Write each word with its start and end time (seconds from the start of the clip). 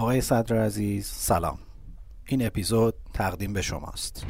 آقای 0.00 0.20
صدر 0.20 0.64
عزیز 0.64 1.06
سلام. 1.06 1.58
این 2.26 2.46
اپیزود 2.46 2.94
تقدیم 3.14 3.52
به 3.52 3.62
شماست. 3.62 4.26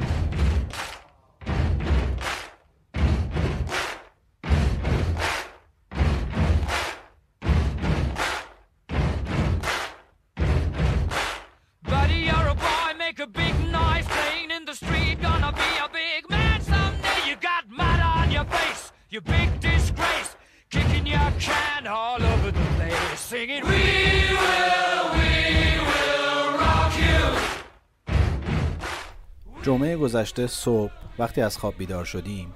گذشته 30.21 30.47
صبح 30.47 30.91
وقتی 31.19 31.41
از 31.41 31.57
خواب 31.57 31.77
بیدار 31.77 32.05
شدیم 32.05 32.53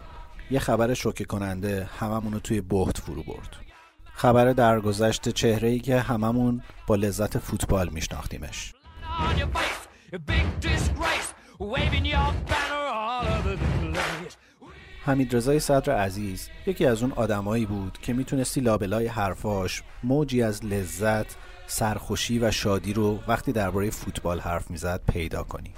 یه 0.52 0.60
خبر 0.60 0.94
شوکه 0.94 1.26
کننده 1.26 1.90
هممون 2.00 2.34
رو 2.34 2.40
توی 2.40 2.62
بهت 2.62 2.98
فرو 2.98 3.24
برد 3.24 3.56
خبر 4.14 4.54
درگذشت 4.54 5.30
چهره 5.30 5.70
ای 5.70 5.80
که 5.80 6.00
هممون 6.00 6.64
با 6.88 6.96
لذت 6.96 7.38
فوتبال 7.38 7.90
میشناختیمش. 7.90 8.74
حمید 15.06 15.36
رضای 15.36 15.60
صدر 15.60 15.98
عزیز 15.98 16.50
یکی 16.66 16.86
از 16.86 17.02
اون 17.04 17.12
آدمایی 17.12 17.66
بود 17.66 17.98
که 18.02 18.14
می‌تونستی 18.14 18.62
لابلای 18.62 19.08
حرفاش 19.08 19.84
موجی 20.04 20.44
از 20.44 20.66
لذت، 20.66 21.36
سرخوشی 21.68 22.40
و 22.40 22.52
شادی 22.52 22.94
رو 22.94 23.20
وقتی 23.28 23.52
درباره 23.52 23.90
فوتبال 23.90 24.40
حرف 24.40 24.72
می‌زد 24.72 25.02
پیدا 25.14 25.44
کنی. 25.44 25.74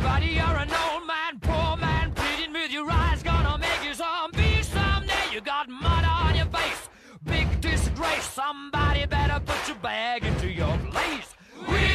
Buddy, 0.00 0.30
you're 0.38 0.58
an 0.64 0.70
old 0.84 1.06
man, 1.06 1.38
poor 1.40 1.76
man, 1.76 2.12
pleading 2.12 2.52
with 2.52 2.72
your 2.72 2.88
eyes, 2.90 3.22
gonna 3.22 3.58
make 3.58 3.82
you 3.86 3.94
zombie 3.94 4.62
someday. 4.62 5.24
You 5.34 5.40
got 5.40 5.68
mud 5.68 6.04
on 6.20 6.34
your 6.34 6.50
face, 6.58 6.82
big 7.24 7.46
disgrace. 7.60 8.26
Somebody 8.42 9.06
better 9.06 9.38
put 9.50 9.62
your 9.68 9.80
bag 9.90 10.24
into 10.24 10.48
your 10.48 10.76
place. 10.92 11.28
We 11.72 11.86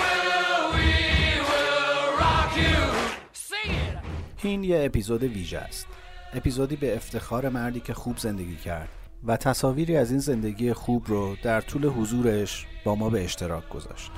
will, 0.00 0.62
we 0.76 0.92
will 1.50 2.06
rock 2.22 2.52
you. 2.56 2.80
Sing 3.32 3.70
it. 3.70 3.98
این 4.42 4.64
یه 4.64 4.84
اپیزود 4.84 5.22
ویژه 5.22 5.58
است. 5.58 5.86
اپیزودی 6.34 6.76
به 6.76 6.96
افتخار 6.96 7.48
مردی 7.48 7.80
که 7.80 7.94
خوب 7.94 8.18
زندگی 8.18 8.56
کرد 8.56 8.88
و 9.26 9.36
تصاویری 9.36 9.96
از 9.96 10.10
این 10.10 10.20
زندگی 10.20 10.72
خوب 10.72 11.04
رو 11.06 11.36
در 11.42 11.60
طول 11.60 11.86
حضورش 11.86 12.66
با 12.84 12.94
ما 12.94 13.10
به 13.10 13.24
اشتراک 13.24 13.68
گذاشت. 13.68 14.10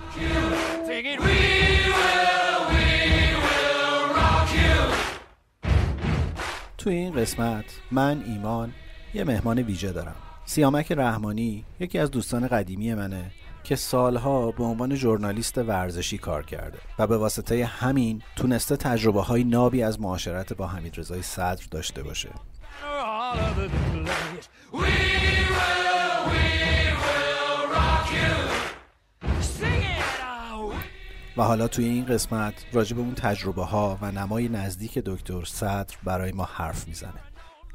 توی 6.81 6.95
این 6.95 7.13
قسمت 7.13 7.65
من 7.91 8.23
ایمان 8.27 8.73
یه 9.15 9.25
مهمان 9.25 9.59
ویژه 9.59 9.93
دارم. 9.93 10.15
سیامک 10.45 10.93
رحمانی 10.93 11.65
یکی 11.81 11.99
از 11.99 12.11
دوستان 12.11 12.49
قدیمی 12.49 12.95
منه 12.95 13.31
که 13.65 13.77
سالها 13.77 14.51
به 14.51 14.65
عنوان 14.65 14.95
ژورنالیست 14.95 15.59
ورزشی 15.59 16.19
کار 16.19 16.47
کرده 16.47 16.79
و 16.99 17.07
به 17.07 17.17
واسطه 17.17 17.65
همین 17.65 18.23
تونسته 18.37 18.77
تجربه 18.77 19.23
های 19.23 19.45
نابی 19.45 19.83
از 19.83 20.01
معاشرت 20.01 20.53
با 20.53 20.67
حمید 20.67 20.99
رضای 20.99 21.23
صدر 21.23 21.65
داشته 21.71 22.03
باشه. 22.03 22.29
و 31.37 31.43
حالا 31.43 31.69
توی 31.69 31.85
این 31.85 32.05
قسمت 32.05 32.55
راجع 32.73 32.97
به 32.97 33.03
اون 33.03 33.15
تجربه 33.15 33.65
ها 33.65 33.99
و 34.03 34.13
نمای 34.13 34.49
نزدیک 34.49 34.99
دکتر 34.99 35.45
صدر 35.45 35.97
برای 36.05 36.33
ما 36.33 36.49
حرف 36.53 36.89
می‌زنه. 36.89 37.21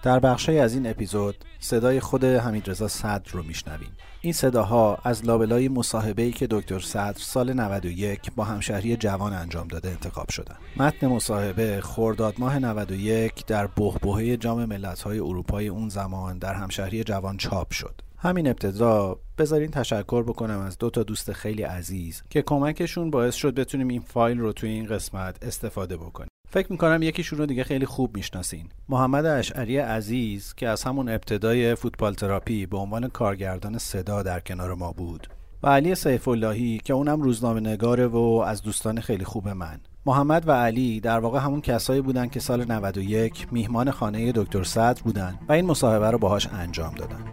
در 0.04 0.20
بخشی 0.20 0.60
از 0.60 0.74
این 0.74 0.88
اپیزود 0.88 1.36
صدای 1.60 2.00
خود 2.00 2.24
حمیدرضا 2.24 2.88
صدر 2.88 3.32
رو 3.32 3.44
میشنویم. 3.44 3.92
این 4.22 4.34
صداها 4.34 4.98
از 5.04 5.26
لابلای 5.26 5.68
مصاحبه‌ای 5.68 6.32
که 6.32 6.48
دکتر 6.52 6.80
صدر 6.80 7.20
سال 7.20 7.54
91 7.54 8.32
با 8.36 8.44
همشهری 8.44 8.98
جوان 8.98 9.34
انجام 9.34 9.68
داده 9.68 9.90
انتخاب 9.90 10.30
شدن. 10.30 10.56
متن 10.78 11.08
مصاحبه 11.08 11.82
خرداد 11.82 12.36
ماه 12.38 12.60
91 12.60 13.46
در 13.46 13.68
بحبوحه 13.68 14.38
جام 14.38 14.66
ملت‌های 14.66 15.20
اروپای 15.20 15.68
اون 15.68 15.90
زمان 15.90 16.38
در 16.38 16.54
همشهری 16.54 17.04
جوان 17.04 17.38
چاپ 17.38 17.74
شد. 17.74 18.02
همین 18.18 18.48
ابتدا 18.48 19.20
بذارین 19.38 19.72
تشکر 19.72 20.24
بکنم 20.24 20.60
از 20.60 20.78
دو 20.78 20.90
تا 20.90 21.04
دوست 21.04 21.34
خیلی 21.34 21.64
عزیز 21.64 22.24
که 22.30 22.42
کمکشون 22.42 23.12
باعث 23.12 23.36
شد 23.36 23.56
بتونیم 23.56 23.88
این 23.88 24.02
فایل 24.02 24.40
رو 24.40 24.54
توی 24.54 24.70
این 24.70 24.86
قسمت 24.86 25.46
استفاده 25.46 25.98
بکنیم. 25.98 26.30
فکر 26.50 26.72
می‌کنم 26.72 27.02
یکیشون 27.02 27.40
رو 27.40 27.46
دیگه 27.46 27.64
خیلی 27.64 27.86
خوب 27.86 28.18
می‌شناسین. 28.18 28.70
محمد 28.90 29.26
اشعری 29.26 29.78
عزیز 29.78 30.54
که 30.54 30.68
از 30.68 30.84
همون 30.84 31.10
ابتدای 31.10 31.76
فوتبال 31.76 32.14
تراپی 32.14 32.66
به 32.66 32.78
عنوان 32.78 33.08
کارگردان 33.08 33.78
صدا 33.78 34.24
در 34.24 34.40
کنار 34.40 34.74
ما 34.74 34.92
بود 34.92 35.28
و 35.64 35.68
علی 35.68 35.96
سیف 35.96 36.28
اللهی 36.28 36.82
که 36.84 36.94
اونم 36.94 37.22
روزنامه 37.22 37.60
نگاره 37.60 38.08
و 38.08 38.44
از 38.48 38.62
دوستان 38.62 39.02
خیلی 39.02 39.26
خوب 39.26 39.50
من. 39.50 39.80
محمد 40.06 40.48
و 40.48 40.52
علی 40.52 41.00
در 41.00 41.20
واقع 41.20 41.40
همون 41.40 41.62
کسایی 41.62 42.02
بودن 42.02 42.28
که 42.28 42.40
سال 42.40 42.72
91 42.72 43.48
میهمان 43.52 43.92
خانه 43.92 44.32
دکتر 44.32 44.64
صدر 44.64 45.02
بودن 45.04 45.40
و 45.48 45.54
این 45.54 45.66
مصاحبه 45.66 46.12
رو 46.12 46.18
باهاش 46.18 46.48
انجام 46.48 46.96
دادن. 46.96 47.26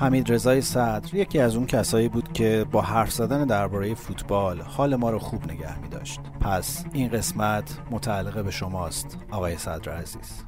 حمید 0.00 0.32
رضای 0.32 0.60
صدر 0.60 1.14
یکی 1.14 1.38
از 1.38 1.56
اون 1.56 1.66
کسایی 1.66 2.08
بود 2.08 2.32
که 2.32 2.66
با 2.72 2.80
حرف 2.80 3.12
زدن 3.12 3.44
درباره 3.44 3.94
فوتبال 3.94 4.60
حال 4.60 4.96
ما 4.96 5.10
رو 5.10 5.18
خوب 5.18 5.52
نگه 5.52 5.80
می 5.80 5.88
داشت. 5.88 6.20
پس 6.40 6.84
این 6.92 7.08
قسمت 7.08 7.78
متعلق 7.90 8.44
به 8.44 8.50
شماست 8.50 9.18
آقای 9.30 9.56
صدر 9.56 9.92
عزیز. 9.92 10.44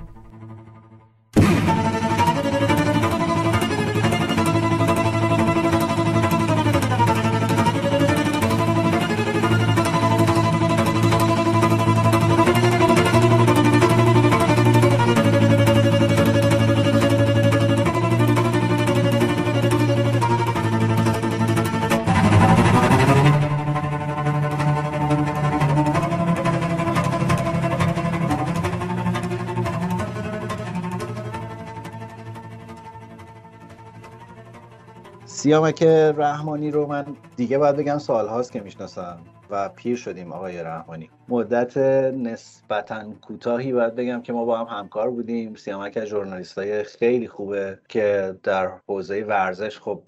سیامک 35.40 35.82
رحمانی 36.16 36.70
رو 36.70 36.86
من 36.86 37.06
دیگه 37.36 37.58
باید 37.58 37.76
بگم 37.76 37.98
سالهاست 37.98 38.52
که 38.52 38.60
می‌شناسم 38.60 39.20
و 39.50 39.68
پیر 39.68 39.96
شدیم 39.96 40.32
آقای 40.32 40.62
رحمانی. 40.62 41.10
مدت 41.28 41.76
نسبتا 42.16 43.04
کوتاهی 43.20 43.72
باید 43.72 43.94
بگم 43.94 44.22
که 44.22 44.32
ما 44.32 44.44
با 44.44 44.58
هم 44.58 44.78
همکار 44.78 45.10
بودیم. 45.10 45.54
سیامک 45.54 45.96
از 45.96 46.04
ژورنالیستای 46.04 46.82
خیلی 46.82 47.28
خوبه 47.28 47.78
که 47.88 48.36
در 48.42 48.70
حوزه 48.88 49.24
ورزش 49.24 49.78
خب 49.78 50.02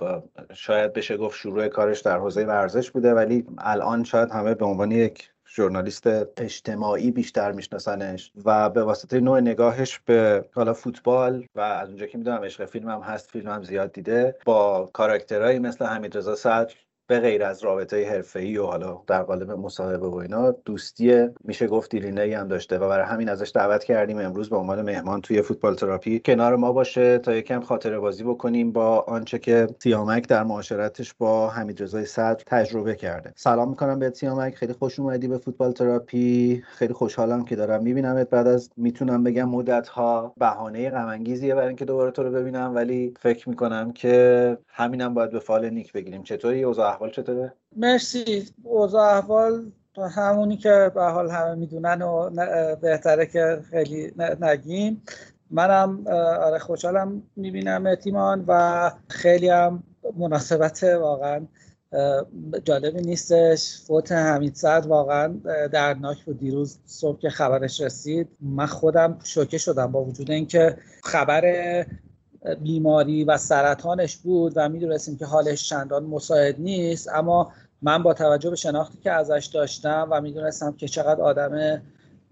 شاید 0.53 0.93
بشه 0.93 1.17
گفت 1.17 1.39
شروع 1.39 1.69
کارش 1.69 2.01
در 2.01 2.19
حوزه 2.19 2.45
ورزش 2.45 2.91
بوده 2.91 3.15
ولی 3.15 3.47
الان 3.59 4.05
شاید 4.05 4.31
همه 4.31 4.55
به 4.55 4.65
عنوان 4.65 4.91
یک 4.91 5.32
ژورنالیست 5.57 6.07
اجتماعی 6.41 7.11
بیشتر 7.11 7.53
میشناسنش 7.53 8.33
و 8.45 8.71
به 8.71 8.85
واسطه 8.85 9.21
نوع 9.21 9.41
نگاهش 9.41 9.99
به 9.99 10.49
حالا 10.53 10.75
فوتبال 10.75 11.47
و 11.55 11.61
از 11.61 11.89
اونجا 11.89 12.07
که 12.07 12.19
می‌دونم 12.19 12.45
عشق 12.45 12.65
فیلم 12.65 12.89
هم 12.89 13.01
هست 13.01 13.31
فیلم 13.31 13.49
هم 13.49 13.63
زیاد 13.63 13.93
دیده 13.93 14.37
با 14.45 14.91
کاراکترهایی 14.93 15.59
مثل 15.59 15.85
حمیدرضا 15.85 16.35
صدر 16.35 16.75
به 17.07 17.21
غیر 17.21 17.45
از 17.45 17.65
رابطه 17.65 18.11
حرفه‌ای 18.11 18.59
و 18.59 18.67
حالا 18.67 19.03
در 19.07 19.23
قالب 19.23 19.51
مصاحبه 19.51 20.07
و 20.07 20.15
اینا 20.15 20.51
دوستی 20.51 21.29
میشه 21.45 21.67
گفت 21.67 21.91
دیرینه 21.91 22.37
هم 22.39 22.49
داشته 22.49 22.79
و 22.79 22.89
برای 22.89 23.07
همین 23.07 23.29
ازش 23.29 23.53
دعوت 23.55 23.85
کردیم 23.85 24.19
امروز 24.19 24.51
به 24.51 24.57
عنوان 24.57 24.83
مهمان 24.83 25.21
توی 25.21 25.43
فوتبال 25.43 25.75
تراپی 25.75 26.21
کنار 26.25 26.57
ما 26.57 26.73
باشه 26.73 27.19
تا 27.19 27.35
یکم 27.35 27.61
خاطره 27.61 27.99
بازی 27.99 28.25
بکنیم 28.25 28.73
با 28.73 29.01
آنچه 29.01 29.39
که 29.39 29.67
سیامک 29.83 30.29
در 30.29 30.43
معاشرتش 30.43 31.15
با 31.15 31.49
حمیدرضا 31.49 32.05
صدر 32.05 32.43
تجربه 32.47 32.95
کرده. 32.95 33.33
سلام 33.37 33.69
می‌کنم 33.69 33.99
به 33.99 34.11
سیامک 34.11 34.55
خیلی 34.55 34.73
خوش 34.73 35.01
اومدی 35.01 35.29
به 35.29 35.39
فوتبال 35.39 35.73
تراپی. 35.73 36.63
خیلی 36.67 36.93
خوشحالم 36.93 37.45
که 37.45 37.57
دارم 37.57 37.83
میبینمت. 37.83 38.31
بعد 38.31 38.47
از 38.47 38.71
می‌تونم 38.77 39.25
بگم 39.25 39.49
مدت 39.49 39.89
ها 39.89 40.35
بهانه 40.37 40.91
غم 40.91 41.07
انگیزیه 41.07 41.55
برای 41.55 41.69
اینکه 41.69 41.85
دوباره 41.85 42.11
تو 42.11 42.23
رو 42.23 42.31
ببینم 42.31 42.75
ولی 42.75 43.15
فکر 43.21 43.49
می‌کنم 43.49 43.93
که 43.93 44.59
همینم 44.69 45.15
باید 45.15 45.31
به 45.31 45.39
فال 45.39 45.71
نیک 45.71 45.93
بگیریم. 45.93 46.23
چطوری؟ 46.23 46.63
اوضاع 46.63 46.93
احوال 47.03 47.11
چطوره؟ 47.11 47.53
مرسی. 47.77 48.49
اوضاع 48.63 49.17
احوال 49.17 49.73
همونی 50.17 50.57
که 50.57 50.91
به 50.95 51.03
حال 51.03 51.31
همه 51.31 51.55
می‌دونن 51.55 52.03
و 52.03 52.31
بهتره 52.77 53.27
که 53.27 53.63
خیلی 53.71 54.13
نگیم. 54.41 55.03
منم 55.51 56.07
آره 56.43 56.59
خوشحالم 56.59 57.23
می‌بینم 57.37 57.87
احتیمان 57.87 58.45
و 58.49 58.91
خیلی 59.09 59.49
هم 59.49 59.83
مناسبت 60.17 60.85
واقعا. 60.85 61.47
جالبی 62.65 63.01
نیستش. 63.01 63.81
فوت 63.87 64.13
حمید 64.13 64.55
سعد 64.55 64.87
واقعا 64.87 65.29
دردناک 65.73 66.25
بود. 66.25 66.39
دیروز 66.39 66.79
صبح 66.87 67.19
که 67.19 67.31
خبرش 67.31 67.81
رسید 67.81 68.29
من 68.41 68.67
خودم 68.67 69.19
شوکه 69.25 69.59
شدم 69.59 69.93
با 69.93 70.05
وجود 70.05 70.31
اینکه 70.31 70.77
خبر 71.03 71.43
بیماری 72.63 73.25
و 73.25 73.37
سرطانش 73.37 74.17
بود 74.17 74.53
و 74.57 74.69
می‌دونستیم 74.69 75.17
که 75.17 75.27
حالش 75.27 75.69
چندان 75.69 76.05
مساعد 76.05 76.61
نیست 76.61 77.09
اما 77.09 77.53
من 77.83 78.03
با 78.03 78.15
توجه 78.15 78.51
به 78.51 78.57
شناختی 78.57 78.99
که 78.99 79.11
ازش 79.11 79.51
داشتم 79.55 80.09
و 80.11 80.21
می‌دونستم 80.21 80.73
که 80.73 80.89
چقدر 80.89 81.21
آدم 81.21 81.83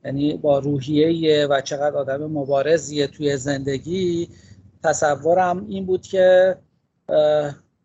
یعنی 0.05 0.37
با 0.37 0.59
روحیه 0.59 1.47
و 1.47 1.61
چقدر 1.61 1.97
آدم 1.97 2.27
مبارزیه 2.27 3.07
توی 3.07 3.37
زندگی 3.37 4.29
تصورم 4.85 5.67
این 5.69 5.87
بود 5.87 6.03
که 6.03 6.57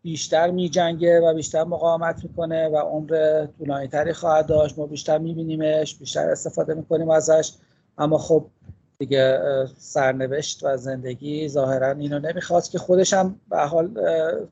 بیشتر 0.02 0.52
میجنگه 0.52 1.20
و 1.20 1.34
بیشتر 1.34 1.64
مقاومت 1.64 2.24
می‌کنه 2.24 2.68
و 2.68 2.78
عمر 2.78 3.46
طولانی 3.58 3.88
تری 3.88 4.14
خواهد 4.14 4.46
داشت. 4.46 4.80
ما 4.80 4.86
بیشتر 4.86 5.18
میبینیمش 5.18 5.96
بیشتر 5.96 6.30
استفاده 6.30 6.74
می‌کنیم 6.74 7.10
ازش. 7.10 7.52
اما 7.98 8.18
خب 8.18 8.46
دیگه 8.98 9.40
سرنوشت 9.78 10.64
و 10.64 10.78
زندگی 10.78 11.50
ظاهرا 11.50 11.92
اینو 11.92 12.20
نمی‌خواست 12.20 12.72
که 12.72 12.78
خودش 12.78 13.14
هم 13.14 13.40
به 13.50 13.58
حال 13.58 14.00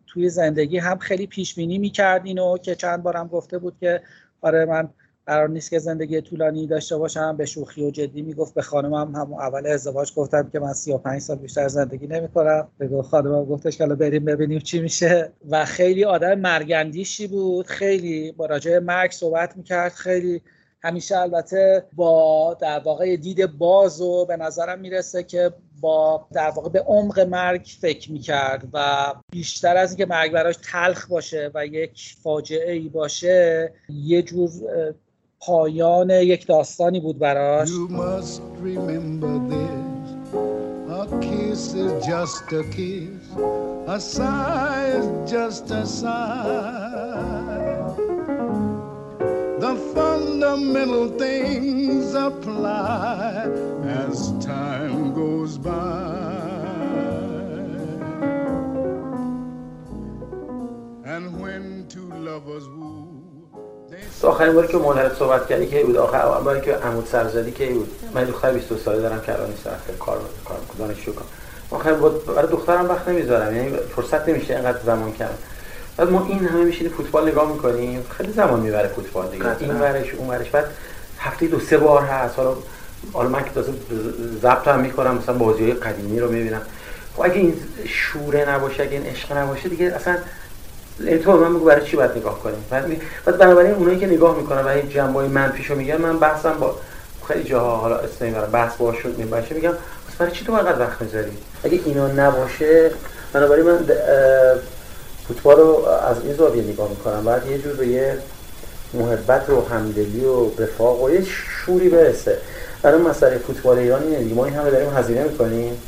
توی 0.07 0.30
زندگی 0.30 0.78
هم 0.78 0.98
خیلی 0.98 1.28
پیش 1.28 1.56
بینی 1.56 1.78
می‌کرد 1.78 2.25
اینو 2.25 2.57
که 2.57 2.75
چند 2.75 3.04
بارم 3.04 3.28
گفته 3.28 3.57
بود 3.57 3.78
که 3.80 4.01
آره 4.42 4.66
من 4.66 4.90
قرار 5.25 5.50
نیست 5.50 5.69
که 5.69 5.80
زندگی 5.80 6.22
طولانی 6.22 6.68
داشته 6.68 6.98
باشم 6.98 7.38
به 7.38 7.45
شوخی 7.45 7.86
و 7.86 7.92
جدی 7.92 8.22
می‌گفت. 8.22 8.54
به 8.54 8.62
خانمم 8.62 9.16
هم 9.16 9.34
اول 9.34 9.68
ازدواج 9.68 10.13
گفتم 10.13 10.50
که 10.50 10.60
من 10.60 10.74
35 10.74 11.22
سال 11.22 11.38
بیشتر 11.38 11.68
زندگی 11.68 12.07
نمی‌کنم. 12.07 12.68
به 12.78 13.01
خانمم 13.01 13.45
گفتش 13.45 13.78
که 13.78 13.86
بریم 13.86 14.25
ببینیم 14.25 14.60
چی 14.60 14.81
میشه. 14.81 15.31
و 15.50 15.66
خیلی 15.66 16.06
آدم 16.06 16.40
مرگندیشی 16.40 17.28
بود. 17.28 17.68
خیلی 17.68 18.31
با 18.31 18.45
راجع 18.45 18.80
مرگ 18.80 19.12
صحبت 19.12 19.57
می‌کرد. 19.57 19.92
خیلی 19.92 20.42
همیشه 20.83 21.18
البته 21.18 21.85
با 21.94 22.57
در 22.59 22.80
واقع 22.80 23.15
دید 23.15 23.45
باز 23.57 24.01
و 24.01 24.25
به 24.25 24.38
نظرم 24.38 24.80
می‌رسه 24.80 25.24
که 25.24 25.51
با 25.81 26.27
در 26.33 26.50
واقع 26.50 26.69
به 26.69 26.80
عمق 26.80 27.19
مرگ 27.19 27.65
فکر 27.81 28.12
می‌کرد 28.12 28.68
و 28.74 29.06
بیشتر 29.31 29.77
از 29.77 29.89
اینکه 29.89 30.06
مرگ 30.06 30.31
براش 30.31 30.56
تلخ 30.71 31.07
باشه 31.07 31.51
و 31.53 31.65
یک 31.65 32.15
فاجعه 32.24 32.71
ای 32.71 32.89
باشه 32.89 33.74
یه 33.89 34.21
جور 34.21 34.50
پایان 35.39 36.09
یک 36.09 36.47
داستانی 36.47 37.00
بود 37.00 37.19
براش. 37.19 37.69
Fundamental 49.96 51.08
things 51.24 52.14
apply 52.14 53.48
as 54.02 54.18
time 54.40 55.14
goes 55.14 55.58
by. 55.58 56.14
And 61.14 61.24
when 61.42 61.64
two 61.90 62.10
lovers 62.30 62.68
woo 62.68 63.04
آخرین 64.24 64.54
باری 64.54 64.68
که 64.68 64.78
مولد 64.78 65.14
صحبت 65.14 65.48
کردی 65.48 65.68
که 65.68 65.84
بود؟ 65.84 65.98
آخر 65.98 66.42
باری 66.42 66.62
که 66.62 66.74
عمود 66.74 67.06
سرزدی 67.06 67.52
که 67.52 67.66
بود؟ 67.69 67.90
من 68.14 68.24
دختر 68.24 68.54
22 68.54 68.78
ساله 68.78 69.02
دارم 69.02 69.22
که 69.22 69.34
الان 69.34 69.50
نیست 69.50 69.64
کار 70.00 70.22
کار 70.46 70.58
دانشجو 70.80 71.12
کنم 71.14 71.26
آخر 71.72 71.94
برای 71.94 72.52
دخترم 72.52 72.90
وقت 72.90 73.08
نمی‌ذارم. 73.08 73.56
یعنی 73.56 73.69
فرصت 73.69 74.30
نمیشه 74.30 74.54
اینقدر 74.56 74.80
زمان 74.86 75.12
کم. 75.12 75.26
بعد 75.98 76.10
ما 76.10 76.25
این 76.30 76.45
همه 76.45 76.63
میشینیم 76.63 76.92
فوتبال 76.92 77.28
نگاه 77.28 77.51
می‌کنیم. 77.51 78.06
خیلی 78.18 78.34
زمان 78.34 78.60
می‌بره 78.60 78.88
فوتبال 78.88 79.28
دیگه. 79.28 79.45
این 79.60 79.80
ورش 79.80 80.13
اون 80.13 80.30
ورش. 80.30 80.50
بعد 80.50 80.66
هفته 81.19 81.48
دو 81.48 81.60
سه 81.60 81.78
بار 81.78 82.01
هست. 82.01 82.36
حالا 82.38 82.56
حالا 83.13 83.30
من 83.30 83.44
که 83.44 83.50
تازه 83.50 83.74
ضبط 84.42 84.68
هم 84.68 84.80
می‌کنم 84.80 85.18
مثلا 85.18 85.36
بازی 85.36 85.63
های 85.63 85.74
قدیمی 85.74 86.19
رو 86.19 86.31
می‌بینم. 86.31 86.62
خب 87.16 87.22
اگه 87.22 87.36
این 87.36 87.56
شوره 87.86 88.50
نباشه 88.50 88.84
اگه 88.84 88.92
این 88.92 89.06
عشق 89.06 89.38
نباشه 89.38 89.69
دیگه 89.69 89.86
اصلا 89.86 90.18
تو 91.24 91.38
من 91.38 91.51
میگو 91.51 91.66
برای 91.66 91.86
چی 91.86 91.98
باید 91.98 92.12
نگاه 92.12 92.40
کنیم؟ 92.40 92.66
بعد 92.69 92.88
می... 92.88 93.01
بعد 93.25 93.38
بنابراین 93.38 93.74
اونایی 93.74 94.00
که 94.00 94.07
نگاه 94.07 94.38
می‌کنن 94.38 94.62
و 94.62 94.68
این 94.68 94.90
جنبه 94.90 95.28
منفیشو 95.28 95.75
میگن 95.75 95.98
من 95.98 96.19
بحثم 96.19 96.54
با 96.54 96.75
خیلی 97.28 97.44
جاها 97.44 97.78
حالا 97.78 97.98
اسم 97.98 98.25
می‌برم 98.25 98.51
بحث 98.51 98.75
با 98.75 98.94
شد 98.94 99.18
می‌باشه 99.18 99.56
میگم 99.56 99.74
برای 100.19 100.31
چی 100.31 100.45
تو 100.45 100.54
انقدر 100.54 100.80
وقت 100.80 101.01
می‌ذاری؟ 101.01 101.31
اگه 101.63 101.80
اینا 101.86 102.07
نباشه 102.07 102.92
بنابراین 103.34 103.66
من 103.66 103.86
فوتبال 105.28 105.58
رو 105.58 105.86
از 105.86 106.18
این 106.24 106.34
زاویه 106.34 106.64
نگاه 106.64 106.90
می‌کنم. 106.90 107.25
بعد 107.25 107.48
یه 107.48 107.58
جور 107.58 107.74
به 107.74 107.88
یه 107.88 108.18
محبت 108.94 109.50
و 109.50 109.62
همدلی 109.62 110.25
و 110.25 110.62
رفاق 110.62 111.04
و 111.04 111.10
یه 111.10 111.24
شوری 111.66 111.90
برسه. 111.90 112.38
برای 112.81 113.02
مسئله 113.02 113.38
فوتبال 113.38 113.78
ایران 113.78 114.04
اینه 114.04 114.18
دیگه. 114.18 114.36
ما 114.36 114.46
این 114.46 114.54
همه 114.54 114.72
داریم 114.72 114.90
هزینه 114.90 115.24
می‌کنیم. 115.24 115.81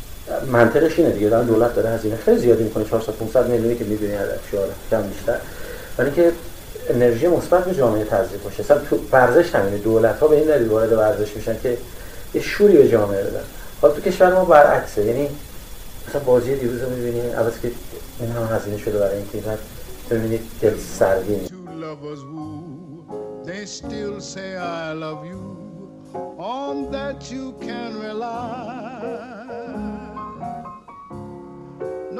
منطقش 0.51 0.99
اینه 0.99 1.11
دیگه. 1.11 1.29
دولت 1.29 1.75
داره 1.75 1.89
هزینه 1.89 2.15
خیلی 2.25 2.39
زیادی 2.39 2.63
می‌کنه. 2.63 2.85
400 2.85 3.13
500 3.13 3.49
میلیونی 3.49 3.75
که 3.75 3.85
هدف 3.85 4.39
شعار 4.51 4.67
کم 4.91 5.01
بیشتر. 5.01 5.37
ولی 5.97 6.11
که 6.11 6.31
انرژی 6.89 7.27
مثبت 7.27 7.65
به 7.65 7.75
جامعه 7.75 8.03
تزریق 8.03 8.43
باشه 8.43 8.63
مثلا 8.63 8.77
تو 8.89 8.99
ورزش 9.11 9.55
همینه 9.55 9.77
دولت 9.77 10.19
ها 10.19 10.27
به 10.27 10.35
این 10.35 10.45
دلیل 10.45 10.67
وارد 10.67 10.93
ورزش 10.93 11.35
میشن 11.35 11.57
که 11.63 11.77
یه 12.33 12.41
شوری 12.41 12.77
به 12.77 12.89
جامعه 12.89 13.23
بدن. 13.23 13.43
حالا 13.81 13.93
تو 13.93 14.01
کشور 14.01 14.33
ما 14.33 14.45
برعکسه. 14.45 15.05
یعنی 15.05 15.29
مثلا 16.07 16.21
بازی 16.23 16.55
دیروز 16.55 16.81
رو 16.81 16.89
می‌بینی 16.89 17.33
اول 17.33 17.51
که 17.61 17.71
این 18.19 18.31
هم 18.31 18.55
هزینه 18.55 18.77
شده 18.77 18.99
برای 18.99 19.17
این 19.17 19.27
تیم 19.27 19.43
ببینید 20.09 20.41
دل 20.61 20.77
سردی 20.77 21.47
They 23.45 23.65
still 23.67 24.19
say 24.33 24.49
I 24.57 24.93
love 25.05 25.21
you. 25.31 25.43
On 26.37 26.91
that 26.91 27.19
you 27.33 27.45
can 27.67 27.91
rely. 28.07 29.45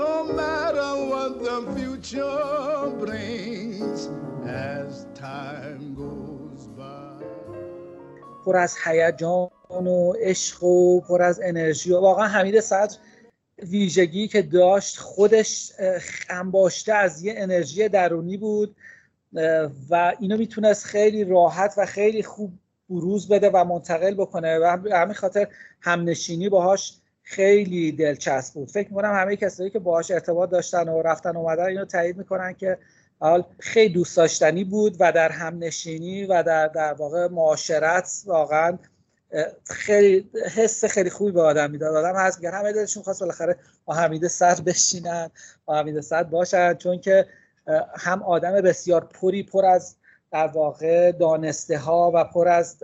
No 0.01 0.13
matter 0.41 0.91
what 1.11 1.31
the 1.47 1.59
future 1.75 2.91
brings 3.03 3.99
As 4.45 5.07
time 5.15 5.95
goes 5.95 6.61
by. 6.77 7.25
پر 8.45 8.57
از 8.57 8.75
هیجان 8.85 9.49
و 9.69 10.13
عشق 10.19 10.63
و 10.63 11.01
پر 11.01 11.21
از 11.21 11.39
انرژی 11.43 11.91
و 11.91 11.99
واقعا 11.99 12.27
حمید 12.27 12.59
صدر 12.59 12.97
ویژگی 13.63 14.27
که 14.27 14.41
داشت 14.41 14.97
خودش 14.97 15.71
انباشته 16.29 16.93
از 16.93 17.23
یه 17.23 17.33
انرژی 17.37 17.89
درونی 17.89 18.37
بود 18.37 18.75
و 19.89 20.13
اینو 20.19 20.37
می‌تونست 20.37 20.85
خیلی 20.85 21.23
راحت 21.23 21.73
و 21.77 21.85
خیلی 21.85 22.23
خوب 22.23 22.53
بروز 22.89 23.27
بده 23.27 23.49
و 23.49 23.63
منتقل 23.63 24.13
بکنه. 24.13 24.59
و 24.59 24.77
همین 24.91 25.13
خاطر 25.13 25.47
همنشینی 25.81 26.49
باهاش 26.49 26.93
خیلی 27.23 27.91
دلچسب 27.91 28.53
بود. 28.53 28.71
فکر 28.71 28.89
می‌کنم 28.89 29.13
همه 29.13 29.35
کسایی 29.35 29.69
که 29.69 29.79
باهاش 29.79 30.11
ارتباط 30.11 30.49
داشتن 30.49 30.89
و 30.89 31.01
رفتن 31.01 31.37
اومدن 31.37 31.65
اینو 31.65 31.85
تایید 31.85 32.17
می‌کنن 32.17 32.53
که 32.53 32.77
حال 33.19 33.45
خیلی 33.59 33.93
دوست 33.93 34.17
داشتنی 34.17 34.63
بود 34.63 34.95
و 34.99 35.11
در 35.11 35.29
همنشینی 35.29 36.25
و 36.25 36.43
در 36.43 36.67
در 36.67 36.93
واقع 36.93 37.27
معاشرت 37.27 38.23
واقعا 38.25 38.77
خیلی 39.63 40.29
حس 40.55 40.85
خیلی 40.85 41.09
خوبی 41.09 41.31
به 41.31 41.41
آدم 41.41 41.71
می‌داد. 41.71 41.95
آدم 41.95 42.15
هست 42.15 42.37
میگن 42.37 42.51
همه 42.51 42.73
دلشون 42.73 43.03
خواست 43.03 43.19
بالاخره 43.19 43.55
با 43.85 43.93
حمید 43.93 44.27
صد 44.27 44.61
بشینن 44.61 45.29
با 45.65 45.75
حمید 45.75 45.99
صد 46.01 46.29
باشن 46.29 46.73
چون 46.73 46.99
که 46.99 47.25
هم 47.97 48.23
آدم 48.23 48.61
بسیار 48.61 49.05
پری 49.05 49.43
پر 49.43 49.65
از 49.65 49.95
در 50.31 50.47
واقع 50.47 51.11
دانسته 51.11 51.77
ها 51.77 52.11
و 52.13 52.23
پر 52.23 52.47
از 52.47 52.83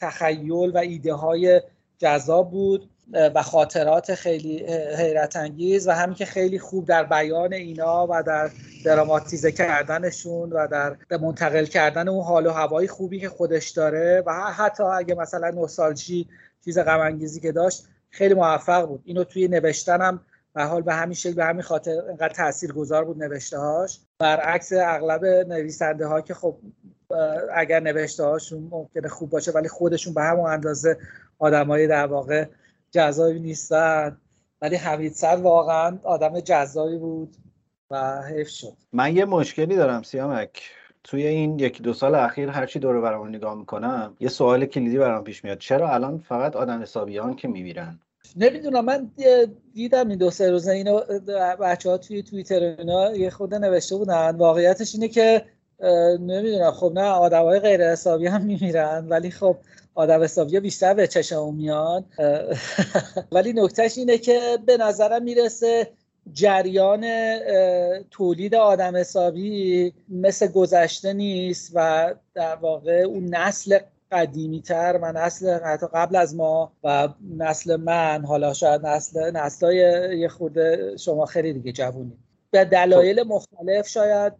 تخیل 0.00 0.70
و 0.70 0.78
ایده 0.78 1.14
های 1.14 1.62
جذاب 1.98 2.50
بود. 2.50 2.90
و 3.12 3.42
خاطرات 3.42 4.14
خیلی 4.14 4.66
حیرت 4.98 5.36
انگیز 5.36 5.88
و 5.88 5.90
همین 5.90 6.14
که 6.14 6.24
خیلی 6.24 6.58
خوب 6.58 6.86
در 6.86 7.04
بیان 7.04 7.52
اینا 7.52 8.06
و 8.10 8.22
در 8.22 8.50
دراماتیزه 8.84 9.52
کردنشون 9.52 10.52
و 10.52 10.66
در 10.66 10.96
منتقل 11.20 11.64
کردن 11.64 12.08
اون 12.08 12.24
حال 12.24 12.46
و 12.46 12.50
هوای 12.50 12.88
خوبی 12.88 13.20
که 13.20 13.28
خودش 13.28 13.70
داره 13.70 14.22
و 14.26 14.32
حتی 14.32 14.82
اگه 14.82 15.14
مثلا 15.14 15.50
نوستالژی 15.50 16.28
چیز 16.64 16.78
غم 16.78 17.18
که 17.42 17.52
داشت 17.52 17.84
خیلی 18.10 18.34
موفق 18.34 18.86
بود. 18.86 19.02
اینو 19.04 19.24
توی 19.24 19.48
نوشتنم 19.48 20.20
به 20.54 20.64
حال 20.64 20.82
به 20.82 20.94
همین 20.94 21.14
شکل 21.14 21.34
به 21.34 21.44
همین 21.44 21.62
خاطر 21.62 21.90
اینقدر 21.90 22.28
تاثیرگذار 22.28 23.04
بود 23.04 23.22
نوشته 23.22 23.58
هاش 23.58 24.00
برعکس 24.18 24.72
اغلب 24.72 25.24
نویسنده 25.24 26.06
ها 26.06 26.20
که 26.20 26.34
خب 26.34 26.56
اگر 27.54 27.80
نوشته 27.80 28.24
هاشون 28.24 28.68
ممکنه 28.70 29.08
خوب 29.08 29.30
باشه 29.30 29.52
ولی 29.52 29.68
خودشون 29.68 30.14
به 30.14 30.22
همون 30.22 30.50
اندازه 30.50 30.98
آدمای 31.38 31.86
در 31.86 32.06
واقع 32.06 32.46
جذابی 32.94 33.40
نیستن. 33.40 34.16
ولی 34.62 34.76
حمید 34.76 35.12
سر 35.12 35.36
واقعا 35.36 35.98
آدم 36.02 36.40
جذابی 36.40 36.96
بود 36.96 37.36
و 37.90 38.22
حیف 38.22 38.48
شد. 38.48 38.72
من 38.92 39.16
یه 39.16 39.24
مشکلی 39.24 39.76
دارم 39.76 40.02
سیامک. 40.02 40.62
توی 41.04 41.26
این 41.26 41.58
یکی 41.58 41.82
دو 41.82 41.92
سال 41.92 42.14
اخیر 42.14 42.48
هرچی 42.48 42.78
دور 42.78 43.00
برامون 43.00 43.28
نگاه 43.34 43.54
می‌کنم 43.54 44.16
یه 44.20 44.28
سوال 44.28 44.66
کلیدی 44.66 44.98
برام 44.98 45.24
پیش 45.24 45.44
میاد. 45.44 45.58
چرا 45.58 45.94
الان 45.94 46.18
فقط 46.18 46.56
آدم 46.56 46.82
حسابیان 46.82 47.36
که 47.36 47.48
میمیرن 47.48 47.98
نمی‌دونم. 48.36 48.84
من 48.84 49.10
دیدم 49.74 50.08
این 50.08 50.18
دو 50.18 50.30
سه 50.30 50.50
روزه 50.50 50.72
اینو 50.72 51.00
بچه 51.60 51.90
ها 51.90 51.98
توی 51.98 52.22
توییتر 52.22 52.60
اینا 52.78 53.16
یه 53.16 53.30
خود 53.30 53.54
نوشته 53.54 53.96
بودن. 53.96 54.36
واقعیتش 54.36 54.94
اینه 54.94 55.08
که 55.08 55.44
نمی‌دونم. 56.20 56.70
خب 56.70 56.92
نه 56.94 57.04
آدم 57.04 57.42
های 57.42 57.58
غیر 57.60 57.92
حسابی 57.92 58.26
هم 58.26 58.42
میمیرن. 58.42 59.08
ولی 59.08 59.30
خب 59.30 59.56
آدم 59.94 60.22
حسابی 60.22 60.60
بیشتر 60.60 60.94
به 60.94 61.06
چشم 61.06 61.54
میان 61.54 62.04
ولی 63.32 63.52
نکتهش 63.52 63.98
اینه 63.98 64.18
که 64.18 64.58
به 64.66 64.76
نظرم 64.76 65.22
می‌رسه 65.22 65.90
جریان 66.32 67.06
تولید 68.10 68.54
آدم 68.54 68.96
حسابی 68.96 69.92
مثل 70.08 70.46
گذشته 70.46 71.12
نیست 71.12 71.72
و 71.74 72.14
در 72.34 72.56
واقع 72.56 73.00
اون 73.00 73.34
نسل 73.34 73.78
قدیمی 74.12 74.62
تر 74.62 74.98
و 75.02 75.12
نسل 75.12 75.60
حتی 75.60 75.86
قبل 75.94 76.16
از 76.16 76.34
ما 76.34 76.72
و 76.84 77.08
نسل 77.36 77.76
من 77.76 78.24
حالا 78.24 78.54
شاید 78.54 78.86
نسل 78.86 79.30
نسلای 79.30 79.76
یه 80.18 80.28
خورده 80.28 80.96
شما 80.96 81.26
خیلی 81.26 81.52
دیگه 81.52 81.72
جوونی. 81.72 82.18
به 82.50 82.64
دلایل 82.64 83.22
مختلف 83.22 83.88
شاید 83.88 84.32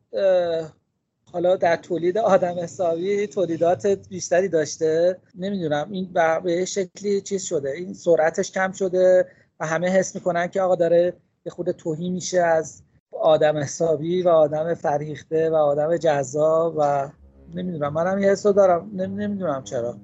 حالا 1.35 1.57
در 1.57 1.77
تولید 1.77 2.19
آدم 2.19 2.55
حسابی 2.59 3.27
تولیدات 3.27 3.87
بیشتری 3.87 4.49
داشته. 4.49 5.19
نمی‌دونم 5.35 5.89
این 5.91 6.13
به 6.45 6.65
شکلی 6.65 7.21
چیز 7.21 7.45
شده. 7.45 7.71
این 7.71 7.95
سرعتش 7.95 8.53
کم 8.53 8.73
شده 8.73 9.27
و 9.61 9.67
همه 9.67 9.89
حس 9.89 10.15
می‌کنن 10.15 10.49
که 10.49 10.61
آقا 10.61 10.75
داره 10.75 11.13
یه 11.47 11.53
خود 11.53 11.71
توهی 11.71 12.11
میشه 12.11 12.41
از 12.41 12.83
آدم 13.11 13.57
حسابی 13.57 14.23
و 14.23 14.29
آدم 14.29 14.75
فریخته 14.75 15.51
و 15.51 15.55
آدم 15.55 15.97
جذاب 15.97 16.75
و 16.79 17.11
نمی‌دونم. 17.55 17.93
منم 17.93 18.19
یه 18.19 18.31
حسو 18.31 18.53
دارم. 18.53 18.91
نمی‌دونم 18.95 19.65
چرا. 19.65 19.97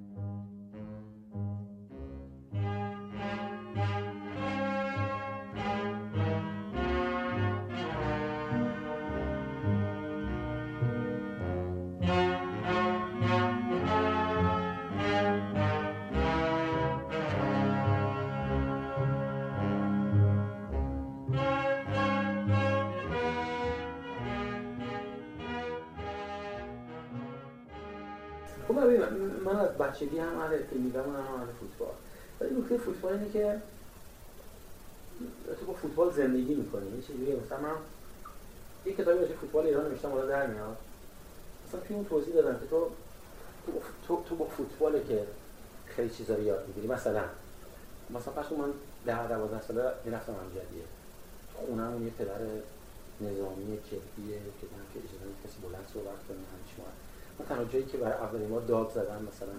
بچگی 30.00 30.19
هم 30.19 30.38
اهل 30.38 30.62
فیلم 30.62 30.92
هم 30.97 31.16
اهل 31.16 31.47
فوتبال. 31.61 31.95
ولی 32.40 32.61
نکته 32.61 32.78
فوتبال 32.78 33.12
اینه 33.12 33.30
که 33.33 33.62
تو 35.61 35.66
با 35.66 35.73
فوتبال 35.73 36.12
زندگی 36.12 36.54
می‌کنی. 36.54 36.97
یه 36.97 37.02
چیزی 37.02 37.33
مثلا 37.47 37.61
من 37.61 37.76
یه 38.87 38.92
کتابی 38.92 39.19
راجع 39.19 39.35
فوتبال 39.35 39.66
ایران 39.66 39.88
نوشتم 39.88 40.09
حالا 40.09 40.26
در 40.26 40.47
میاد. 40.47 40.76
مثلا 41.69 41.80
توی 41.80 41.97
اون 41.97 42.04
توضیح 42.04 42.35
دادم 42.35 42.61
که 42.61 42.66
تو 42.66 42.90
تو, 44.09 44.23
تو 44.28 44.37
با 44.37 44.45
فوتبال 44.45 45.02
که 45.02 45.26
خیلی 45.87 46.11
چیزا 46.11 46.35
رو 46.35 46.42
یاد 46.42 46.66
می‌گیری. 46.69 46.87
مثلا 46.87 47.25
مثلا 48.11 48.33
پس 48.33 48.52
من 48.52 48.73
ده 49.07 49.28
دوازده 49.28 49.62
ساله 49.62 49.90
می‌رفتم 50.04 50.33
امجدیه 50.33 50.85
خونهمون 51.54 52.04
یه 52.04 52.11
پدر 52.19 52.40
نظامی 53.21 53.78
جدیه 53.87 54.38
که 54.61 54.66
من 54.73 54.85
که 54.95 54.99
اجازه 54.99 55.26
کسی 55.45 55.57
بلند 55.62 55.87
صحبت 55.95 56.21
کنه 56.28 56.38
همچی 56.38 56.83
من 57.38 57.47
تنها 57.47 57.64
جایی 57.64 57.85
که 57.85 57.99
برای 57.99 58.12
اولین 58.12 58.49
بار 58.49 58.61
داد 58.61 58.90
زدم 58.95 59.28
مثلا 59.33 59.54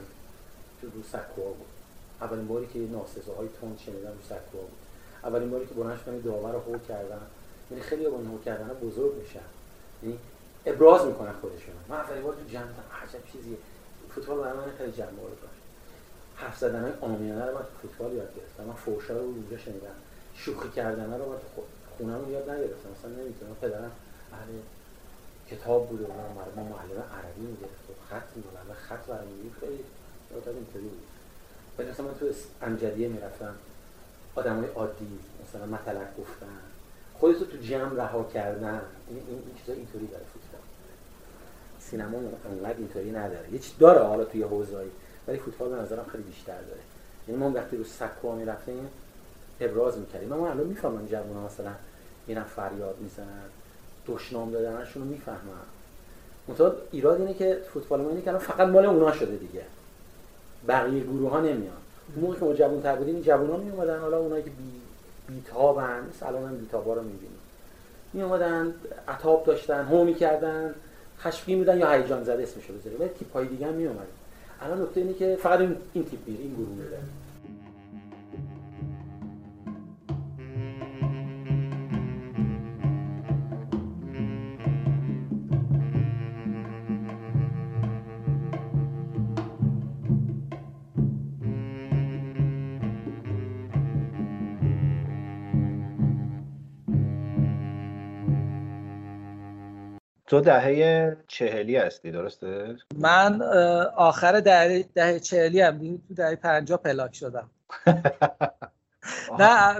رو 0.81 1.03
سکوها 1.03 1.49
بود. 1.49 1.67
اولین 2.21 2.47
باری 2.47 2.67
که 2.67 2.79
ناسزه 2.79 3.33
های 3.37 3.47
تند 3.61 3.79
شنیدم 3.85 4.09
رو 4.09 4.23
سکوها 4.25 4.63
بود. 4.63 4.81
اولین 5.23 5.49
باری 5.51 5.65
که 5.65 5.73
بلند 5.73 5.99
شدم 6.05 6.21
داور 6.21 6.51
رو 6.51 6.59
هو 6.59 6.77
کردم. 6.77 7.21
یعنی 7.71 7.83
خیلی 7.83 8.05
با 8.05 8.17
هو 8.17 8.39
کردن 8.45 8.67
بزرگ 8.67 9.15
میشن 9.15 9.39
یعنی 10.03 10.17
ابراز 10.65 11.05
می‌کنن 11.05 11.33
خودشون 11.41 11.75
من 11.89 11.95
اولین 11.95 12.23
بار 12.23 12.33
تو 12.33 12.49
جمع 12.49 12.63
عجب 13.03 13.31
چیزی 13.31 13.57
فوتبال 14.09 14.37
برای 14.37 14.57
من 14.57 14.63
خیلی 14.77 14.91
جمع 14.91 15.07
داشت 15.41 15.61
حرف 16.35 16.57
زدن 16.57 16.81
های 16.81 16.91
آمیانه 17.01 17.45
رو 17.45 17.57
من 17.57 17.65
فوتبال 17.81 18.13
یاد 18.13 18.35
گرفتم. 18.35 18.63
من 18.63 18.73
فوشا 18.73 19.13
رو 19.13 19.19
اونجا 19.19 19.57
شنیدم. 19.57 19.95
شوخی 20.35 20.69
کردن 20.69 21.13
رو 21.13 21.29
من 21.31 21.37
خونه 21.97 22.17
رو 22.17 22.31
یاد 22.31 22.49
نگرفتم. 22.49 22.89
مثلا 22.99 23.11
نمی‌تونم. 23.11 23.55
پدرم 23.61 23.91
اهل 24.33 24.47
کتاب 25.51 25.89
بوده 25.89 26.03
و 26.03 26.07
ما 26.55 26.63
معلم 26.63 27.03
عربی 27.17 27.41
می‌گرفت 27.41 27.89
و 27.89 27.93
خط 28.09 28.27
می‌دونم 28.35 28.65
و 28.69 28.73
خط 28.73 29.05
برای 29.07 29.27
می‌گرفت 29.27 29.59
خیلی 29.59 29.83
این 30.35 30.55
اینطوری 30.55 30.83
بود. 30.83 31.03
ولی 31.77 31.89
مثلا 31.89 32.05
من 32.05 32.13
تو 32.19 32.25
امجدیه 32.61 33.07
می‌رفتم. 33.07 33.55
آدم 34.35 34.59
های 34.59 34.69
عادی 34.69 35.19
مثلا 35.47 35.65
مطلق 35.65 36.17
گفتن. 36.19 36.57
خودتو 37.19 37.45
تو 37.45 37.57
جمع 37.57 37.95
رها 37.95 38.23
کردن. 38.33 38.81
این, 39.07 39.17
این, 39.17 39.27
این 39.29 39.55
چیزا 39.59 39.73
اینطوری 39.73 40.07
داره 40.07 40.23
فوتبال. 40.33 40.61
سینما 41.79 42.17
انقدر 42.51 42.77
اینطوری 42.77 43.11
نداره. 43.11 43.53
یه 43.53 43.59
چیز 43.59 43.73
داره 43.79 44.03
حالا 44.03 44.23
توی 44.23 44.43
حوزه‌ای 44.43 44.87
ولی 45.27 45.37
فوتبال 45.37 45.69
به 45.69 45.75
نظرم 45.75 46.05
خیلی 46.11 46.23
بیشتر 46.23 46.61
داره. 46.61 46.81
یعنی 47.27 47.39
ما 47.39 47.51
وقتی 47.51 47.77
رو 47.77 47.83
سکوها 47.83 48.35
می‌رفتیم 48.35 48.87
ابراز 49.59 49.97
می‌کردیم. 49.97 50.29
من 50.29 50.37
الان 50.39 50.67
می‌فهمم 50.67 51.05
جوونا 51.05 51.45
مثلا 51.45 51.71
میرن 52.27 52.43
فریاد 52.43 52.97
می‌زنن 52.99 53.43
دشنام 54.07 54.51
دادنشون 54.51 55.03
رو 55.03 55.09
می‌فهمم. 55.09 55.65
منتها 56.47 56.73
ایراد 56.91 57.21
اینه 57.21 57.33
که 57.33 57.61
فوتبال 57.73 58.01
ما 58.01 58.09
اینه 58.09 58.21
که 58.21 58.37
فقط 58.37 58.67
مال 58.67 58.85
اونا 58.85 59.11
شده 59.11 59.35
دیگه. 59.35 59.63
بقیه 60.67 61.03
گروه 61.03 61.31
ها 61.31 61.39
نمیان. 61.39 61.81
اون 62.15 62.25
موقع 62.25 62.39
که 62.39 62.45
ما 62.45 62.53
جوون 62.53 62.81
تر 62.81 62.95
بودیم 62.95 63.21
جوون 63.21 63.49
ها 63.49 63.57
می 63.57 63.69
اومدن 63.69 63.99
حالا 63.99 64.17
اونایی 64.17 64.43
که 64.43 64.49
بی 64.49 64.81
بیتابن 65.27 65.99
مثل 66.09 66.27
الان 66.27 66.43
هم 66.43 66.57
بیتابا 66.57 66.93
رو 66.93 67.01
می‌بینیم. 67.01 67.39
می 68.13 68.21
اومدن 68.21 68.73
عطاب 69.07 69.43
داشتن 69.45 69.83
هو 69.85 70.03
می‌کردن 70.03 70.75
خشمگین 71.19 71.57
بودن 71.57 71.77
یا 71.77 71.91
هیجان 71.91 72.23
زده 72.23 72.43
اسمشو 72.43 72.73
بذاریم. 72.73 72.99
ولی 72.99 73.09
تیپ 73.09 73.33
های 73.33 73.47
دیگه 73.47 73.67
هم 73.67 73.73
می 73.73 73.85
اومدن 73.85 74.05
الان 74.61 74.81
نکته 74.81 75.01
اینه 75.01 75.13
که 75.13 75.37
فقط 75.41 75.59
این, 75.59 75.75
این 75.93 76.05
تیپ 76.05 76.19
میره 76.27 76.41
این 76.43 76.53
گروه 76.53 76.69
میره. 76.69 76.97
تو 100.31 100.41
دهه 100.41 101.17
چهلی 101.27 101.77
هستی 101.77 102.11
درسته؟ 102.11 102.75
من 102.95 103.41
آخر 103.95 104.39
دهه, 104.39 104.85
دهه 104.95 105.19
چهلی 105.19 105.61
هم 105.61 105.79
تو 106.07 106.13
دهه 106.13 106.35
پنجا 106.35 106.77
پلاک 106.77 107.15
شدم. 107.15 107.49
نه 109.39 109.79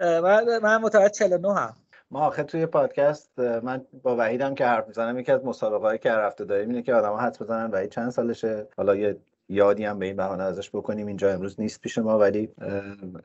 من, 0.00 0.58
من 0.62 0.76
متولد 0.76 1.12
49 1.12 1.54
هم. 1.54 1.76
ما 2.10 2.20
آخر 2.20 2.42
توی 2.42 2.66
پادکست 2.66 3.38
من 3.38 3.84
با 4.02 4.16
وحیدم 4.16 4.54
که 4.54 4.66
حرف 4.66 4.88
می‌زنم 4.88 5.18
یکی 5.18 5.32
از 5.32 5.44
مسابقه 5.44 5.86
هایی 5.86 5.98
که 5.98 6.10
رفته 6.10 6.44
داریم 6.44 6.68
اینه 6.68 6.82
که 6.82 6.94
آدم 6.94 7.10
ها 7.10 7.18
حدس 7.18 7.42
بزنن 7.42 7.70
وحید 7.70 7.90
چند 7.90 8.10
سالشه. 8.10 8.66
حالا 8.76 8.96
یه 8.96 9.16
یادی 9.48 9.84
هم 9.84 9.98
به 9.98 10.06
این 10.06 10.16
بهانه 10.16 10.42
ازش 10.42 10.70
بکنیم 10.70 11.06
اینجا 11.06 11.32
امروز 11.32 11.60
نیست 11.60 11.80
پیش 11.80 11.98
ما 11.98 12.18
ولی 12.18 12.48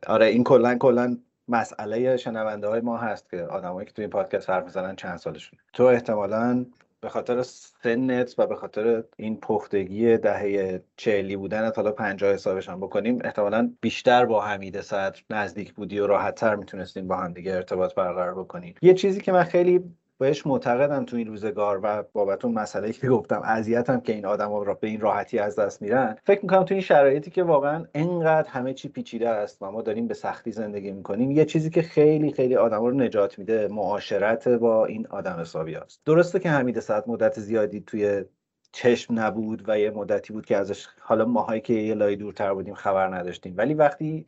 آره 0.07 0.25
این 0.25 0.43
کلا 0.43 0.75
کلا 0.75 1.17
مسئله 1.48 2.17
شنونده 2.17 2.67
های 2.67 2.81
ما 2.81 2.98
هست 2.98 3.29
که 3.29 3.41
آدمایی 3.41 3.88
که 3.88 3.93
توی 3.93 4.03
این 4.03 4.10
پادکست 4.10 4.50
حرف 4.50 4.63
می‌زنن 4.63 4.95
چند 4.95 5.17
سالشون 5.17 5.60
تو 5.74 5.83
احتمالا 5.83 6.65
به 7.01 7.10
خاطر 7.10 7.41
سنت 7.43 8.36
و 8.38 8.48
به 8.48 8.55
خاطر 8.55 9.03
این 9.17 9.39
پختگی 9.39 10.17
دهه 10.17 10.83
چهلی 10.98 11.36
بودن 11.36 11.71
حالا 11.75 11.91
پنجاه 11.91 12.33
حسابش 12.33 12.69
هم 12.69 12.79
بکنیم 12.79 13.19
احتمالا 13.24 13.71
بیشتر 13.81 14.25
با 14.25 14.41
حمید 14.41 14.81
صدر 14.81 15.21
نزدیک 15.29 15.74
بودی 15.74 16.00
و 16.00 16.07
راحتتر 16.07 16.55
می‌تونستین 16.55 17.07
با 17.07 17.15
هم 17.15 17.33
دیگه 17.33 17.53
ارتباط 17.53 17.95
برقرار 17.95 18.36
بکنین. 18.36 18.75
یه 18.81 18.93
چیزی 18.93 19.21
که 19.21 19.31
من 19.31 19.43
خیلی 19.43 19.83
بهش 20.21 20.47
معتقدم 20.47 21.05
تو 21.05 21.15
این 21.17 21.27
روزگار 21.27 21.79
و 21.83 22.03
بابت 22.13 22.45
اون 22.45 22.53
مسئله 22.53 22.93
که 22.93 23.09
گفتم 23.09 23.41
اذیتم 23.43 23.99
که 23.99 24.13
این 24.13 24.25
آدم 24.25 24.53
را 24.53 24.73
به 24.73 24.87
این 24.87 24.99
راحتی 24.99 25.39
از 25.39 25.55
دست 25.55 25.81
میرن. 25.81 26.17
فکر 26.23 26.41
می‌کنم 26.41 26.63
تو 26.63 26.73
این 26.73 26.83
شرایطی 26.83 27.31
که 27.31 27.43
واقعا 27.43 27.85
انقدر 27.93 28.49
همه 28.49 28.73
چی 28.73 28.89
پیچیده 28.89 29.29
است 29.29 29.57
و 29.61 29.71
ما 29.71 29.81
داریم 29.81 30.07
به 30.07 30.13
سختی 30.13 30.51
زندگی 30.51 30.91
می‌کنیم 30.91 31.31
یه 31.31 31.45
چیزی 31.45 31.69
که 31.69 31.81
خیلی 31.81 32.31
خیلی 32.31 32.55
آدم 32.55 32.81
رو 32.81 32.91
نجات 32.91 33.39
میده 33.39 33.67
معاشرت 33.67 34.47
با 34.47 34.85
این 34.85 35.07
آدم 35.07 35.39
حسابی 35.39 35.75
است 35.75 36.01
درسته 36.05 36.39
که 36.39 36.49
حمید 36.49 36.79
ساعت 36.79 37.07
مدت 37.07 37.39
زیادی 37.39 37.81
توی 37.81 38.25
چشم 38.71 39.19
نبود 39.19 39.63
و 39.69 39.79
یه 39.79 39.91
مدتی 39.91 40.33
بود 40.33 40.45
که 40.45 40.57
ازش 40.57 40.87
حالا 40.99 41.25
ماهایی 41.25 41.61
که 41.61 41.73
یه 41.73 41.93
لای 41.93 42.15
دورتر 42.15 42.53
بودیم 42.53 42.73
خبر 42.73 43.15
نداشتیم 43.15 43.53
ولی 43.57 43.73
وقتی 43.73 44.25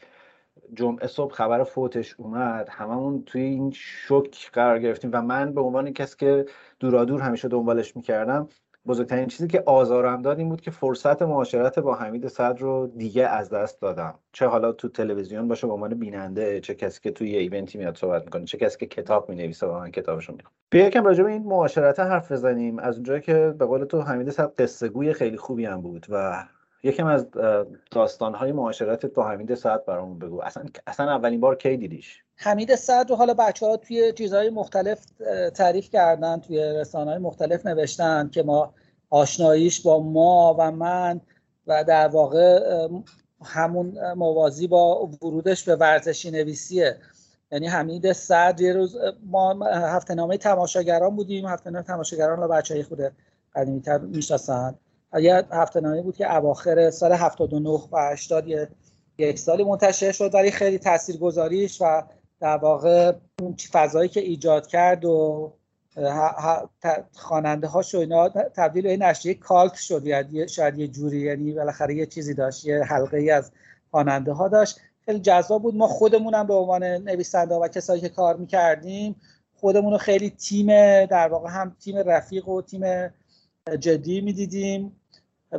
جمعه 0.73 1.07
صبح 1.07 1.33
خبر 1.33 1.63
فوتش 1.63 2.15
اومد 2.17 2.69
هممون 2.71 3.23
توی 3.25 3.41
این 3.41 3.71
شک 3.75 4.51
قرار 4.53 4.79
گرفتیم 4.79 5.09
و 5.13 5.21
من 5.21 5.53
به 5.53 5.61
عنوان 5.61 5.93
کسی 5.93 6.15
که 6.17 6.45
دورادور 6.79 7.21
همیشه 7.21 7.47
دنبالش 7.47 7.95
می‌کردم 7.95 8.47
بزرگترین 8.87 9.27
چیزی 9.27 9.47
که 9.47 9.63
آزارم 9.65 10.21
داد 10.21 10.39
این 10.39 10.49
بود 10.49 10.61
که 10.61 10.71
فرصت 10.71 11.21
معاشرت 11.21 11.79
با 11.79 11.95
حمید 11.95 12.27
صدر 12.27 12.59
رو 12.59 12.87
دیگه 12.97 13.27
از 13.27 13.49
دست 13.49 13.81
دادم. 13.81 14.19
چه 14.31 14.47
حالا 14.47 14.71
تو 14.71 14.89
تلویزیون 14.89 15.47
باشه 15.47 15.67
به 15.67 15.73
عنوان 15.73 15.99
بیننده 15.99 16.59
چه 16.59 16.75
کسی 16.75 17.01
که 17.01 17.11
توی 17.11 17.35
ایونتی 17.35 17.77
میاد 17.77 17.97
صحبت 17.97 18.23
می‌کنه 18.23 18.45
چه 18.45 18.57
کسی 18.57 18.77
که 18.77 18.85
کتاب 18.85 19.29
می‌نویسه 19.29 19.67
و 19.67 19.79
من 19.79 19.91
کتابشو 19.91 20.33
می‌خونم 20.33 20.53
بیا 20.69 20.87
یکم 20.87 21.05
راجع 21.05 21.23
به 21.23 21.31
این 21.31 21.43
معاشرت 21.43 21.99
حرف 21.99 22.31
بزنیم. 22.31 22.79
از 22.79 22.95
اونجایی 22.95 23.21
که 23.21 23.55
به 23.57 23.65
قول 23.65 23.85
تو 23.85 24.01
حمید 24.01 24.29
صدر 24.29 24.51
قصه 24.57 24.89
گوی 24.89 25.13
خیلی 25.13 25.37
خوبی 25.37 25.65
هم 25.65 25.81
بود 25.81 26.05
و 26.09 26.45
یکم 26.83 27.05
از 27.05 27.27
داستانهای 27.91 28.51
معاشرتت 28.51 29.13
با 29.13 29.29
حمید 29.29 29.55
سعد 29.55 29.85
برامون 29.85 30.19
بگو. 30.19 30.41
اصلا 30.41 30.63
اصلا 30.87 31.11
اولین 31.11 31.39
بار 31.39 31.55
کی 31.55 31.77
دیدیش؟ 31.77 32.23
حمید 32.35 32.75
سعد 32.75 33.09
رو 33.09 33.15
حالا 33.15 33.33
بچه 33.33 33.65
ها 33.65 33.77
توی 33.77 34.13
چیزهای 34.13 34.49
مختلف 34.49 35.05
تعریف 35.55 35.89
کردن 35.89 36.39
توی 36.39 36.59
رسانه 36.59 37.11
های 37.11 37.19
مختلف 37.19 37.65
نوشتن 37.65 38.29
که 38.29 38.43
ما 38.43 38.73
آشناییش 39.09 39.81
با 39.81 39.99
ما 39.99 40.55
و 40.59 40.71
من 40.71 41.21
و 41.67 41.83
در 41.83 42.07
واقع 42.07 42.59
همون 43.43 44.13
موازی 44.13 44.67
با 44.67 45.09
ورودش 45.21 45.63
به 45.63 45.75
ورزشی 45.75 46.31
نویسیه. 46.31 46.97
یعنی 47.51 47.67
حمید 47.67 48.11
سعد 48.11 48.61
یه 48.61 48.73
روز 48.73 48.97
ما 49.25 49.65
هفته 49.65 50.13
نامه 50.15 50.37
تماشاگران 50.37 51.15
بودیم. 51.15 51.45
هفته 51.45 51.69
نامه 51.69 51.85
تماشاگران 51.85 52.41
رو 52.41 52.47
بچه 52.47 52.73
های 52.73 52.83
خود 52.83 52.99
قدیمی 53.55 53.81
تر 53.81 53.99
یه 55.21 55.43
هفته 55.51 55.79
نامه 55.79 56.01
بود 56.01 56.15
که 56.15 56.35
اواخر 56.35 56.89
سال 56.91 57.11
79 57.11 57.69
و 57.69 58.11
80 58.11 58.45
یک 59.17 59.39
سالی 59.39 59.63
منتشر 59.63 60.11
شد 60.11 60.35
ولی 60.35 60.51
خیلی 60.51 60.77
تاثیرگذاریش 60.77 61.81
و 61.81 62.03
در 62.39 62.57
واقع 62.57 63.13
اون 63.41 63.55
فضایی 63.71 64.09
که 64.09 64.19
ایجاد 64.19 64.67
کرد 64.67 65.05
و 65.05 65.53
خواننده 67.13 67.67
هاش 67.67 67.95
و 67.95 67.97
اینا 67.97 68.29
تبدیل 68.29 68.83
به 68.83 68.97
نشریه 68.97 69.33
کالت 69.33 69.75
شد. 69.75 70.05
یعنی 70.05 70.47
شاید 70.47 70.79
یه 70.79 70.87
جوری 70.87 71.19
یعنی 71.19 71.53
بالاخره 71.53 71.95
یه 71.95 72.05
چیزی 72.05 72.33
داشت 72.33 72.65
یه 72.65 72.83
حلقه 72.83 73.17
ای 73.17 73.31
از 73.31 73.51
خواننده 73.91 74.31
ها 74.31 74.47
داشت. 74.47 74.79
خیلی 75.05 75.19
جذاب 75.19 75.61
بود. 75.61 75.75
ما 75.75 75.87
خودمون 75.87 76.33
هم 76.33 76.47
به 76.47 76.53
عنوان 76.53 76.83
نویسنده 76.83 77.55
و 77.55 77.67
کسایی 77.67 78.01
که 78.01 78.09
کار 78.09 78.37
می‌کردیم 78.37 79.15
خودمون 79.55 79.91
رو 79.91 79.97
خیلی 79.97 80.29
تیم 80.29 80.67
در 81.05 81.27
واقع 81.27 81.49
هم 81.49 81.75
تیم 81.79 81.97
رفیق 81.97 82.47
و 82.47 82.61
تیم 82.61 83.13
جدی 83.79 84.21
می‌دیدیم. 84.21 85.02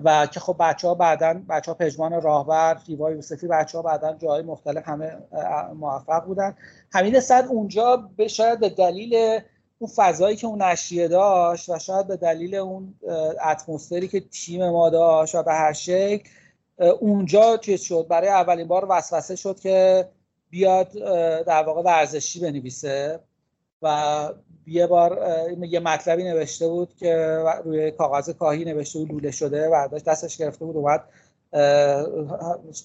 و 0.05 0.27
که 0.27 0.41
خب 0.41 0.57
بچه 0.61 0.89
ها 0.89 0.95
بعدا 0.95 1.43
بچه 1.49 1.73
ها 1.73 1.75
پژمان 1.75 2.23
راهبر 2.23 2.75
فیوا 2.75 3.11
یوسفی 3.11 3.47
بچه 3.47 3.79
ها 3.79 3.83
بعدا 3.83 4.13
جای 4.13 4.43
مختلف 4.43 4.89
همه 4.89 5.17
موفق 5.75 6.25
بودن. 6.25 6.57
حمید 6.91 7.21
صد 7.21 7.47
اونجا 7.49 7.97
به 8.17 8.29
شاید 8.29 8.61
به 8.61 8.69
دلیل 8.69 9.41
اون 9.79 9.91
فضایی 9.97 10.37
که 10.37 10.47
اون 10.47 10.63
نشریه 10.63 11.09
داشت 11.09 11.69
و 11.69 11.79
شاید 11.79 12.07
به 12.07 12.17
دلیل 12.17 12.55
اون 12.55 12.95
اتمسفری 13.45 14.09
که 14.09 14.21
تیم 14.21 14.71
ما 14.71 14.91
داشت 14.91 15.35
و 15.35 15.43
به 15.43 15.53
هر 15.53 15.73
شکل 15.73 16.31
اونجا 17.01 17.57
چیز 17.57 17.83
شد. 17.83 18.07
برای 18.09 18.29
اولین 18.29 18.69
بار 18.69 18.87
وسوسه 18.89 19.37
شد 19.37 19.61
که 19.61 20.09
بیاد 20.51 20.93
در 21.47 21.63
واقع 21.63 21.83
ورزشی 21.83 22.41
بنویسه 22.41 23.21
و 23.83 24.29
یه 24.67 24.87
بار 24.87 25.19
یه 25.69 25.81
مطلبی 25.81 26.25
نوشته 26.25 26.69
بود 26.69 26.97
که 26.97 27.39
روی 27.65 27.91
کاغذ 27.91 28.31
کاهی 28.31 28.65
نوشته 28.65 28.99
بود 28.99 29.13
لوله 29.13 29.31
شده 29.31 29.71
برداشت 29.71 30.05
دستش 30.05 30.37
گرفته 30.37 30.65
بود 30.65 30.77
اومد 30.77 31.05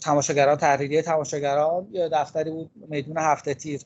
تماشاگران 0.02 0.58
تحریریه 0.58 1.02
تماشاگران 1.02 1.88
یه 1.92 2.10
دفتری 2.10 2.52
بود 2.52 2.72
میدون 2.90 3.18
هفته 3.18 3.54
تیر. 3.54 3.82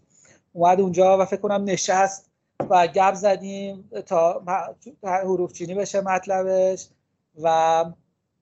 اومد 0.54 0.82
اونجا 0.82 1.18
و 1.18 1.26
فکر 1.26 1.42
کنم 1.42 1.64
نشست 1.64 2.30
و 2.70 2.88
گپ 2.88 3.14
زدیم 3.14 3.90
تا 4.06 4.44
حروف 5.04 5.54
چینی 5.54 5.74
بشه 5.74 6.02
مطلبش 6.02 6.88
و 7.44 7.86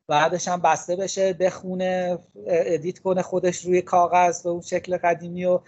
بعدش 0.07 0.47
هم 0.47 0.61
بسته 0.61 0.95
بشه 0.95 1.33
بخونه 1.33 2.19
ادیت 2.47 2.99
کنه 2.99 3.21
خودش 3.21 3.65
روی 3.65 3.81
کاغذ 3.81 4.43
به 4.43 4.49
اون 4.49 4.61
شکل 4.61 4.97
قدیمی 4.97 5.45
و 5.45 5.59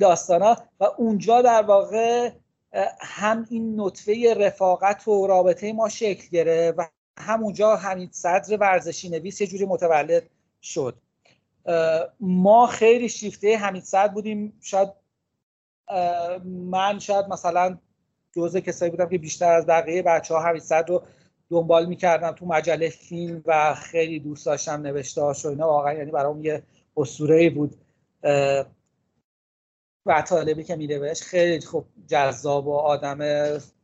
داستانا. 0.00 0.56
و 0.80 0.84
اونجا 0.96 1.42
در 1.42 1.62
واقع 1.62 2.30
هم 3.00 3.46
این 3.50 3.80
نطفه 3.80 4.34
رفاقت 4.34 5.08
و 5.08 5.26
رابطه 5.26 5.72
ما 5.72 5.88
شکل 5.88 6.28
گرفت 6.32 6.78
و 6.78 6.88
همونجا 7.18 7.76
همین 7.76 8.08
صدر 8.12 8.56
ورزشی 8.56 9.08
نویس 9.08 9.40
یه 9.40 9.46
جوری 9.46 9.64
متولد 9.64 10.22
شد. 10.62 10.96
ما 12.20 12.66
خیلی 12.66 13.08
شیفته 13.08 13.56
همین 13.56 13.80
صدر 13.80 14.08
بودیم. 14.08 14.58
شاید 14.60 14.88
من 16.44 16.98
شاید 16.98 17.26
مثلا 17.28 17.78
جزء 18.32 18.60
کسایی 18.60 18.90
بودم 18.90 19.08
که 19.08 19.18
بیشتر 19.18 19.52
از 19.52 19.66
بقیه 19.66 20.02
بچه 20.02 20.34
ها 20.34 20.40
همین 20.40 20.60
صدر 20.60 20.86
رو 20.86 21.02
دنبال 21.50 21.86
می‌کردم 21.86 22.30
تو 22.30 22.46
مجله 22.46 22.88
فیلم 22.88 23.42
و 23.46 23.74
خیلی 23.74 24.20
دوست 24.20 24.46
داشتم 24.46 24.82
نوشته 24.82 25.22
و 25.22 25.34
اینا. 25.44 25.68
واقعا 25.68 25.92
یعنی 25.92 26.10
برام 26.10 26.44
یه 26.44 26.62
اسطوره 26.96 27.50
بود. 27.50 27.74
و 30.06 30.22
طالبی 30.22 30.64
که 30.64 30.76
میدهش 30.76 31.22
خیلی 31.22 31.60
خوب 31.60 31.84
جذاب 32.06 32.66
و 32.66 32.74
آدم 32.76 33.18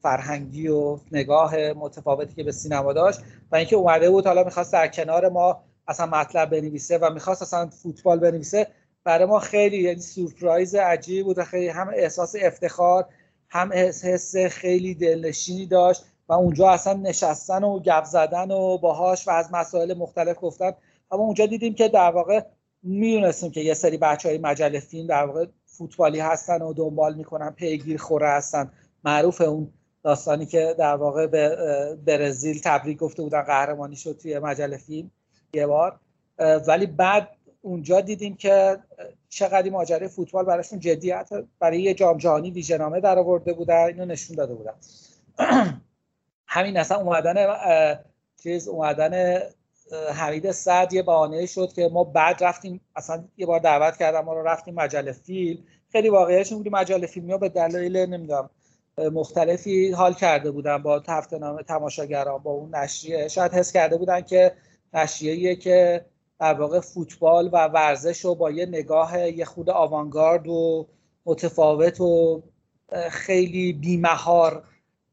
فرهنگی 0.02 0.68
و 0.68 0.98
نگاه 1.12 1.72
متفاوتی 1.72 2.34
که 2.34 2.42
به 2.42 2.52
سینما 2.52 2.92
داشت 2.92 3.20
و 3.52 3.56
اینکه 3.56 3.76
اومده 3.76 4.10
بود 4.10 4.26
حالا 4.26 4.44
می‌خواست 4.44 4.72
در 4.72 4.88
کنار 4.88 5.28
ما 5.28 5.64
اصلا 5.88 6.06
مطلب 6.06 6.50
بنویسه 6.50 6.98
و 6.98 7.10
می‌خواست 7.10 7.42
اصلا 7.42 7.66
فوتبال 7.66 8.18
بنویسه 8.18 8.66
برای 9.04 9.24
ما 9.24 9.38
خیلی 9.38 9.76
یعنی 9.76 10.00
سورپرایز 10.00 10.74
عجیب 10.74 11.24
بود 11.24 11.38
و 11.38 11.44
خیلی 11.44 11.68
هم 11.68 11.88
احساس 11.94 12.34
افتخار 12.42 13.06
هم 13.50 13.72
حس 13.72 14.36
خیلی 14.36 14.94
دلنشینی 14.94 15.66
داشت 15.66 16.04
و 16.28 16.32
اونجا 16.32 16.70
اصلا 16.70 16.92
نشستن 16.92 17.64
و 17.64 17.80
گپ 17.80 18.04
زدن 18.04 18.50
و 18.50 18.78
باهاش 18.78 19.28
و 19.28 19.30
از 19.30 19.48
مسائل 19.52 19.94
مختلف 19.94 20.36
گفتن. 20.40 20.72
اما 21.10 21.22
اونجا 21.22 21.46
دیدیم 21.46 21.74
که 21.74 21.88
در 21.88 22.10
واقع 22.10 22.40
می‌دونستیم 22.82 23.50
که 23.50 23.60
یه 23.60 23.74
سری 23.74 23.96
بچه 23.96 24.28
های 24.28 24.38
مجله 24.38 24.80
فیلم 24.80 25.06
در 25.06 25.26
واقع 25.26 25.46
فوتبالی 25.66 26.20
هستن 26.20 26.62
و 26.62 26.72
دنبال 26.72 27.14
می‌کنن 27.14 27.50
پیگیر 27.50 27.98
خوره 27.98 28.28
هستن. 28.28 28.72
معروف 29.04 29.40
اون 29.40 29.72
داستانی 30.02 30.46
که 30.46 30.74
در 30.78 30.94
واقع 30.94 31.26
به 31.26 31.56
برزیل 32.06 32.60
تبریک 32.64 32.98
گفته 32.98 33.22
بودن 33.22 33.42
قهرمانی 33.42 33.96
شد 33.96 34.18
توی 34.22 34.38
مجله 34.38 34.76
فیلم 34.76 35.10
یه 35.54 35.66
بار. 35.66 36.00
ولی 36.38 36.86
بعد 36.86 37.28
اونجا 37.62 38.00
دیدیم 38.00 38.36
که 38.36 38.78
چقدر 39.28 39.70
ماجرای 39.70 40.08
فوتبال 40.08 40.44
براشون 40.44 40.78
جدیت 40.78 41.30
برای 41.58 41.82
یه 41.82 41.94
جام 41.94 42.18
جهانی 42.18 42.50
ویژه‌نامه 42.50 43.00
در 43.00 43.18
آورده 43.18 43.52
بودن 43.52 43.84
اینو 43.84 44.04
نشون 44.04 44.36
داده 44.36 44.54
بودن. 44.54 44.74
همین 46.46 46.76
اصلا 46.76 46.98
اومدن 46.98 47.58
چیز 48.42 48.68
اومدن 48.68 49.38
حمید 50.14 50.50
سعد 50.50 50.92
یه 50.92 51.02
بهانه 51.02 51.46
شد 51.46 51.72
که 51.72 51.88
ما 51.92 52.04
بعد 52.04 52.44
رفتیم 52.44 52.80
اصلا 52.96 53.24
یه 53.36 53.46
بار 53.46 53.60
دعوت 53.60 53.96
کردم 53.96 54.20
ما 54.20 54.34
رو 54.34 54.42
رفتیم 54.42 54.74
مجله 54.74 55.12
فیلم. 55.12 55.64
خیلی 55.92 56.08
واقعیش 56.08 56.52
بودیم 56.52 56.72
مجله 56.72 57.06
فیلمی 57.06 57.38
به 57.38 57.48
دلایل 57.48 57.96
نمی‌دونم 57.96 58.50
مختلفی 58.98 59.90
حال 59.90 60.14
کرده 60.14 60.50
بودن 60.50 60.78
با 60.78 61.02
هفته 61.08 61.38
نامه 61.38 61.62
تماشاگران 61.62 62.38
با 62.38 62.50
اون 62.50 62.74
نشریه. 62.74 63.28
شاید 63.28 63.52
حس 63.52 63.72
کرده 63.72 63.96
بودن 63.96 64.20
که 64.20 64.52
نشریه 64.94 65.56
که 65.56 66.04
در 66.40 66.54
واقع 66.54 66.80
فوتبال 66.80 67.50
و 67.52 67.66
ورزش 67.66 68.24
رو 68.24 68.34
با 68.34 68.50
یه 68.50 68.66
نگاه 68.66 69.28
یه 69.28 69.44
خود 69.44 69.70
آوانگارد 69.70 70.48
و 70.48 70.86
متفاوت 71.26 72.00
و 72.00 72.42
خیلی 73.10 73.72
بیمهار 73.72 74.64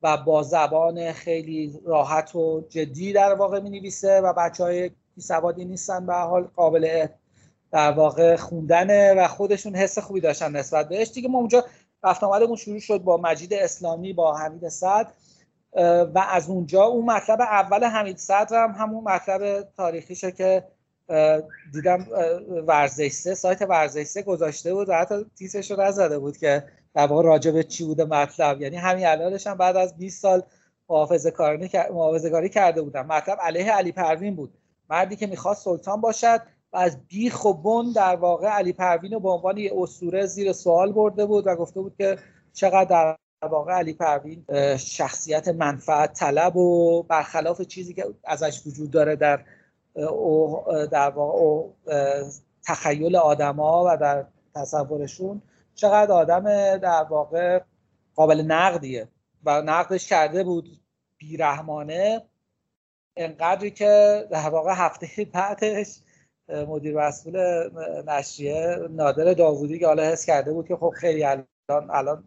و 0.04 0.18
با 0.18 0.44
زبان 0.44 1.12
خیلی 1.12 1.80
راحت 1.86 2.36
و 2.36 2.64
جدی 2.70 3.14
در 3.14 3.34
واقع 3.34 3.60
می 3.60 3.70
نویسه 3.70 4.22
و 4.22 4.34
بچه 4.34 4.64
های 4.64 4.92
سوادی 5.20 5.66
نیستن 5.66 6.06
به 6.06 6.14
حال 6.14 6.44
قابل 6.56 7.08
در 7.72 7.92
واقع 7.92 8.36
خوندنه 8.36 9.14
و 9.14 9.28
خودشون 9.28 9.76
حس 9.76 10.00
خوبی 10.00 10.22
داشتن 10.22 10.56
نسبت 10.56 10.90
بهش. 10.90 11.12
دیگه 11.12 11.30
ما 11.30 11.38
اونجا 11.38 11.66
رفت 12.04 12.24
آمدمون 12.24 12.56
شروع 12.56 12.80
شد 12.80 12.98
با 12.98 13.18
مجید 13.18 13.54
اسلامی 13.54 14.14
با 14.14 14.38
حمید 14.38 14.70
صد 14.70 15.14
و 16.16 16.26
از 16.30 16.50
اونجا 16.50 16.84
اون 16.84 17.06
مطلب 17.06 17.42
اول 17.42 17.84
حمید 17.84 18.18
صدر 18.18 18.64
هم 18.64 18.72
همون 18.72 19.04
مطلب 19.04 19.68
تاریخیشه 19.78 20.32
که 20.32 20.64
دیدم 21.74 22.08
ورزش 22.68 23.12
سایت 23.12 23.62
ورزش 23.62 24.18
گذاشته 24.18 24.74
بود 24.74 24.90
و 24.90 24.94
حتی 24.94 25.26
تیسش 25.38 25.72
رو 25.72 25.82
نزده 25.82 26.20
بود 26.20 26.38
که 26.38 26.64
در 26.94 27.08
واقع 27.08 27.24
راجع 27.24 27.52
به 27.52 27.64
چی 27.64 27.86
بوده 27.86 28.06
مطلب. 28.06 28.62
یعنی 28.62 28.76
همین 28.76 29.06
الانش 29.06 29.48
هم 29.48 29.58
بعد 29.58 29.78
از 29.78 29.98
20 29.98 30.22
سال 30.22 30.44
محافظه 30.90 31.32
کاری 31.32 32.50
کرده 32.50 32.82
بودم. 32.82 33.06
مطلب 33.06 33.38
علیه 33.42 33.72
علی 33.72 33.92
پروین 33.92 34.36
بود. 34.36 34.54
مردی 34.90 35.16
که 35.16 35.28
می‌خواست 35.28 35.64
سلطان 35.66 36.02
باشد 36.02 36.42
و 36.74 36.78
از 36.78 36.98
بیخ 37.08 37.46
و 37.46 37.54
بن 37.54 37.92
در 37.92 38.16
واقع 38.16 38.48
علی 38.48 38.74
پروین 38.74 39.14
رو 39.14 39.20
به 39.20 39.30
عنوان 39.30 39.58
یه 39.58 39.74
اسطوره 39.78 40.26
زیر 40.26 40.54
سوال 40.54 40.92
برده 40.92 41.26
بود 41.26 41.48
و 41.48 41.56
گفته 41.56 41.82
بود 41.82 41.96
که 41.98 42.18
چقدر 42.54 43.18
در 43.42 43.48
واقع 43.48 43.74
علی 43.74 43.94
پروین 43.94 44.46
شخصیت 44.78 45.48
منفعت 45.48 46.14
طلب 46.14 46.58
و 46.58 47.04
برخلاف 47.04 47.62
چیزی 47.62 47.94
که 47.94 48.06
ازش 48.24 48.62
وجود 48.68 48.92
داره 48.92 49.16
در 49.16 49.46
در 50.92 51.10
واقع 51.10 51.68
تخیل 52.68 53.16
آدما 53.16 53.84
و 53.88 53.98
در 53.98 54.26
تصورشون. 54.56 55.42
چقدر 55.80 56.12
آدم 56.12 56.78
در 56.78 57.04
واقع 57.04 57.62
قابل 58.16 58.42
نقدیه 58.42 59.08
و 59.44 59.62
نقدش 59.62 60.08
کرده 60.08 60.44
بود 60.44 60.82
بیرحمانه 61.18 62.22
انقدری 63.18 63.72
که 63.72 64.26
در 64.32 64.50
واقع 64.50 64.74
هفته 64.76 65.26
بعدش 65.34 66.00
مدیر 66.50 66.98
مسئول 66.98 67.70
نشریه 68.08 68.78
نادر 68.90 69.34
داوودی 69.34 69.80
که 69.80 69.88
حالا 69.88 70.04
حس 70.04 70.26
کرده 70.26 70.54
بود 70.54 70.68
که 70.68 70.76
خب 70.76 70.94
خیلی 70.96 71.24
الان 71.24 71.48
الان 71.70 72.24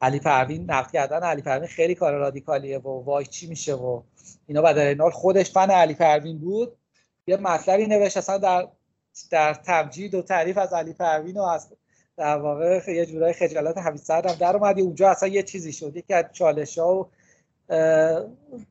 علی 0.00 0.20
پروین 0.20 0.70
نقد 0.70 0.90
کردن 0.90 1.22
علی 1.22 1.42
پروین 1.42 1.68
خیلی 1.68 1.94
کار 1.94 2.12
رادیکالیه 2.12 2.78
و 2.78 3.04
وای 3.04 3.26
چی 3.26 3.46
میشه 3.46 3.74
و 3.74 4.02
اینا. 4.46 4.62
و 4.62 4.66
این 4.66 5.00
حال 5.00 5.10
خودش 5.10 5.52
فن 5.52 5.70
علی 5.70 5.94
پروین 5.94 6.38
بود. 6.38 6.76
یه 7.26 7.36
مطلبی 7.36 7.86
نوشت 7.86 8.16
اصلا 8.16 8.38
در 8.38 8.68
در 9.30 9.54
تمجید 9.54 10.14
و 10.14 10.22
تعریف 10.22 10.58
از 10.58 10.72
علی 10.72 10.92
پروین 10.92 11.36
و 11.36 11.42
از 11.42 11.72
در 12.18 12.38
واقع 12.38 12.80
یه 12.88 13.06
جورای 13.06 13.32
خجالت 13.32 13.78
حمید 13.78 14.00
سعد 14.00 14.26
هم 14.26 14.34
در 14.34 14.56
اومد 14.56 14.80
اونجا 14.80 15.10
اصلا 15.10 15.28
یه 15.28 15.42
چیزی 15.42 15.72
شد. 15.72 15.96
یکی 15.96 16.14
از 16.14 16.24
چالش 16.32 16.78
ها 16.78 16.94
و 16.94 17.08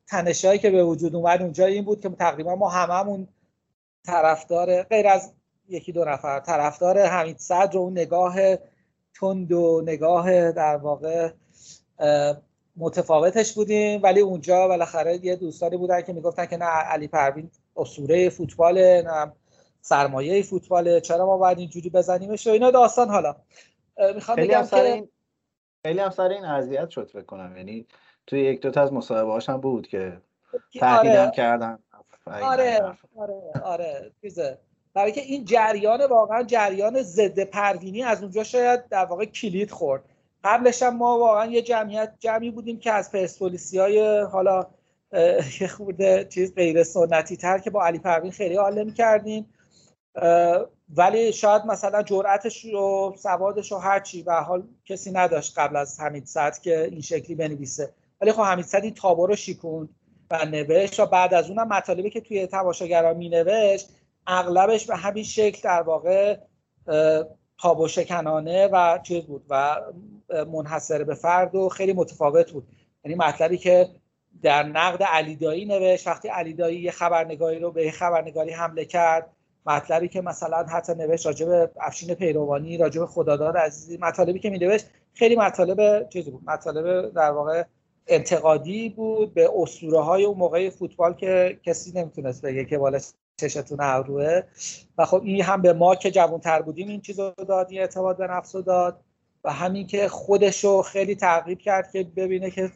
تنشایی 0.08 0.60
که 0.60 0.70
به 0.70 0.84
وجود 0.84 1.16
اومد 1.16 1.42
اونجا 1.42 1.66
این 1.66 1.86
بود 1.86 2.02
که 2.02 2.10
تقریبا 2.10 2.56
ما 2.56 2.70
هممون 2.70 3.28
طرفدار 4.06 4.84
غیر 4.84 5.08
از 5.08 5.32
یکی 5.70 5.92
دو 5.92 6.06
نفر 6.06 6.40
طرفدار 6.40 7.00
حمید 7.00 7.38
صدر 7.38 7.78
و 7.78 7.80
اون 7.80 7.92
نگاه 7.92 8.56
تند 9.20 9.52
و 9.52 9.82
نگاه 9.86 10.52
در 10.52 10.78
واقع 10.78 11.32
متفاوتش 12.78 13.54
بودیم. 13.54 14.04
ولی 14.04 14.20
اونجا 14.20 14.68
بالاخره 14.68 15.26
یه 15.26 15.36
دوستانی 15.36 15.78
بودن 15.78 16.02
که 16.02 16.14
می‌گفتن 16.14 16.46
که 16.46 16.58
نه 16.58 16.66
علی 16.66 17.08
پروین 17.08 17.52
اسطوره 17.76 18.30
فوتباله 18.30 19.04
نه 19.06 19.32
سرمایه 19.88 20.42
فوتباله 20.42 21.02
چرا 21.02 21.26
ما 21.26 21.38
باید 21.38 21.60
اینجوری 21.60 21.90
بزنیمش 21.90 22.48
و 22.48 22.50
اینا 22.50 22.72
داستان 22.72 23.10
حالا. 23.10 23.36
می‌خوام 24.16 24.38
بگم 24.38 24.66
که 24.66 24.82
این 24.82 25.10
خیلی 25.86 26.00
هم 26.00 26.10
سر 26.10 26.30
این 26.30 26.46
اذیت 26.46 26.90
شد 26.90 27.10
فکر 27.10 27.22
کنم. 27.26 27.58
یعنی 27.58 27.88
توی 28.28 28.42
یک 28.42 28.62
دو 28.62 28.72
تا 28.72 28.82
از 28.82 28.94
مصاحبه 28.94 29.44
هم 29.48 29.62
بود 29.62 29.88
که 29.88 30.22
تهدیدم 30.80 31.22
آره 31.22 31.32
کردن 31.32 31.80
آره 32.26 32.96
آره 33.16 33.42
آره 33.64 34.12
چیزه. 34.22 34.58
برای 34.94 35.12
که 35.12 35.22
این 35.22 35.46
جریان 35.46 36.06
واقعا 36.06 36.44
جریان 36.44 37.02
ضد 37.02 37.40
پروینی 37.44 38.04
از 38.04 38.22
اونجا 38.22 38.44
شاید 38.44 38.90
در 38.90 39.06
واقع 39.06 39.26
کلید 39.26 39.72
خورد. 39.72 40.04
قبلش 40.44 40.84
هم 40.84 40.98
ما 40.98 41.20
واقعا 41.20 41.46
یه 41.46 41.62
جمعیت 41.62 42.14
جمعی 42.20 42.52
بودیم 42.52 42.80
که 42.80 42.92
از 42.92 43.12
پرسپولیسی 43.12 43.80
های 43.80 44.20
حالا 44.20 44.68
یه 45.62 45.68
خورده 45.68 46.28
چیز 46.30 46.56
غیر 46.56 46.84
سنتی 46.84 47.38
تر 47.38 47.60
که 47.60 47.70
با 47.70 47.86
علی 47.86 48.00
پروین 48.00 48.32
خیلی 48.32 48.56
حال 48.56 48.92
کردیم 48.92 49.54
ولی 50.96 51.34
شاید 51.34 51.66
مثلا 51.66 52.04
جرأتش 52.04 52.66
و 52.66 53.14
سوادش 53.18 53.72
و 53.72 53.78
هر 53.78 54.00
چی 54.00 54.24
به 54.24 54.34
هر 54.34 54.42
حال 54.42 54.64
کسی 54.86 55.12
نداشت 55.12 55.60
قبل 55.60 55.76
از 55.76 56.00
حمید 56.00 56.26
صد 56.26 56.60
که 56.60 56.84
این 56.84 57.02
شکلی 57.02 57.36
بنویسه. 57.36 57.94
ولی 58.22 58.32
خب 58.32 58.42
حمید 58.42 58.66
صد 58.66 58.84
این 58.84 58.94
تابو 58.94 59.28
رو 59.28 59.36
شیکوند 59.36 59.90
و 60.32 60.46
نوشت 60.46 61.00
و 61.00 61.06
بعد 61.06 61.34
از 61.34 61.50
اونم 61.50 61.68
مطالبی 61.68 62.10
که 62.10 62.22
توی 62.22 62.48
تماشاگران 62.48 63.18
می 63.18 63.30
نوشت 63.30 63.90
اغلبش 64.28 64.86
به 64.86 64.96
همین 64.96 65.24
شکل 65.24 65.62
در 65.64 65.82
واقع 65.82 66.38
تابو 67.62 67.88
شکنانه 67.88 68.68
و 68.68 69.00
چیز 69.04 69.24
بود 69.24 69.46
و 69.50 69.82
منحصر 70.52 71.04
به 71.04 71.16
فرد 71.16 71.56
و 71.56 71.70
خیلی 71.70 71.94
متفاوت 71.94 72.52
بود. 72.52 72.68
یعنی 73.06 73.18
مطلبی 73.18 73.58
که 73.58 73.90
در 74.42 74.64
نقد 74.64 75.04
علیدایی 75.04 75.66
نوشت. 75.66 76.08
وقتی 76.08 76.28
علیدایی 76.28 76.80
یه 76.80 76.92
خبرنگاری 76.92 77.60
رو 77.60 77.72
به 77.72 77.92
خبرنگاری 77.92 78.52
حمله 78.52 78.86
کرد 78.86 79.37
مطلبی 79.68 80.08
که 80.08 80.22
مثلا 80.22 80.64
حتی 80.64 80.94
نوشت 80.94 81.26
راجع 81.26 81.46
به 81.46 81.70
افشین 81.82 82.14
پیروانی 82.14 82.78
راجع 82.78 83.00
به 83.00 83.08
خداداد 83.08 83.58
عزیزی 83.58 83.98
مطالبی 83.98 84.40
که 84.40 84.50
می 84.50 84.60
نوشت 84.60 84.86
خیلی 85.14 85.36
مطالب 85.36 86.10
چیزی 86.10 86.32
بود 86.32 86.44
مطالب 86.46 87.14
در 87.14 87.32
واقع 87.32 87.64
انتقادی 88.08 88.90
بود 88.90 89.34
به 89.34 89.50
اسطوره 89.56 90.00
های 90.00 90.26
اون 90.26 90.38
موقع 90.38 90.70
فوتبال 90.70 91.14
که 91.14 91.60
کسی 91.64 91.92
نمی‌تونست 91.92 92.42
بگه 92.42 92.66
که 92.66 92.78
بالا 92.78 93.00
چشتون 93.38 93.78
ابروه. 93.82 94.42
و 94.98 95.06
خب 95.06 95.22
این 95.24 95.44
هم 95.44 95.62
به 95.62 95.74
ما 95.74 95.96
که 95.96 96.12
جوانتر 96.12 96.62
بودیم 96.62 96.88
این 96.88 97.02
چیز 97.02 97.20
رو 97.20 97.34
داد 97.48 97.68
این 97.70 97.82
اعتماد 97.82 98.18
به 98.18 98.28
نفس 98.28 98.56
رو 98.56 98.62
داد 98.62 99.00
و 99.44 99.52
همین 99.54 99.88
که 99.88 100.08
خودش 100.08 100.64
رو 100.64 100.82
خیلی 100.82 101.16
ترغیب 101.16 101.60
کرد 101.60 101.92
که 101.92 102.04
ببینه 102.04 102.52
که 102.52 102.72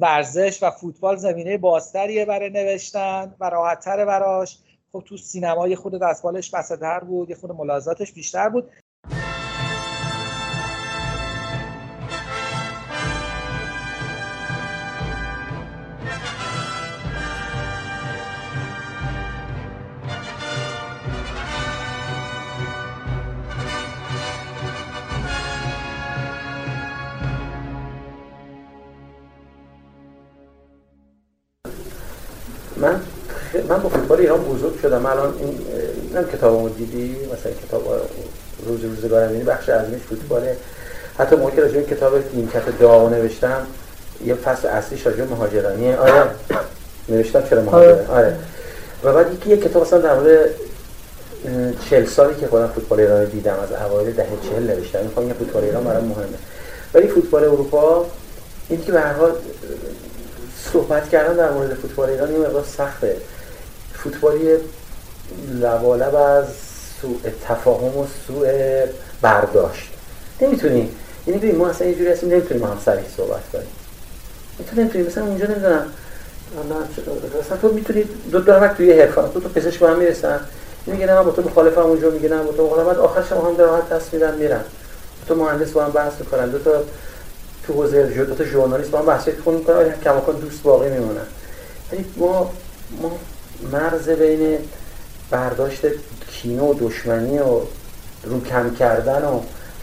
ورزش 0.00 0.62
و 0.62 0.70
فوتبال 0.70 1.16
زمینه 1.16 1.58
بازتریه 1.58 2.24
برای 2.24 2.50
نوشتن 2.50 3.34
و 3.40 3.50
راحتتره 3.50 4.04
براش. 4.04 4.58
خب 4.92 5.02
تو 5.06 5.16
سینما 5.16 5.68
یه 5.68 5.76
خود 5.76 6.00
دستمالش 6.02 6.54
بسته 6.54 7.00
بود 7.00 7.30
یه 7.30 7.36
خود 7.36 7.52
ملاحظاتش 7.52 8.12
بیشتر 8.12 8.48
بود. 8.48 8.70
شدم. 34.82 35.06
الان 35.06 35.34
این 35.40 35.58
اینم 36.10 36.28
کتابمو 36.28 36.68
دیدی 36.68 37.16
مثلا 37.32 37.52
کتاب 37.66 38.08
روز 38.66 38.84
روزگارم 38.84 39.32
یعنی 39.32 39.44
بخش 39.44 39.68
ازش 39.68 39.98
فوتباله. 40.08 40.56
حتی 41.18 41.36
موقعی 41.36 41.56
که 41.56 41.62
راجع 41.62 41.82
کتاب 41.82 42.12
نیمکت 42.34 42.78
دعا 42.80 43.08
نوشتم 43.08 43.66
یه 44.24 44.34
فصل 44.34 44.68
اصلیش 44.68 45.06
راجع 45.06 45.24
به 45.24 45.34
مهاجرانیه 45.34 45.96
آره. 45.96 46.24
نوشتم 47.08 47.42
چرا 47.50 47.62
مهاجران 47.62 48.06
آره. 48.06 48.36
و 49.04 49.12
بعد 49.12 49.34
یکی 49.34 49.50
یه 49.50 49.56
کتاب 49.56 49.82
مثلا 49.82 49.98
در 49.98 50.14
مورد 50.14 50.50
چهل 51.90 52.04
سالی 52.04 52.34
که 52.40 52.46
خودم 52.46 52.66
فوتبال 52.66 53.00
ایران 53.00 53.24
دیدم 53.24 53.56
از 53.62 53.72
اوایل 53.72 54.12
دهه 54.12 54.26
چهل 54.50 54.62
نوشتم. 54.62 55.02
می‌خوام 55.02 55.28
یه 55.28 55.34
فوتبال 55.34 55.64
ایران 55.64 55.84
برام 55.84 56.04
مهمه. 56.04 56.38
ولی 56.94 57.08
فوتبال 57.08 57.44
اروپا 57.44 58.06
این 58.68 58.84
که 58.84 58.92
به 58.92 59.00
هر 59.00 59.12
حال 59.12 59.32
صحبت 60.72 61.08
کردن 61.08 61.36
در 61.36 61.50
مورد 61.50 61.74
فوتبال 61.74 62.10
ایران 62.10 62.32
یه 62.32 62.38
مقدار 62.38 62.64
سخته. 62.76 63.16
فوتبالی 64.08 64.56
لبالب 65.52 66.14
از 66.14 66.44
سوء 67.00 67.30
تفاهم 67.48 67.96
و 67.96 68.06
سوء 68.26 68.46
برداشت. 69.22 69.88
نمی‌تونی. 70.40 70.90
یعنی 71.26 71.40
ببین 71.40 71.56
ما 71.56 71.68
اصلا 71.68 71.86
یه 71.86 71.94
جوری 71.94 72.10
هستیم 72.10 72.28
نمی‌تونیم 72.28 72.64
هم 72.64 72.78
صریح 72.84 73.04
صحبت 73.16 73.42
کنیم. 73.52 73.66
تو 74.70 74.80
نمی‌تونی 74.80 75.04
مثلا 75.06 75.24
اونجا 75.24 75.46
نمی‌دونم. 75.46 75.86
مثلا 77.40 77.56
تو 77.56 77.72
می‌تونی 77.72 78.04
دو 78.32 78.38
نفر 78.38 78.68
توی 78.68 79.00
حرفه 79.00 79.22
دو 79.34 79.40
تا 79.40 79.48
پزشک 79.48 79.80
به 79.80 79.88
هم 79.88 79.98
می‌رسن. 79.98 80.40
میگه 80.86 81.06
نه 81.06 81.14
من 81.14 81.22
با 81.22 81.30
تو 81.30 81.42
مخالفم 81.42 81.80
اونجا 81.80 82.10
میگه 82.10 82.28
نه 82.28 82.42
با 82.42 82.52
تو 82.52 82.66
مخالفم. 82.66 82.86
بعد 82.86 82.98
آخرش 82.98 83.32
هم 83.32 83.54
در 83.54 83.64
راحت 83.64 83.88
دست 83.88 84.14
میدن 84.14 84.34
میرن. 84.34 84.60
تو 85.28 85.34
مهندس 85.34 85.70
با 85.70 85.84
هم 85.84 85.90
بحث 85.90 86.12
می‌کنن 86.20 86.48
دو 86.48 86.58
تا 86.58 86.70
تو 87.66 87.72
حوزه 87.72 88.14
جو 88.14 88.24
دو 88.24 88.34
تا 88.34 88.44
ژورنالیست 88.44 88.90
با 88.90 88.98
هم 88.98 89.06
بحث 89.06 89.28
می‌کنن 89.28 89.92
کماکان 90.04 90.36
دوست 90.36 90.62
باقی 90.62 90.90
میمونن. 90.90 91.26
یعنی 91.92 92.04
ما 92.16 92.50
ما 93.02 93.18
مرز 93.72 94.08
بین 94.08 94.58
برداشت 95.30 95.80
کینه 96.30 96.62
و 96.62 96.74
دشمنی 96.80 97.38
و 97.38 97.60
رو 98.24 98.44
کم 98.50 98.74
کردن 98.74 99.24
و 99.24 99.40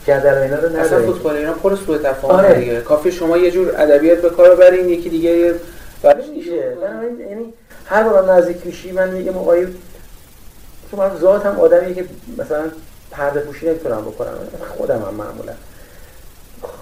گدل 0.07 0.37
و 0.37 0.41
اینا 0.41 0.55
رو 0.59 0.65
اصلا 0.67 0.79
نداریم. 0.83 1.11
فوتبال 1.11 1.35
ایران 1.35 1.53
پر 1.55 1.75
سوء 1.75 1.97
تفاهم 1.97 2.35
آره. 2.35 2.59
دیگه. 2.59 2.81
کافی 2.81 3.11
شما 3.11 3.37
یه 3.37 3.51
جور 3.51 3.73
ادبیات 3.81 4.21
به 4.21 4.29
کار 4.29 4.55
ببرین 4.55 4.89
یکی 4.89 5.09
دیگه 5.09 5.53
برش 6.01 6.25
میشه. 6.35 6.51
یعنی 7.29 7.53
هر 7.85 8.03
بار 8.03 8.33
نزدیک 8.33 8.65
میشی 8.65 8.91
من 8.91 9.09
میگم 9.09 9.33
چون 10.91 10.99
من 10.99 11.17
ذات 11.21 11.45
هم 11.45 11.59
آدمیه 11.59 11.93
که 11.93 12.05
مثلا 12.37 12.63
پرده 13.11 13.39
پوشی 13.39 13.65
نمی‌تونم 13.69 14.01
بکنم. 14.01 14.33
خودم 14.77 14.95
هم 14.95 15.13
معمولا. 15.13 15.53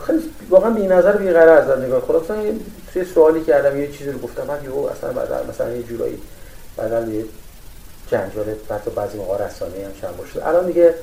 خیلی 0.07 0.19
واقعا 0.49 0.69
بی 0.71 0.87
نظر 0.87 1.17
بی 1.17 1.29
غرض 1.31 1.69
از 1.69 1.79
نگاه. 1.79 2.01
مثلا 2.23 2.43
یه- 2.43 2.53
توی 2.93 3.05
سوالی 3.05 3.43
کردم 3.43 3.79
یه 3.81 3.91
چیزی 3.91 4.11
رو 4.11 4.19
گفتم 4.19 4.43
بعد 4.47 4.63
یهو 4.63 4.79
اصلا 4.85 5.13
بعد 5.13 5.49
مثلا 5.49 5.71
یه 5.75 5.83
جورایی 5.83 6.17
بعدا 6.77 7.01
یه 7.01 7.25
جنجال 8.07 8.45
بعد 8.67 8.95
بعضی 8.95 9.17
موقع 9.17 9.45
رسانه‌ای 9.45 9.83
هم 9.83 9.91
چند 10.01 10.17
بار 10.17 10.27
شد 10.27 10.39
الان 10.39 10.65
دیگه 10.65 10.93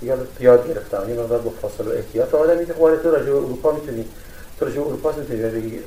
دیگه 0.00 0.16
یاد 0.40 0.68
گرفتم. 0.68 1.08
یه 1.08 1.14
مقدار 1.14 1.38
با 1.38 1.50
فاصله 1.50 1.86
و 1.86 1.96
احتیاط 1.96 2.34
آدمی 2.34 2.66
که 2.66 2.74
خب 2.74 2.82
آره 2.82 2.96
تو 2.96 3.10
راجع 3.10 3.30
اروپا 3.30 3.72
می‌تونی 3.72 4.04
تو 4.58 4.64
راجع 4.64 4.80
اروپا 4.80 5.12
می‌تونی 5.12 5.42
بگی 5.42 5.80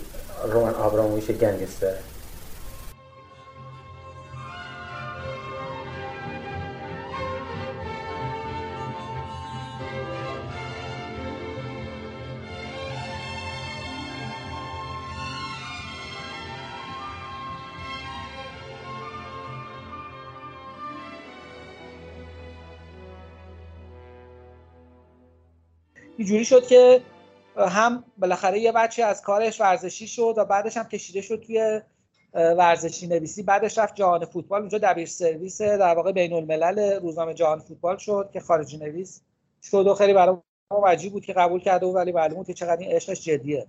رومن 0.52 0.74
آبرامویچ 0.74 1.32
گنگستر 1.32 1.94
اینجوری 26.18 26.46
شد 26.46 26.68
که 26.68 27.02
هم 27.58 28.04
بالاخره 28.18 28.60
یه 28.60 28.72
بچه 28.72 29.04
از 29.04 29.22
کارش 29.22 29.62
ورزشی 29.62 30.08
شد 30.08 30.34
و 30.38 30.46
بعدش 30.46 30.78
هم 30.78 30.84
کشیده 30.84 31.22
شد 31.22 31.44
توی 31.48 31.82
ورزشی 32.34 33.08
نویسی. 33.08 33.44
بعدش 33.44 33.78
رفت 33.78 33.96
جهان 33.96 34.26
فوتبال 34.26 34.60
اونجا 34.60 34.78
دبیر 34.78 35.06
سرویس 35.06 35.62
در 35.62 35.96
واقع 35.96 36.12
بین 36.12 36.34
الملل 36.34 37.00
روزنامه 37.00 37.34
جهان 37.34 37.60
فوتبال 37.60 37.98
شد 37.98 38.30
که 38.34 38.40
خارجی 38.40 38.78
نویس 38.78 39.22
شد 39.64 39.88
و 39.88 39.94
خیلی 39.94 40.14
برای 40.14 40.38
ما 40.72 40.88
عجیب 40.88 41.14
بود 41.14 41.26
که 41.26 41.34
قبول 41.34 41.60
کرده 41.60 41.86
بود 41.86 41.96
ولی 41.96 42.12
معلوم 42.12 42.44
که 42.44 42.54
چقدر 42.54 42.82
این 42.82 42.92
عشقش 42.92 43.22
جدیه. 43.22 43.68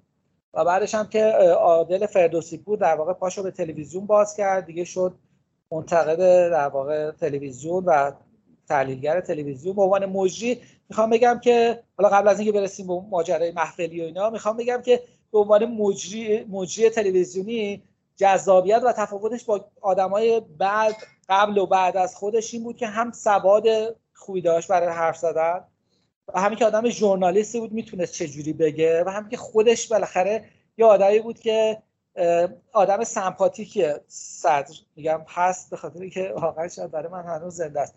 و 0.55 0.65
بعدش 0.65 0.95
هم 0.95 1.09
که 1.09 1.25
عادل 1.59 2.07
فردوسی 2.07 2.59
پور 2.59 2.79
در 2.79 2.95
واقع 2.95 3.13
پاشو 3.13 3.43
به 3.43 3.51
تلویزیون 3.51 4.07
باز 4.07 4.37
کرد. 4.37 4.67
دیگه 4.67 4.85
شد 4.85 5.15
منتقد 5.73 6.51
در 6.51 6.69
واقع 6.69 7.11
تلویزیون 7.11 7.85
و 7.85 8.13
تحلیلگر 8.69 9.21
تلویزیون. 9.21 9.77
به 9.77 9.83
عنوان 9.83 10.07
مجری 10.07 10.61
می‌خوام 10.89 11.11
بگم 11.11 11.41
که 11.43 11.83
حالا 11.97 12.09
قبل 12.09 12.29
از 12.29 12.39
اینکه 12.39 12.53
برسیم 12.53 12.87
به 12.87 13.01
ماجرای 13.11 13.53
محفلی 13.53 14.01
و 14.01 14.05
اینا 14.05 14.31
می‌خوام 14.31 14.57
بگم 14.57 14.83
که 14.83 15.03
به 15.33 15.39
عنوان 15.39 15.65
مجری 15.65 16.45
مجری 16.45 16.91
تلویزیونی 16.91 17.83
جذابیت 18.17 18.83
و 18.85 18.93
تفاوتش 18.93 19.45
با 19.45 19.65
آدمای 19.81 20.43
بعد 20.59 20.97
قبل 21.29 21.59
و 21.59 21.67
بعد 21.67 21.97
از 21.97 22.17
خودش 22.17 22.55
این 22.55 22.63
بود 22.63 22.77
که 22.77 22.87
هم 22.87 23.13
سواد 23.13 23.67
خوبی 24.15 24.41
داشت 24.41 24.69
برای 24.69 24.89
حرف 24.89 25.17
زدن 25.17 25.65
و 26.35 26.41
همین 26.41 26.59
که 26.59 26.67
آدم 26.67 26.89
ژورنالیستی 26.89 27.61
بود 27.61 27.73
می‌تونست 27.73 28.13
چجوری 28.13 28.53
بگه 28.53 29.05
و 29.05 29.09
همین 29.09 29.31
که 29.31 29.37
خودش 29.37 29.89
بالاخره 29.89 30.45
یه 30.79 30.87
آدمی 30.87 31.19
بود 31.19 31.39
که 31.39 31.83
آدم 32.73 33.05
سمپاتیک 33.05 33.85
صدر 34.07 34.75
میگم 34.97 35.21
هست 35.29 35.71
به 35.71 35.77
خاطر 35.77 36.01
اینکه 36.01 36.33
واقعا 36.37 36.69
شاید 36.69 36.91
برای 36.91 37.13
من 37.13 37.25
هنوز 37.25 37.55
زنده 37.55 37.81
است. 37.81 37.95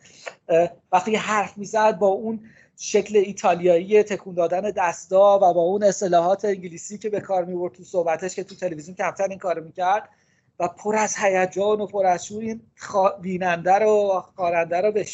وقتی 0.91 1.15
حرف 1.15 1.57
می‌زد 1.57 1.97
با 1.97 2.07
اون 2.07 2.39
شکل 2.77 3.17
ایتالیایی 3.17 4.03
تکون 4.03 4.35
دادن 4.35 4.61
دستا 4.61 5.39
و 5.41 5.53
با 5.53 5.61
اون 5.61 5.83
اصطلاحات 5.83 6.45
انگلیسی 6.45 6.97
که 6.97 7.09
به 7.09 7.19
کار 7.19 7.45
می‌برد 7.45 7.73
تو 7.73 7.83
صحبتش 7.83 8.35
که 8.35 8.43
تو 8.43 8.55
تلویزیون 8.55 8.95
کمتر 8.95 9.27
این 9.29 9.39
کارو 9.39 9.63
می‌کرد 9.63 10.09
و 10.59 10.67
پر 10.67 10.95
از 10.95 11.15
هیجان 11.17 11.81
و 11.81 11.85
پر 11.85 12.05
از 12.05 12.25
شور 12.25 12.59
بیننده 13.21 13.73
رو 13.73 14.23
خواننده 14.35 14.81
رو 14.81 14.91
به 14.91 15.05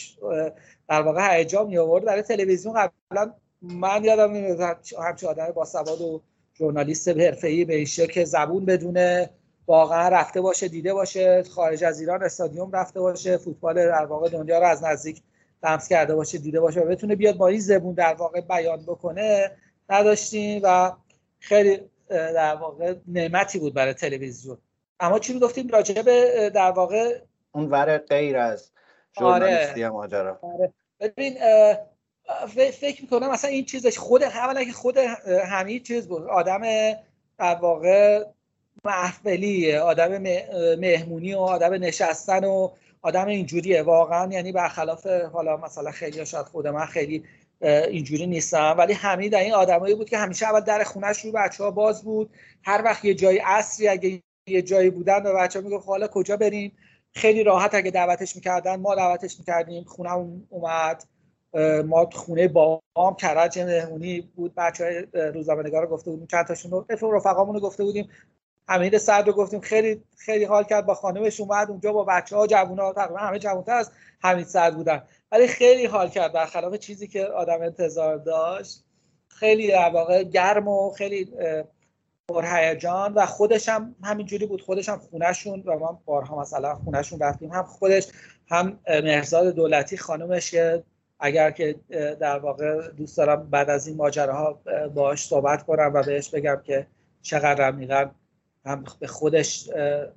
در 0.90 1.02
واقع 1.02 1.38
هیجان 1.38 1.68
می 1.68 1.78
آورد 1.78 2.06
برای 2.06 2.22
تلویزیون 2.22 2.74
قبلا 2.74 3.34
من 3.62 4.04
یادم 4.04 4.34
نمیاد 4.34 4.62
همچه 5.00 5.28
آدم 5.28 5.52
با 5.52 5.66
سواد 5.66 6.02
و 6.02 6.22
ژورنالیست 6.58 7.08
حرفه‌ای 7.08 7.66
به 7.66 7.76
این 7.76 7.86
که 7.86 8.26
زبون 8.26 8.66
بدونه 8.66 9.30
واقعا 9.68 10.10
رفته 10.10 10.42
باشه 10.42 10.68
دیده 10.68 10.94
باشه 10.94 11.44
خارج 11.44 11.84
از 11.84 12.00
ایران 12.00 12.24
استادیوم 12.24 12.72
رفته 12.72 13.00
باشه 13.00 13.38
فوتبال 13.38 13.76
در 13.76 14.06
واقع 14.06 14.30
دنیا 14.30 14.60
رو 14.60 14.66
از 14.66 14.84
نزدیک 14.84 15.22
لمس 15.64 15.88
کرده 15.88 16.16
باشه 16.16 16.38
دیده 16.38 16.60
باشه 16.60 16.80
و 16.80 16.86
بتونه 16.86 17.16
بیاد 17.16 17.38
با 17.38 17.48
این 17.48 17.60
زبون 17.60 17.94
در 17.94 18.14
واقع 18.14 18.42
بیان 18.42 18.84
بکنه 18.84 19.52
نداشتیم 19.90 20.62
و 20.64 20.92
خیلی 21.40 21.80
در 22.10 22.56
واقع 22.56 22.96
نعمتی 23.08 23.60
بود 23.60 23.74
برای 23.74 23.94
تلویزیون 23.94 24.58
اما 25.00 25.20
چی 25.20 25.40
گفتیم 25.40 25.68
راجع 25.68 26.02
به 26.02 26.50
در 26.56 26.72
واقع 26.72 27.20
اون 27.52 27.70
ور 27.70 27.98
غیر 27.98 28.38
از 28.38 28.72
ژورنالیستی 29.20 29.84
آره. 29.84 29.94
ماجرا 29.94 30.40
آره. 30.42 30.74
ببین 31.00 31.38
فکر 32.72 33.02
می‌کنم 33.02 33.32
مثلا 33.32 33.52
این 33.52 33.66
چیزش 33.66 33.98
خود 33.98 34.24
اولا 34.24 34.64
که 34.64 34.72
خود 34.72 34.98
همین 35.28 35.84
چیز 35.84 36.08
بود. 36.08 36.24
آدم 36.24 36.62
در 37.40 37.56
واقع 37.56 38.26
محفلی 38.86 39.76
آدم 39.76 40.18
مهمونی 40.80 41.34
و 41.34 41.40
آدم 41.40 41.74
نشستن 41.74 42.46
و 42.46 42.70
آدم 43.02 43.28
اینجوریه. 43.28 43.82
واقعا 43.82 44.32
یعنی 44.32 44.52
برخلاف 44.52 45.08
حالا 45.08 45.58
مثلا 45.58 45.92
خیلی 45.92 46.26
شاید 46.26 46.46
خود 46.46 46.68
من 46.68 46.86
خیلی 46.86 47.24
اینجوری 47.62 48.28
نیستم. 48.28 48.76
ولی 48.78 48.94
همین 48.94 49.30
در 49.30 49.40
این 49.40 49.54
آدمایی 49.54 49.96
بود 49.96 50.10
که 50.10 50.18
همیشه 50.18 50.46
اول 50.46 50.60
در 50.60 50.84
خونش 50.84 51.26
رو 51.26 51.32
بچه 51.32 51.64
ها 51.64 51.72
باز 51.72 52.04
بود. 52.04 52.30
هر 52.64 52.82
وقت 52.86 53.06
یه 53.06 53.14
جای 53.14 53.42
اصری 53.46 53.88
اگه 53.88 54.22
یه 54.48 54.62
جایی 54.62 54.90
بودن 54.90 55.26
و 55.26 55.34
بچه 55.34 55.60
ها 55.60 55.66
می‌گفت 55.66 55.84
خب 55.84 55.90
حالا 55.90 56.08
کجا 56.08 56.38
بریم؟ 56.38 56.72
خیلی 57.14 57.44
راحت 57.44 57.76
اگه 57.76 57.92
دعوتش 57.92 58.36
می‌کردن 58.36 58.76
ما 58.76 58.96
دعوتش 58.96 59.40
می‌کردیم 59.40 59.84
خونه 59.84 60.12
اومد. 60.50 61.04
ما 61.86 62.10
خونه 62.14 62.48
بام 62.48 63.16
کرج 63.20 63.60
مهمونی 63.60 64.22
بود 64.22 64.54
بچه 64.56 64.84
های 64.84 65.30
روزنامه 65.32 65.64
نگار 65.64 65.82
رو 65.82 65.88
گفته 65.88 66.12
بودیم 66.12 66.28
چند 66.28 66.48
تاشون 66.48 66.72
رو 66.72 67.12
رفقامون 67.12 67.56
رو 67.56 67.62
گفته 67.62 67.84
بودیم. 67.84 68.10
همین 68.70 68.98
صد 68.98 69.24
رو 69.28 69.34
گفتیم 69.34 69.60
خیلی 69.60 70.04
خیلی 70.18 70.46
حال 70.46 70.64
کرد 70.64 70.86
با 70.86 70.94
خانمش 70.94 71.40
اومد 71.40 71.70
اونجا 71.70 71.94
با 71.94 72.04
بچه 72.04 72.36
ها 72.36 72.48
جوون 72.48 72.80
ها 72.80 72.94
تقریبا 72.94 73.20
همه 73.20 73.40
جوونتر 73.40 73.74
از 73.74 73.92
حمید 74.20 74.48
صد 74.48 74.74
بودن. 74.74 75.04
ولی 75.32 75.48
خیلی 75.48 75.86
حال 75.86 76.10
کرد 76.10 76.34
برخلاف 76.34 76.76
چیزی 76.76 77.08
که 77.08 77.26
آدم 77.26 77.62
انتظار 77.62 78.18
داشت. 78.18 78.84
خیلی 79.30 79.68
در 79.68 79.90
واقع 79.90 80.24
گرم 80.24 80.68
و 80.68 80.92
خیلی 80.92 81.32
پرهیجان 82.30 83.14
و 83.14 83.26
خودش 83.26 83.70
هم 83.70 83.96
همینجوری 84.04 84.46
بود. 84.46 84.62
خودش 84.62 84.90
هم 84.90 85.00
خونهشون 85.00 85.64
و 85.66 85.80
ما 85.80 86.02
بارها 86.06 86.42
مثلا 86.42 86.76
خونهشون 86.76 87.20
رفتیم. 87.20 87.52
هم 87.52 87.64
خودش 87.64 88.08
هم 88.50 88.80
مرزاد 88.88 89.56
دولتی 89.56 89.98
خانمش 89.98 90.56
اگر 91.20 91.52
که 91.52 91.76
در 92.20 92.40
واقع 92.40 92.88
دوست 92.88 93.18
دارم 93.18 93.50
بعد 93.50 93.70
از 93.70 93.88
این 93.88 93.98
ماجراها 93.98 94.62
باش 94.96 95.28
صحبت 95.28 95.64
کنم 95.64 95.92
و 95.94 96.04
بهش 96.04 96.30
بگم 96.30 96.62
که 96.64 96.88
چقدر 97.22 97.64
عمیقا 97.64 98.10
هم 98.66 98.84
به 99.00 99.08
خودش 99.08 99.70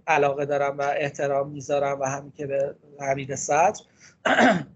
علاقه 0.06 0.46
دارم 0.46 0.78
و 0.78 0.82
احترام 0.82 1.50
می‌ذارم 1.50 2.00
و 2.00 2.04
همین 2.04 2.32
که 2.32 2.46
به 2.46 2.74
حمید 3.00 3.34
صدر. 3.34 3.80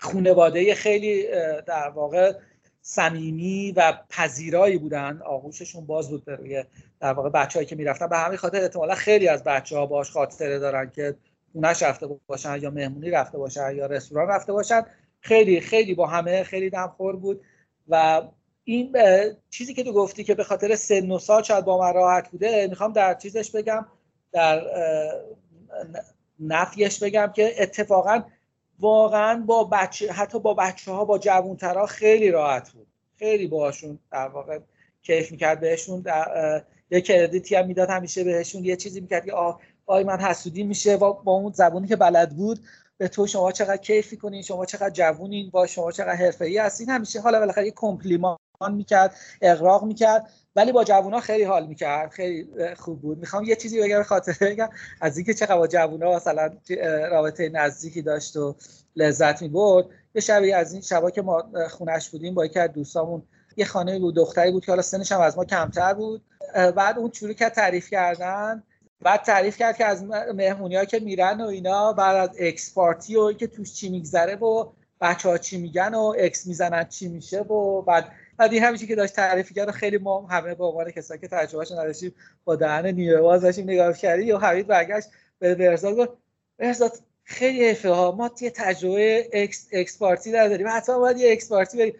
خونواده 0.00 0.74
خیلی 0.74 1.26
در 1.66 1.88
واقع 1.88 2.32
صمیمی 2.80 3.72
و 3.76 3.98
پذیرایی 4.10 4.78
بودن. 4.78 5.22
آغوششون 5.24 5.86
باز 5.86 6.10
بود 6.10 6.24
به 6.24 6.36
روی 6.36 6.64
در 7.00 7.12
واقع 7.12 7.28
بچه‌ای 7.28 7.66
که 7.66 7.76
می‌رفتن. 7.76 8.06
به 8.06 8.18
همین 8.18 8.36
خاطر 8.36 8.62
احتمالا 8.62 8.94
خیلی 8.94 9.28
از 9.28 9.44
بچه 9.44 9.76
ها 9.76 9.86
باش 9.86 10.10
خاطره 10.10 10.58
دارن 10.58 10.90
که 10.90 11.16
خونش 11.52 11.82
رفته 11.82 12.06
باشن 12.26 12.58
یا 12.60 12.70
مهمونی 12.70 13.10
رفته 13.10 13.38
باشن 13.38 13.76
یا 13.76 13.86
رستوران 13.86 14.28
رفته 14.28 14.52
باشن. 14.52 14.82
خیلی 15.22 15.60
خیلی 15.60 15.94
با 15.94 16.06
همه 16.06 16.42
خیلی 16.42 16.70
دمخور 16.70 17.16
بود. 17.16 17.40
و 17.88 18.22
این 18.64 18.96
چیزی 19.50 19.74
که 19.74 19.84
تو 19.84 19.92
گفتی 19.92 20.24
که 20.24 20.34
به 20.34 20.44
خاطر 20.44 20.74
سن 20.74 21.10
و 21.10 21.18
سال 21.18 21.42
شاید 21.42 21.64
با 21.64 21.78
من 21.78 21.94
راحت 21.94 22.30
بوده 22.30 22.66
می‌خوام 22.66 22.92
در 22.92 23.14
چیزش 23.14 23.50
بگم 23.50 23.86
در 24.32 24.62
نفیش 26.40 27.02
بگم 27.02 27.32
که 27.36 27.62
اتفاقا 27.62 28.22
واقعا 28.80 29.42
با 29.46 29.64
بچه 29.64 30.12
حتی 30.12 30.40
با 30.40 30.54
بچه 30.54 30.92
ها 30.92 31.04
با 31.04 31.18
جوانترها 31.18 31.86
خیلی 31.86 32.30
راحت 32.30 32.70
بود. 32.70 32.86
خیلی 33.18 33.46
باهاشون 33.46 33.98
در 34.12 34.28
واقع 34.28 34.58
کیف 35.02 35.32
می‌کرد 35.32 35.60
بهشون 35.60 36.04
یه 36.90 37.00
کردیتی 37.00 37.54
هم 37.54 37.66
می‌داد 37.66 37.90
همیشه 37.90 38.24
بهشون 38.24 38.64
یه 38.64 38.76
چیزی 38.76 39.00
می‌کرد 39.00 39.24
که 39.24 39.32
آه 39.32 39.60
آی 39.86 40.04
من 40.04 40.20
حسودی 40.20 40.64
میشه 40.64 40.96
با 40.96 41.22
اون 41.24 41.52
زبونی 41.52 41.88
که 41.88 41.96
بلد 41.96 42.36
بود. 42.36 42.58
به 43.02 43.08
تو 43.08 43.26
شما 43.26 43.52
چقدر 43.52 43.76
کیف 43.76 44.12
می‌کنین 44.12 44.42
شما 44.42 44.66
چقدر 44.66 44.90
جوونین 44.90 45.50
با 45.50 45.66
شما 45.66 45.92
چقدر 45.92 46.14
حرفه‌ای 46.14 46.58
هستین. 46.58 46.90
همیشه 46.90 47.20
حالا 47.20 47.38
بالاخره 47.38 47.64
یه 47.66 47.72
کمپلیمان 47.76 48.36
می‌کرد 48.70 49.16
اقراق 49.40 49.84
می‌کرد 49.84 50.26
ولی 50.56 50.72
با 50.72 50.84
جوونا 50.84 51.20
خیلی 51.20 51.44
حال 51.44 51.66
می‌کرد 51.66 52.10
خیلی 52.10 52.48
خوب 52.76 53.00
بود. 53.00 53.18
می‌خوام 53.18 53.44
یه 53.44 53.56
چیزی 53.56 53.80
بگم 53.80 54.02
خاطر 54.02 54.36
بگم. 54.40 54.68
از 55.00 55.16
اینکه 55.16 55.34
چقدر 55.34 55.56
با 55.56 55.66
جوونا 55.66 56.16
مثلا 56.16 56.50
رابطه 57.10 57.48
نزدیکی 57.48 58.02
داشت 58.02 58.36
و 58.36 58.54
لذت 58.96 59.42
می‌برد 59.42 59.86
یه 60.14 60.20
شبی 60.20 60.52
از 60.52 60.72
این 60.72 60.82
شبا 60.82 61.10
که 61.10 61.22
ما 61.22 61.44
خونش 61.70 62.10
بودیم 62.10 62.34
با 62.34 62.46
یکی 62.46 62.58
از 62.58 62.72
دوستامون 62.72 63.22
یه 63.56 63.64
خانه 63.64 63.98
بود 63.98 64.14
دختری 64.14 64.50
بود 64.50 64.64
که 64.64 64.72
حالا 64.72 64.82
سنش 64.82 65.12
هم 65.12 65.20
از 65.20 65.36
ما 65.36 65.44
کمتر 65.44 65.94
بود. 65.94 66.22
بعد 66.54 66.98
اون 66.98 67.10
شروع 67.12 67.32
کرد 67.32 67.52
تعریف 67.52 67.90
کردن. 67.90 68.62
بعد 69.02 69.22
تعریف 69.22 69.56
کرد 69.56 69.76
که 69.76 69.84
از 69.84 70.04
مهمونی 70.34 70.86
که 70.86 71.00
میرن 71.00 71.40
و 71.40 71.46
اینا 71.46 71.92
بعد 71.92 72.16
از 72.16 72.36
اکس 72.38 72.74
پارتی 72.74 73.16
و 73.16 73.20
اینکه 73.20 73.46
توش 73.46 73.74
چی 73.74 73.88
میگذره 73.88 74.36
و 74.36 74.72
بچه 75.00 75.28
ها 75.28 75.38
چی 75.38 75.58
میگن 75.58 75.94
و 75.94 76.14
اکس 76.18 76.46
می‌زنن 76.46 76.84
چی 76.84 77.08
میشه 77.08 77.40
و 77.40 77.82
بعد 77.82 78.12
بعد 78.36 78.52
این 78.52 78.62
همیشه 78.62 78.86
که 78.86 78.94
داشت 78.94 79.14
تعریف 79.14 79.52
کرد 79.52 79.70
خیلی 79.70 79.98
ما 79.98 80.26
همه 80.26 80.54
به 80.54 80.64
عنوان 80.64 80.90
کسایی 80.90 81.20
که 81.20 81.28
تجربهش 81.28 81.72
نداشتیم 81.72 82.14
با 82.44 82.56
دهن 82.56 82.86
نیمه 82.86 83.16
باز 83.16 83.42
داشتیم 83.42 83.64
نگاه 83.64 83.92
کردیم 83.92 84.34
و 84.34 84.38
حمید 84.38 84.66
برگشت 84.66 85.08
به 85.38 85.54
برزاد 85.54 85.96
گفت 85.96 86.10
برزاد 86.58 86.92
خیلی 87.24 87.64
حیفه 87.64 87.88
ها 87.90 88.12
ما 88.12 88.30
یه 88.40 88.50
تجربه 88.50 89.28
اکس, 89.32 89.68
اکس 89.72 89.98
پارتی 89.98 90.32
نداریم 90.32 90.66
حتما 90.68 90.98
باید 90.98 91.18
یه 91.18 91.32
اکس 91.32 91.48
پارتی 91.48 91.78
بریم. 91.78 91.94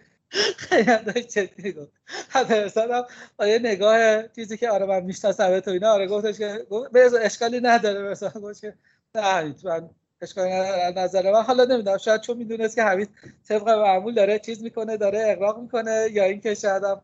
خیلی 0.57 0.91
هم 0.91 0.97
داشت 0.97 1.27
جدی 1.27 1.71
گفت. 1.71 1.91
حتی 2.29 2.53
هم 2.53 3.05
با 3.37 3.47
یه 3.47 3.59
نگاه 3.59 4.27
چیزی 4.27 4.57
که 4.57 4.69
آره 4.69 4.85
من 4.85 5.03
می‌شناسم 5.03 5.59
تو 5.59 5.71
اینا 5.71 5.91
آره 5.91 6.07
گفتش 6.07 6.37
که 6.37 6.65
برزاد 6.93 7.21
اشکالی 7.21 7.59
نداره 7.59 8.03
برزاد 8.03 8.33
گفت 8.33 8.61
که 8.61 8.73
نه 9.15 9.55
من 9.63 9.89
اشکالی 10.21 10.51
نظر 10.95 11.31
من. 11.31 11.41
حالا 11.41 11.63
نمی‌دونم 11.63 11.97
شاید 11.97 12.21
چون 12.21 12.37
می‌دونست 12.37 12.75
که 12.75 12.83
حمید 12.83 13.09
طبق 13.47 13.69
معمول 13.69 14.13
داره 14.13 14.39
چیز 14.39 14.63
می‌کنه 14.63 14.97
داره 14.97 15.23
اغراق 15.27 15.59
می‌کنه 15.59 16.07
یا 16.11 16.23
اینکه 16.23 16.55
شاید 16.55 16.83
هم 16.83 17.01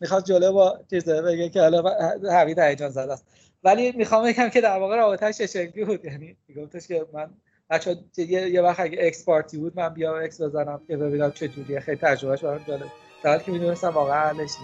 می‌خواد 0.00 0.24
جلو 0.24 0.52
با 0.52 0.80
چیز 0.90 1.08
بگه 1.08 1.48
که 1.48 1.60
حالا 1.60 1.82
حمید 2.30 2.58
هیجان 2.58 2.90
زده 2.90 3.12
است. 3.12 3.26
ولی 3.64 3.92
می‌خوام 3.92 4.24
بگم 4.24 4.48
که 4.48 4.60
در 4.60 4.78
واقع 4.78 4.96
رابطه‌اش 4.96 5.40
شکلی 5.40 5.84
بود. 5.84 6.04
یعنی 6.04 6.36
میگفتش 6.48 6.88
که 6.88 7.06
من 7.12 7.30
بچا 7.74 7.94
یه, 8.16 8.50
یه 8.50 8.62
وقت 8.62 8.80
اگه 8.80 8.98
اکس 9.00 9.24
پارتی 9.24 9.58
بود 9.58 9.72
من 9.76 9.88
بیام 9.88 10.24
اکس 10.24 10.40
بزنم 10.40 10.80
که 10.88 10.96
ببینم 10.96 11.32
چه 11.32 11.48
جوریه 11.48 11.80
خیلی 11.80 11.96
تجربهش 11.96 12.44
برام 12.44 12.64
جالب 12.68 12.86
در 13.22 13.30
حالی 13.30 13.44
که 13.44 13.52
می‌دونستم 13.52 13.88
واقعا 13.88 14.32
نیست. 14.32 14.58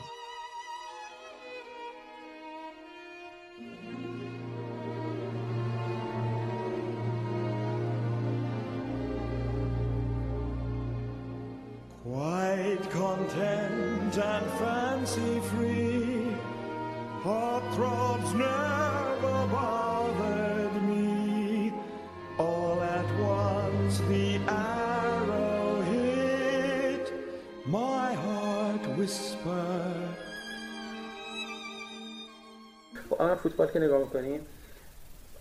فوتبال 33.61 33.73
که 33.81 33.87
نگاه 33.87 34.01
می‌کنیم 34.01 34.41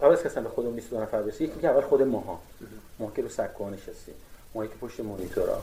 قبل 0.02 0.12
از 0.12 0.24
که 0.24 0.30
به 0.30 0.50
خودمون 0.50 0.76
22 0.76 1.04
نفر 1.04 1.22
برسیم 1.22 1.48
یکی 1.48 1.60
که 1.62 1.68
اول 1.68 1.82
خود 1.82 2.02
ماها. 2.02 2.40
ما 3.00 3.12
که 3.16 3.22
رو 3.22 3.30
سکو 3.30 3.64
ها 3.64 3.70
نشستیم 3.70 4.14
ما 4.56 4.66
که 4.66 4.74
پشت 4.82 5.00
مونیتورا. 5.00 5.62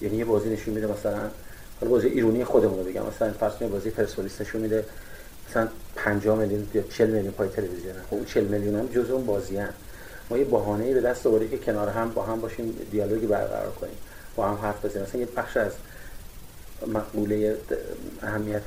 یعنی 0.00 0.16
یه 0.16 0.24
بازی 0.24 0.50
نشون 0.50 0.74
میده 0.74 0.86
مثلا 0.86 1.30
حالا 1.80 1.90
بازی 1.90 2.08
ایرونی 2.08 2.44
خودمون 2.44 2.78
رو 2.78 2.84
بگم. 2.84 3.06
مثلا 3.06 3.32
فرض 3.32 3.62
بازی 3.62 3.90
پرسپولیس 3.90 4.40
نشون 4.40 4.60
میده 4.60 4.84
مثلا 5.50 5.68
50 5.96 6.38
میلیون 6.38 6.68
یا 6.74 6.82
40 6.82 7.10
میلیون 7.10 7.32
پای 7.32 7.48
تلویزیون 7.48 7.94
خب 8.10 8.14
اون 8.14 8.24
40 8.24 8.44
میلیون 8.44 8.74
هم 8.74 8.86
جزء 8.86 9.12
اون 9.14 9.26
بازی 9.26 9.56
هم. 9.56 9.72
ما 10.30 10.38
یه 10.38 10.44
بهانه‌ای 10.44 10.94
به 10.94 11.00
دست 11.00 11.26
آوردیم 11.26 11.50
که 11.50 11.58
کنار 11.58 11.88
هم 11.88 12.10
با 12.10 12.22
هم 12.22 12.40
باشیم 12.40 12.78
دیالوگی 12.90 13.26
برقرار 13.26 13.72
کنیم. 13.72 13.96
با 14.36 14.48
هم 14.48 14.54
حرف 14.54 14.84
بزنیم. 14.84 15.02
مثلا 15.02 15.20
یه 15.20 15.28
بخش 15.36 15.56
از 15.56 15.72
مقوله 16.86 17.56
اهمیت 18.22 18.62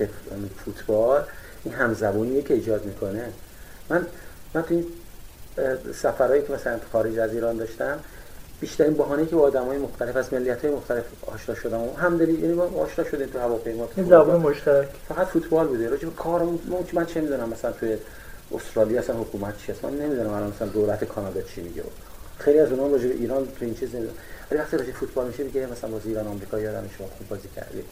فوتبال 0.65 1.23
این 1.67 1.75
همزبونیه 1.75 2.41
که 2.41 2.53
ایجاد 2.53 2.86
می‌کنه. 2.86 3.25
من 3.89 4.06
من 4.53 4.62
تو 4.62 4.73
این 4.73 4.86
اه، 5.58 5.93
سفرهایی 5.93 6.41
که 6.41 6.53
مثلا 6.53 6.80
خارج 6.91 7.19
از 7.19 7.34
ایران 7.34 7.58
داشتم 7.58 7.99
بیشترین 8.60 8.93
بهانه‌ای 8.93 9.27
که 9.27 9.36
با 9.36 9.41
آدمای 9.41 9.77
مختلف 9.77 10.15
از 10.15 10.34
ملیت‌های 10.34 10.73
مختلف 10.73 11.03
آشنا 11.25 11.56
شدم 11.56 11.82
و 11.82 11.95
همدلی 11.95 12.34
یعنی 12.34 12.53
ما 12.53 12.63
آشنا 12.63 13.06
شدیم 13.06 13.27
تو 13.27 13.39
هواپیما 13.39 13.86
تو 13.86 13.91
این. 13.97 14.10
زبان 14.10 14.39
مشترک. 14.39 14.88
فقط 15.08 15.27
فوتبال 15.27 15.67
بوده. 15.67 15.89
راجع 15.89 16.06
به 16.06 16.15
کارم 16.15 16.60
من 16.93 17.06
چه 17.06 17.21
می‌دونم 17.21 17.49
مثلا 17.49 17.71
توی 17.71 17.97
استرالیا 18.51 18.99
اصلا 18.99 19.15
حکومت 19.15 19.58
چی 19.58 19.71
هست؟ 19.71 19.86
من 19.86 19.91
نمی‌دونم 19.91 20.34
الان 20.34 20.49
مثلا 20.49 20.67
دولت 20.67 21.03
کانادا 21.03 21.41
چی 21.41 21.62
میگه. 21.62 21.84
خیلی 22.39 22.60
از 22.60 22.71
اونها 22.71 22.88
راجع 22.88 23.08
به 23.08 23.13
ایران 23.13 23.45
تو 23.45 23.65
این 23.65 23.75
چیز 23.75 23.95
نمی‌دونم. 23.95 24.15
ولی 24.51 24.60
وقتی 24.60 24.77
راجع 24.77 24.89
به 24.91 24.97
فوتبال 24.97 25.27
میشه 25.27 25.43
میگه 25.43 25.65
مثلا 25.65 25.89
بازی 25.89 26.10
ایران 26.10 26.27
آمریکا 26.27 26.60
یادم 26.60 26.89
شما 26.97 27.08
خوب 27.17 27.27
بازی 27.30 27.47
کردید 27.56 27.86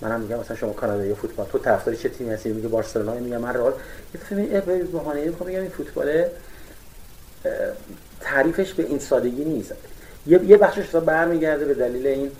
منم 0.00 0.20
میگم 0.20 0.40
مثلا 0.40 0.56
شما 0.56 0.72
کانادایی 0.72 1.14
فوتبال 1.14 1.46
تو 1.52 1.58
طرفدار 1.58 1.94
چه 1.94 2.08
تیمی 2.08 2.30
هستی؟ 2.30 2.52
میگه 2.52 2.68
بارسلونا 2.68 3.14
میگه 3.14 3.38
من 3.38 3.54
رئال. 3.54 3.72
یه 4.14 4.20
دفعه 4.20 4.60
به 4.60 4.84
بهانه 4.84 5.30
بگم 5.30 5.46
این 5.46 5.68
فوتبال 5.68 6.24
تعریفش 8.20 8.72
به 8.72 8.82
این 8.82 8.98
سادگی 8.98 9.44
نیست. 9.44 9.74
یه 10.26 10.44
یه 10.44 10.56
بخشش 10.56 10.88
اصلا 10.88 11.00
برمیگرده 11.00 11.64
به 11.64 11.74
دلیل 11.74 12.06
این 12.06 12.30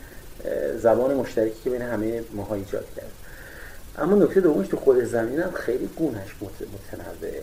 زبان 0.78 1.14
مشترکی 1.14 1.56
که 1.64 1.70
بین 1.70 1.82
همه 1.82 2.22
ماها 2.32 2.54
ایجاد 2.54 2.86
کرد. 2.96 3.10
اما 3.98 4.16
نکته 4.16 4.40
دومش 4.40 4.68
تو 4.68 4.76
خود 4.76 5.04
زمین 5.04 5.40
هم 5.40 5.52
خیلی 5.52 5.90
گونش 5.96 6.28
مت- 6.40 6.66
متنوعه. 6.94 7.42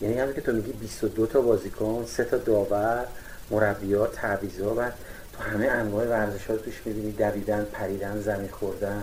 یعنی 0.00 0.18
همین 0.18 0.34
که 0.34 0.40
تو 0.40 0.52
میگی 0.52 0.72
22 0.72 1.26
تا 1.26 1.40
بازیکن 1.40 2.04
سه 2.08 2.24
تا 2.24 2.36
داور 2.36 3.04
مربیات 3.50 4.12
تعویضا 4.12 4.74
و 4.74 4.82
تو 5.32 5.42
همه 5.42 5.66
انواع 5.66 6.06
ورزش 6.06 6.46
ها 6.46 6.54
رو 6.54 6.60
توش 6.60 6.82
می‌بینی. 6.84 7.12
دویدن 7.12 7.66
پریدن 7.72 8.20
زمین 8.20 8.48
خوردن. 8.48 9.02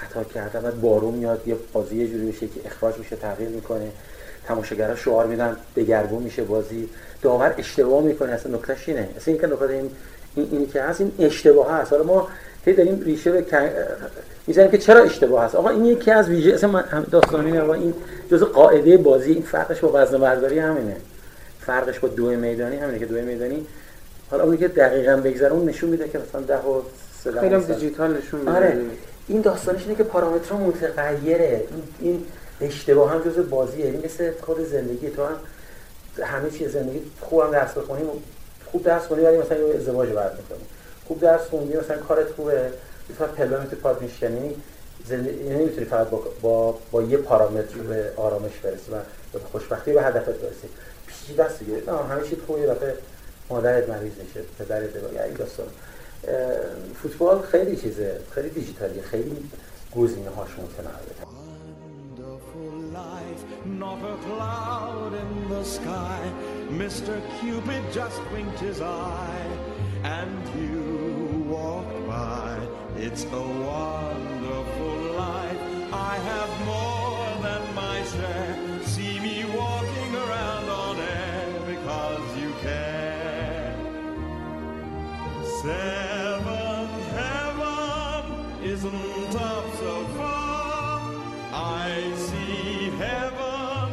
خطا 0.00 0.24
کردن 0.24 0.60
بعد 0.60 0.80
بارون 0.80 1.14
میاد 1.14 1.42
یه 1.46 1.56
بازی 1.72 1.96
یه 1.96 2.06
جوری 2.08 2.22
میشه 2.24 2.46
که 2.46 2.60
اخراج 2.66 2.98
میشه 2.98 3.16
تغییر 3.16 3.48
می‌کنه. 3.48 3.88
تماشاگرها 4.48 4.96
شعار 4.96 5.26
میدن 5.26 5.56
دگرگون 5.76 6.22
میشه 6.22 6.42
بازی. 6.42 6.88
داور 7.22 7.54
اشتباه 7.58 8.02
می‌کنه 8.02 8.32
اصلا 8.32 8.56
نکتهش 8.56 8.88
اینه. 8.88 9.08
اصلا 9.16 9.32
این 9.32 9.40
که 9.40 9.46
نکته 9.46 9.64
این 9.72 9.90
این 10.36 10.48
اینی 10.52 10.66
که 10.66 10.82
هست 10.82 11.00
این 11.00 11.12
اشتباه 11.18 11.72
هست 11.72 11.92
حالا 11.92 12.04
ما 12.04 12.28
هی 12.64 12.72
داریم 12.72 13.00
ریشه 13.00 13.30
به 13.32 13.44
می‌زنیم 14.46 14.70
که 14.70 14.78
چرا 14.78 15.02
اشتباه 15.02 15.44
هست؟ 15.44 15.54
آقا 15.54 15.68
این 15.68 15.84
یکی 15.84 16.10
از 16.10 16.28
ویژه 16.28 16.52
اصلا 16.54 16.70
من 16.70 16.82
هم- 16.82 17.06
داستان 17.10 17.46
اینه 17.46 17.60
آقا 17.60 17.74
این 17.74 17.94
جزء 18.30 18.44
قاعده 18.46 18.96
بازی 18.96 19.32
این 19.32 19.42
فرقش 19.42 19.80
با 19.80 19.90
وزن 19.94 20.18
برداری 20.18 20.58
همینه. 20.58 20.96
فرقش 21.60 21.98
با 21.98 22.08
دو 22.08 22.26
میدانی 22.30 22.76
همینه 22.76 22.98
که 22.98 23.06
دو 23.06 23.14
میدانی 23.14 23.66
حالا 24.30 24.44
اونی 24.44 24.56
که 24.56 24.68
دقیقا 24.68 25.16
بگذره 25.16 25.52
اون 25.52 25.68
نشون 25.68 25.90
میده 25.90 26.08
که 26.08 26.18
مثلا 26.18 26.40
ده 26.40 26.58
و 26.58 26.82
سه 27.24 27.40
خیلی. 27.40 27.56
دیجیتال 27.58 28.16
نشون 28.16 28.40
میده. 28.40 28.52
آره. 28.52 28.76
این 29.28 29.40
داستانش 29.40 29.82
اینه 29.82 29.94
که 29.94 30.04
پارامترها 30.04 30.58
متغیره. 30.58 31.64
این, 31.70 31.82
این 32.00 32.26
اشتباه 32.60 33.10
هم 33.12 33.30
جز 33.30 33.50
بازیه. 33.50 33.86
این 33.86 34.02
مثل 34.04 34.32
خود 34.40 34.64
زندگی. 34.64 35.10
تو 35.10 35.24
هم 35.24 35.36
همه 36.22 36.50
چیز 36.50 36.72
زندگی 36.72 37.02
خوبم 37.20 37.50
درس 37.50 37.72
بخونی 37.72 38.02
خوب 38.64 38.82
درس 38.82 39.06
کنی 39.06 39.20
ولی 39.22 39.38
مثلا 39.38 39.58
یه 39.58 39.74
ازدواج 39.74 40.08
بعد 40.08 40.36
می‌کنی. 40.36 40.66
خوب 41.06 41.20
درس 41.20 41.40
خوندی 41.40 41.76
مثلا 41.76 41.96
کارت 41.96 42.26
خوبه. 42.28 42.70
تو 43.18 43.76
پارک 43.82 44.02
میشکنی 44.02 44.56
زندگی 45.06 45.44
یعنی 45.44 45.64
نمی‌تونی 45.64 45.86
فقط 45.86 46.08
با, 46.08 46.22
با, 46.42 46.78
با 46.90 47.02
یه 47.02 47.16
پارامتر 47.16 47.78
به 47.78 48.12
آرامش 48.16 48.52
برسی 48.62 48.92
و 48.92 48.94
به 49.32 49.38
خوشبختی 49.52 49.92
به 49.92 50.02
هدفت 50.02 50.26
برسی. 50.26 50.68
پیچیده 51.06 51.44
است 51.44 51.58
دیگه. 51.58 51.92
همه 52.10 52.28
چی 52.28 52.36
خوبه. 52.46 52.60
یه 52.60 52.76
مادرت 53.50 53.88
مریض 53.88 54.12
میشه 54.22 54.40
پدرت 54.58 54.90
یا 55.14 55.24
این 55.24 55.34
داستان. 55.34 55.66
فوتبال 57.02 57.42
خیلی 57.42 57.76
چیزه 57.76 58.20
خیلی 58.30 58.50
دیجیتالیه 58.50 59.02
خیلی 59.02 59.36
گزینه 59.96 60.30
هاش 60.30 60.50
متنوعه 60.50 61.28
not 63.66 64.02
a 64.02 64.16
cloud 64.28 65.12
in 65.14 65.48
the 65.48 65.64
sky. 65.64 66.20
Mr. 66.70 67.20
Cupid 67.38 67.82
just 67.92 68.20
winked 68.32 68.58
his 68.58 68.80
eye, 68.80 69.46
and 70.02 70.42
you 70.60 71.44
walked 71.46 72.06
by. 72.06 72.58
It's 72.96 73.24
a 73.24 73.46
wonderful 73.72 74.96
life. 75.24 75.60
I 75.92 76.14
have 76.30 76.66
more 76.66 77.42
than 77.42 77.74
my 77.74 78.02
share. 78.04 78.67
Seventh 85.62 87.06
heaven 87.18 88.22
isn't 88.62 89.34
up 89.52 89.66
so 89.82 89.94
far. 90.16 91.00
I 91.52 92.12
see 92.26 92.90
heaven 93.04 93.88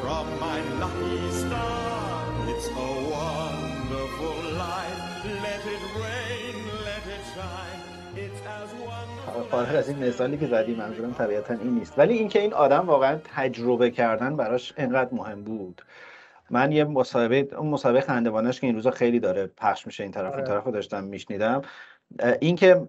from 0.00 0.24
my 0.44 0.58
lucky 0.82 1.20
star. 1.42 2.24
It's 2.52 2.66
a 2.66 2.90
wonderful 3.14 4.38
life. 4.64 5.00
Let 5.46 5.62
it 5.74 5.84
rain, 6.02 6.56
let 6.88 7.04
it 7.16 7.24
shine. 7.34 7.80
It's 8.24 8.40
as 8.58 8.70
wonderful. 8.74 9.76
از 9.76 9.88
این 9.88 10.04
مثالی 10.08 10.36
که 10.36 10.46
زدی 10.46 10.74
منظورم 10.74 11.12
طبیعتا 11.12 11.54
این 11.54 11.74
نیست 11.74 11.98
ولی 11.98 12.14
اینکه 12.14 12.40
این 12.40 12.52
آدم 12.52 12.86
واقعا 12.86 13.18
تجربه 13.36 13.90
کردن 13.90 14.36
براش 14.36 14.72
انقدر 14.76 15.14
مهم 15.14 15.42
بود 15.44 15.82
من 16.54 16.72
یه 16.72 16.84
مسابقه 16.84 17.56
اون 17.56 17.68
مسابقه 17.68 18.00
خندوانش 18.00 18.60
که 18.60 18.66
این 18.66 18.76
روزا 18.76 18.90
خیلی 18.90 19.20
داره 19.20 19.46
پخش 19.46 19.86
میشه 19.86 20.02
این 20.02 20.12
طرف 20.12 20.24
اون 20.24 20.34
آره. 20.34 20.42
طرف 20.42 20.64
رو 20.64 20.72
داشتم 20.72 21.04
میشنیدم. 21.04 21.62
اینکه 22.40 22.88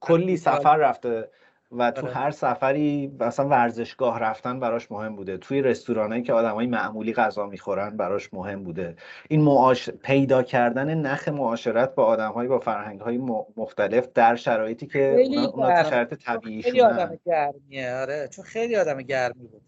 کلی 0.00 0.36
سفر 0.36 0.76
رفته 0.76 1.28
و 1.72 1.90
تو 1.90 2.06
آره. 2.06 2.14
هر 2.14 2.30
سفری 2.30 3.16
مثلا 3.20 3.48
ورزشگاه 3.48 4.20
رفتن 4.20 4.60
براش 4.60 4.92
مهم 4.92 5.16
بوده. 5.16 5.36
توی 5.36 5.62
رستورانایی 5.62 6.22
که 6.22 6.32
آدمای 6.32 6.66
معمولی 6.66 7.12
غذا 7.12 7.46
می‌خورن 7.46 7.96
براش 7.96 8.34
مهم 8.34 8.64
بوده. 8.64 8.96
این 9.28 9.42
معاش... 9.42 9.90
پیدا 9.90 10.42
کردن 10.42 10.94
نخ 10.94 11.28
معاشرت 11.28 11.94
با 11.94 12.04
آدمهایی 12.04 12.48
با 12.48 12.58
فرهنگ‌های 12.58 13.18
مختلف 13.56 14.08
در 14.14 14.36
شرایطی 14.36 14.86
که 14.86 15.14
خیلی 15.16 15.36
اونا, 15.36 15.48
اونا 15.48 15.82
تو. 15.82 15.90
شرایط 15.90 16.08
خیلی 16.08 16.22
طبیعیشونن 16.22 16.80
آدم 16.80 17.18
گرمیه. 17.26 17.94
آره. 17.94 18.28
چون 18.28 18.44
خیلی 18.44 18.76
آدم 18.76 19.02
گرمی 19.02 19.48
بود. 19.48 19.62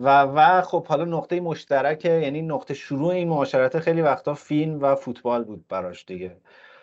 و 0.00 0.22
و 0.22 0.62
خب 0.62 0.86
حالا 0.86 1.04
نقطه 1.04 1.40
مشترک 1.40 2.04
یعنی 2.04 2.42
نقطه 2.42 2.74
شروع 2.74 3.08
این 3.08 3.28
معاشرت 3.28 3.78
خیلی 3.78 4.02
وقتا 4.02 4.34
فیلم 4.34 4.82
و 4.82 4.94
فوتبال 4.94 5.44
بود 5.44 5.68
براش 5.68 6.04
دیگه 6.04 6.36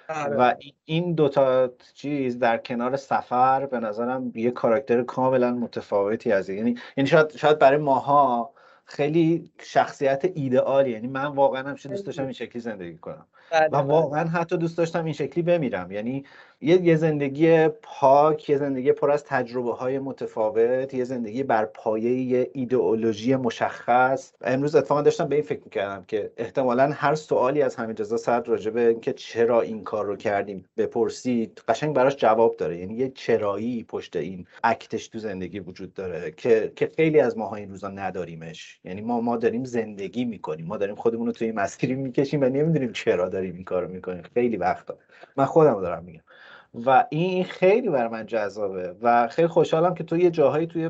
آره. 0.09 0.35
و 0.35 0.53
ای- 0.59 0.73
این 0.85 1.13
دوتا 1.13 1.69
چیز 1.93 2.39
در 2.39 2.57
کنار 2.57 2.95
سفر 2.95 3.65
به 3.65 3.79
نظرم 3.79 4.31
یه 4.35 4.51
کاراکتر 4.51 5.03
کاملا 5.03 5.51
متفاوتی 5.51 6.31
از 6.31 6.49
یعنی 6.49 6.75
یعنی 6.97 7.09
شاید 7.09 7.37
شاید 7.37 7.59
برای 7.59 7.77
ماها 7.77 8.53
خیلی 8.85 9.51
شخصیت 9.61 10.25
ایدئالی 10.35 10.91
یعنی 10.91 11.07
من 11.07 11.25
واقعا 11.25 11.69
همیشه 11.69 11.89
دوست 11.89 12.05
داشتم 12.05 12.23
این 12.23 12.31
شکلی 12.31 12.61
زندگی 12.61 12.97
کنم 12.97 13.25
بله، 13.51 13.65
و 13.65 13.69
بله. 13.69 13.81
واقعا 13.81 14.27
حتی 14.27 14.57
دوست 14.57 14.77
داشتم 14.77 15.03
این 15.03 15.13
شکلی 15.13 15.43
بمیرم 15.43 15.91
یعنی 15.91 16.25
یه 16.61 16.81
یه 16.81 16.95
زندگی 16.95 17.67
پاک 17.67 18.49
یه 18.49 18.57
زندگی 18.57 18.91
پر 18.91 19.11
از 19.11 19.23
تجربه 19.23 19.73
های 19.73 19.99
متفاوت 19.99 20.93
یه 20.93 21.03
زندگی 21.03 21.43
بر 21.43 21.65
پایه 21.65 22.11
یه 22.11 22.49
ایدئولوژی 22.53 23.35
مشخص. 23.35 24.33
امروز 24.41 24.75
اتفاقا 24.75 25.01
داشتم 25.01 25.27
به 25.27 25.35
این 25.35 25.43
فکر 25.43 25.61
می‌کردم 25.65 26.03
که 26.07 26.31
احتمالا 26.37 26.91
هر 26.93 27.15
سوالی 27.15 27.61
از 27.61 27.79
حمید 27.79 28.01
رضا 28.01 28.17
صدر 28.17 28.45
راجع 28.45 28.71
به 28.71 28.87
اینکه 28.87 29.13
چرا 29.13 29.61
این 29.61 29.83
کار 29.83 30.05
رو 30.05 30.15
کردیم 30.15 30.65
بپرسید 30.77 31.61
قشنگ 31.67 31.95
براش 31.95 32.15
جواب 32.15 32.55
داره. 32.57 32.77
یعنی 32.77 32.93
یه 32.93 33.09
چرایی 33.09 33.83
پشت 33.83 34.15
این 34.15 34.47
اکتش 34.63 35.07
تو 35.07 35.19
زندگی 35.19 35.59
وجود 35.59 35.93
داره 35.93 36.31
که 36.31 36.71
که 36.75 36.91
خیلی 36.95 37.19
از 37.19 37.37
ماها 37.37 37.55
این 37.55 37.69
روزا 37.69 37.89
نداریمش. 37.89 38.79
یعنی 38.83 39.01
ما 39.01 39.21
ما 39.21 39.37
داریم 39.37 39.63
زندگی 39.63 40.25
می‌کنیم. 40.25 40.65
ما 40.65 40.77
داریم 40.77 40.95
خودمون 40.95 41.25
رو 41.25 41.31
توی 41.31 41.51
مسیری 41.51 41.95
می‌کشیم 41.95 42.41
و 42.41 42.45
نمی‌دونیم 42.45 42.91
چرا 42.91 43.29
داریم 43.29 43.55
این 43.55 43.63
کارو 43.63 43.87
می‌کنیم. 43.87 44.23
خیلی 44.33 44.57
وقتا. 44.57 44.97
من 45.37 45.45
خودم 45.45 45.81
دارم 45.81 46.03
میگم. 46.03 46.21
و 46.85 47.05
این 47.09 47.43
خیلی 47.43 47.89
بر 47.89 48.07
من 48.07 48.25
جذابه. 48.25 48.95
و 49.01 49.27
خیلی 49.27 49.47
خوشحالم 49.47 49.95
که 49.95 50.03
تو 50.03 50.17
یه 50.17 50.29
جاهایی 50.29 50.67
توی 50.67 50.89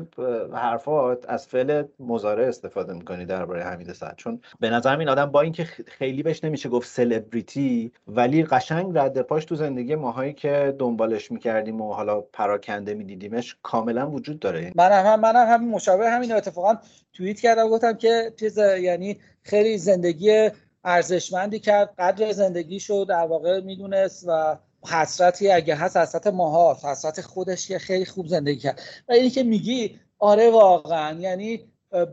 حرفات 0.52 1.24
از 1.28 1.46
فعل 1.46 1.82
مزارع 2.00 2.48
استفاده 2.48 2.92
می‌کنی 2.92 3.24
درباره 3.24 3.64
حمید 3.64 3.92
سعد. 3.92 4.16
چون 4.16 4.40
به 4.60 4.70
نظر 4.70 4.98
این 4.98 5.08
آدم 5.08 5.26
با 5.26 5.40
اینکه 5.40 5.64
خیلی 5.64 6.22
بهش 6.22 6.44
نمیشه 6.44 6.68
گفت 6.68 6.88
سلبریتی 6.88 7.92
ولی 8.06 8.44
قشنگ 8.44 8.98
رد 8.98 9.22
پاش 9.22 9.44
تو 9.44 9.54
زندگی 9.54 9.94
ماهایی 9.94 10.32
که 10.32 10.74
دنبالش 10.78 11.30
می‌کردیم 11.32 11.80
و 11.80 11.92
حالا 11.92 12.20
پراکنده 12.20 12.94
میدیدیمش 12.94 13.56
کاملا 13.62 14.10
وجود 14.10 14.38
داره. 14.38 14.72
منم 14.74 15.06
هم 15.06 15.20
منم 15.20 15.46
همین 15.46 15.68
مشابه 15.68 16.10
همین 16.10 16.32
اتفاقا 16.32 16.74
توییت 17.12 17.40
کردم 17.40 17.68
گفتم 17.68 17.92
که 17.92 18.32
چیز 18.40 18.58
یعنی 18.58 19.18
خیلی 19.42 19.78
زندگی 19.78 20.50
ارزشمندی 20.84 21.58
کرد. 21.58 21.94
قدر 21.98 22.32
زندگیشو 22.32 23.04
در 23.04 23.26
واقع 23.26 23.60
می‌دونست 23.60 24.24
و 24.28 24.56
حسرتی 24.86 25.50
اگه 25.50 25.74
هست 25.74 25.96
حسرت 25.96 26.26
ماها 26.26 26.78
حسرت 26.84 27.20
خودش 27.20 27.68
که 27.68 27.78
خیلی 27.78 28.04
خوب 28.04 28.26
زندگی 28.26 28.60
کرد. 28.60 28.80
و 29.08 29.12
اینی 29.12 29.30
که 29.30 29.42
میگی 29.42 30.00
آره 30.18 30.50
واقعا 30.50 31.20
یعنی 31.20 31.64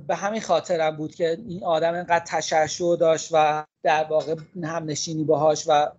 به 0.07 0.15
همین 0.15 0.41
خاطرم 0.41 0.97
بود 0.97 1.15
که 1.15 1.37
این 1.47 1.63
آدم 1.63 1.93
اینقدر 1.93 2.25
تشعشع 2.27 2.95
داشت 2.95 3.29
و 3.31 3.65
در 3.83 4.03
واقع 4.03 4.35
هم 4.63 4.83
نشینی 4.83 5.23
باهاش 5.23 5.65
و 5.67 5.91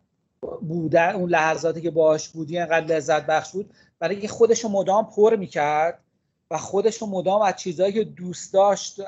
بودن 0.68 1.14
اون 1.14 1.30
لحظاتی 1.30 1.80
که 1.80 1.90
باهاش 1.90 2.28
بودی 2.28 2.58
اینقدر 2.58 2.86
لذت 2.86 3.26
بخش 3.26 3.52
بود. 3.52 3.70
برای 3.98 4.14
اینکه 4.14 4.28
خودش 4.28 4.64
رو 4.64 4.70
مدام 4.70 5.10
پر 5.16 5.36
می‌کرد 5.36 5.98
و 6.50 6.58
خودش 6.58 7.02
رو 7.02 7.06
مدام 7.06 7.42
از 7.42 7.56
چیزهایی 7.56 7.92
که 7.92 8.04
دوست 8.04 8.52
داشت 8.52 9.00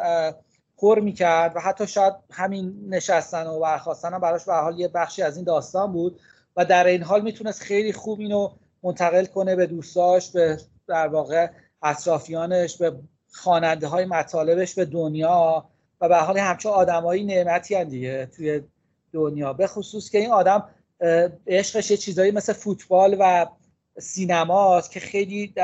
پر 0.78 1.00
می‌کرد 1.00 1.56
و 1.56 1.60
حتی 1.60 1.86
شاید 1.86 2.14
همین 2.30 2.88
نشستن 2.88 3.46
و 3.46 3.60
برخواستن 3.60 4.14
هم 4.14 4.20
براش 4.20 4.44
به 4.44 4.54
حال 4.54 4.80
یه 4.80 4.88
بخشی 4.88 5.22
از 5.22 5.36
این 5.36 5.44
داستان 5.44 5.92
بود. 5.92 6.20
و 6.58 6.64
در 6.64 6.86
این 6.86 7.02
حال 7.02 7.22
می‌تونست 7.22 7.62
خیلی 7.62 7.92
خوب 7.92 8.20
اینو 8.20 8.50
منتقل 8.82 9.24
کنه 9.24 9.56
به 9.56 9.66
دوستاش 9.66 10.30
به 10.30 10.58
در 10.88 11.08
واقع 11.08 11.50
اطرافیانش 11.82 12.76
به 12.76 12.92
خواننده 13.32 13.86
های 13.86 14.04
مطالبش 14.04 14.74
به 14.74 14.84
دنیا 14.84 15.68
و 16.00 16.08
به 16.08 16.16
حال 16.16 16.38
همچون 16.38 16.72
آدمایی 16.72 17.24
نعمتی 17.24 17.74
هم 17.74 17.84
دیگه 17.84 18.26
توی 18.26 18.60
دنیا. 19.12 19.52
به 19.52 19.66
خصوص 19.66 20.10
که 20.10 20.18
این 20.18 20.30
آدم 20.30 20.68
عشقش 21.46 21.90
یه 21.90 21.96
چیزایی 21.96 22.30
مثل 22.30 22.52
فوتبال 22.52 23.16
و 23.20 23.46
سینماست 23.98 24.90
که 24.90 25.00
خیلی 25.00 25.54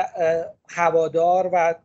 هوادار 0.69 1.49
و 1.53 1.75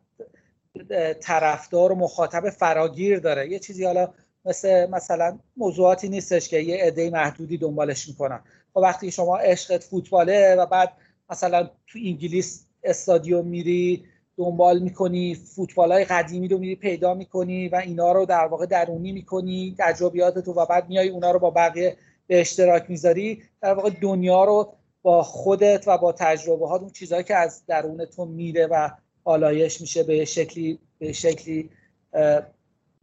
طرفدار 1.21 1.93
و 1.93 1.95
مخاطب 1.95 2.51
فراگیر 2.51 3.19
داره. 3.19 3.49
یه 3.49 3.59
چیزی 3.59 3.85
حالا 3.85 4.13
مثل 4.45 4.91
مثلا 4.91 5.39
موضوعاتی 5.57 6.09
نیستش 6.09 6.49
که 6.49 6.59
یه 6.59 6.85
عده 6.85 7.11
محدودی 7.11 7.59
دنبالش 7.59 8.09
می‌کنن. 8.09 8.41
خب 8.75 8.81
وقتی 8.81 9.11
شما 9.11 9.37
عشقت 9.37 9.85
فوتباله 9.85 10.55
و 10.55 10.67
بعد 10.67 10.93
مثلا 11.31 11.71
تو 11.87 11.99
انگلیس 12.05 12.67
استادیوم 12.85 13.47
میری 13.47 14.05
دنبال 14.37 14.79
می‌کنی 14.79 15.35
فوتبال 15.35 15.93
های 15.93 16.05
قدیمی 16.05 16.49
رو 16.49 16.59
میری 16.59 16.77
پیدا 16.77 17.15
می‌کنی 17.15 17.69
و 17.69 17.77
اینا 17.77 18.13
رو 18.13 18.27
در 18.27 18.47
واقع 18.47 18.67
درونی 18.67 19.13
می‌کنی 19.13 19.75
تجربیات 19.79 20.39
تو 20.39 20.53
و 20.53 20.67
بعد 20.67 20.89
میای 20.89 21.09
اونا 21.09 21.31
رو 21.31 21.39
با 21.39 21.51
بقیه 21.51 21.97
به 22.27 22.41
اشتراک 22.41 22.91
می‌ذاری 22.91 23.43
در 23.63 23.75
واقع 23.75 23.91
دنیا 23.91 24.45
رو 24.45 24.73
با 25.03 25.23
خودت 25.23 25.85
و 25.87 25.99
با 25.99 26.13
تجربه 26.13 26.69
ها 26.69 26.77
اون 26.77 26.91
چیزهایی 26.91 27.25
که 27.25 27.37
از 27.37 27.67
درون 27.67 28.05
تو 28.05 28.25
میره 28.25 28.67
و 28.67 28.91
آلایش 29.25 29.81
میشه 29.81 30.03
به 30.03 30.25
شکلی 30.25 30.79
به 30.99 31.13
شکلی 31.13 31.71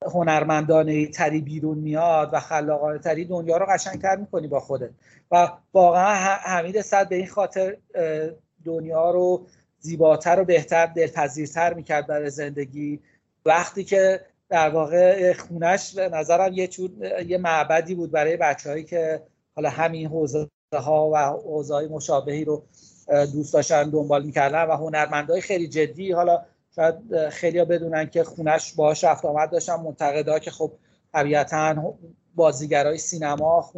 هنرمندانه 0.05 1.07
تری 1.07 1.41
بیرون 1.41 1.77
میاد 1.77 2.29
و 2.33 2.39
خلاقانه 2.39 2.99
تری 2.99 3.25
دنیا 3.25 3.57
رو 3.57 3.65
قشنگتر 3.65 4.15
می‌کنی 4.15 4.47
با 4.47 4.59
خودت. 4.59 4.89
و 5.31 5.51
واقعا 5.73 6.13
حمید 6.35 6.81
صد 6.81 7.09
به 7.09 7.15
این 7.15 7.27
خاطر 7.27 7.77
دنیا 8.65 9.11
رو 9.11 9.45
زیباتر 9.79 10.39
و 10.39 10.45
بهتر 10.45 10.85
دلپذیرتر 10.85 11.73
می‌کرد 11.73 12.07
برای 12.07 12.29
زندگی. 12.29 12.99
وقتی 13.45 13.83
که 13.83 14.21
در 14.49 14.69
واقع 14.69 15.33
خونش 15.33 15.93
به 15.95 16.09
نظرم 16.09 16.53
یه 16.53 16.67
چون 16.67 16.89
یه 17.27 17.37
معبدی 17.37 17.95
بود 17.95 18.11
برای 18.11 18.37
بچههایی 18.37 18.83
که 18.83 19.21
حالا 19.55 19.69
همین 19.69 20.07
حوزه 20.07 20.47
ها 20.73 21.09
و 21.13 21.17
حوزه 21.17 21.87
مشابهی 21.87 22.45
رو 22.45 22.63
دوست 23.33 23.53
داشتن 23.53 23.89
دنبال 23.89 24.25
می‌کردن 24.25 24.63
و 24.63 24.71
هنرمندهای 24.71 25.41
خیلی 25.41 25.67
جدی 25.67 26.11
حالا 26.11 26.45
شاید 26.77 27.29
خیلی 27.29 27.59
ها 27.59 27.65
بدونن 27.65 28.09
که 28.09 28.23
خونش 28.23 28.73
باهاش 28.73 29.03
رفت 29.03 29.25
آمد 29.25 29.51
داشتن 29.51 29.75
منتقدا 29.75 30.39
که 30.39 30.51
خب 30.51 30.71
طبیعتا 31.13 31.93
بازیگرای 32.35 32.97
سینما 32.97 33.71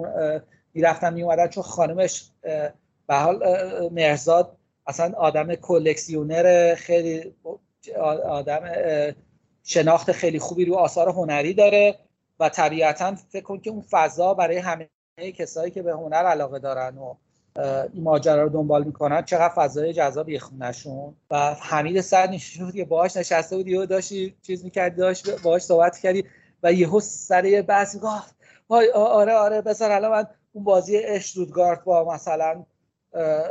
می‌رفتن 0.74 1.14
میومدن 1.14 1.47
چون 1.47 1.64
خانمش 1.64 2.32
به 3.08 3.16
حال 3.16 3.39
مرزاد 3.91 4.58
اصلا 4.88 5.14
آدم 5.18 5.56
کلکسیونر 5.56 6.76
خیلی 6.76 7.36
آدم 8.26 8.62
شناخت 9.64 10.12
خیلی 10.12 10.39
خوبی 10.39 10.66
رو 10.66 10.76
آثار 10.76 11.10
هنری 11.10 11.54
داره 11.54 12.00
و 12.39 12.50
طبیعتا 12.50 13.16
فکر 13.16 13.43
کن 13.43 13.60
که 13.60 13.70
اون 13.70 13.82
فضا 13.82 14.34
برای 14.34 14.58
همه 14.58 14.89
کسایی 15.36 15.72
که 15.72 15.82
به 15.82 15.91
هنر 15.91 16.16
علاقه 16.26 16.60
دارن 16.60 16.97
و 16.97 17.16
ماجرا 17.93 18.43
رو 18.43 18.50
دنبال 18.50 18.84
می‌کنن. 18.84 19.22
چقدر 19.22 19.50
فضای 19.50 19.93
جذابی 19.93 20.39
خونشون 20.39 21.16
و 21.32 21.54
حمید 21.54 22.02
سر 22.02 22.30
نشون 22.30 22.72
که 22.72 22.86
باهاش 22.86 23.18
نشسته 23.18 23.58
بود 23.58 23.68
یهو 23.68 23.86
داشتی 23.86 24.36
چیز 24.41 24.64
می‌کردی 24.64 24.95
داشت 24.95 25.41
باهاش 25.41 25.62
صحبت 25.62 25.97
کردی 25.97 26.24
و 26.64 26.74
یهو 26.74 27.00
سر 27.00 27.45
یه 27.45 27.62
بحث 27.62 27.95
می‌گفت 27.95 28.36
آره 28.93 29.34
آره 29.34 29.62
بذار 29.62 29.91
الان 29.91 30.12
من 30.12 30.28
اون 30.54 30.64
بازی 30.64 30.97
اشتودگارت 30.97 31.84
با 31.84 32.14
مثلا 32.14 32.66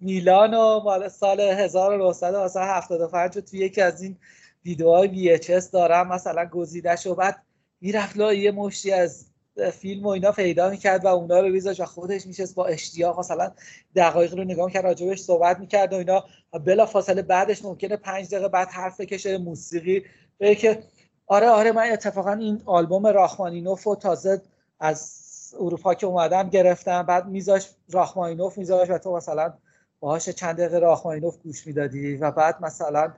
میلان 0.00 0.54
و 0.54 0.80
مال 0.80 1.08
سال 1.08 1.40
1975 1.40 3.38
توی 3.38 3.58
یکی 3.58 3.80
از 3.80 4.02
این 4.02 4.18
ویدیوهای 4.64 5.38
VHS 5.38 5.70
دارم 5.70 6.08
مثلا 6.08 6.44
گزیدش 6.44 7.06
و 7.06 7.14
بعد 7.14 7.42
می‌رفت 7.80 8.16
یه 8.16 8.50
مشتی 8.50 8.92
از 8.92 9.31
فیلم 9.72 10.04
و 10.06 10.08
اینا 10.08 10.32
پیدا 10.32 10.70
می‌کرد 10.70 11.04
و 11.04 11.08
اونا 11.08 11.40
رو 11.40 11.52
بیزاش 11.52 11.80
و 11.80 11.84
خودش 11.84 12.26
میشست 12.26 12.54
با 12.54 12.66
اشتیاق 12.66 13.18
مثلا 13.18 13.52
دقایق 13.96 14.34
رو 14.34 14.44
نگاه 14.44 14.66
می‌کرد 14.66 14.84
راجبش 14.84 15.20
صحبت 15.20 15.58
می‌کرد 15.58 15.92
و 15.92 15.96
اینا. 15.96 16.24
بلا 16.64 16.86
فاصله 16.86 17.22
بعدش 17.22 17.64
ممکنه 17.64 17.96
پنج 17.96 18.28
دقیقه 18.28 18.48
بعد 18.48 18.68
حرف 18.68 19.00
بکشه 19.00 19.38
موسیقی 19.38 20.04
به 20.38 20.54
که 20.54 20.82
آره 21.26 21.48
آره 21.48 21.72
من 21.72 21.90
اتفاقا 21.92 22.32
این 22.32 22.62
آلبوم 22.64 23.06
راخمانینوف 23.06 23.82
رو 23.82 23.94
تازه 23.96 24.42
از 24.80 25.22
اروپا 25.60 25.94
که 25.94 26.06
اومدم 26.06 26.48
گرفتم. 26.48 27.02
بعد 27.02 27.26
میذاش 27.26 27.70
راخمانینوف 27.90 28.58
میذاش 28.58 28.90
و 28.90 28.98
تو 28.98 29.16
مثلا 29.16 29.52
باهاش 30.00 30.28
چند 30.28 30.56
دقیقه 30.56 30.78
راخمانینوف 30.78 31.36
گوش 31.38 31.66
می‌دادی 31.66 32.16
و 32.16 32.30
بعد 32.30 32.62
مثلا 32.62 33.12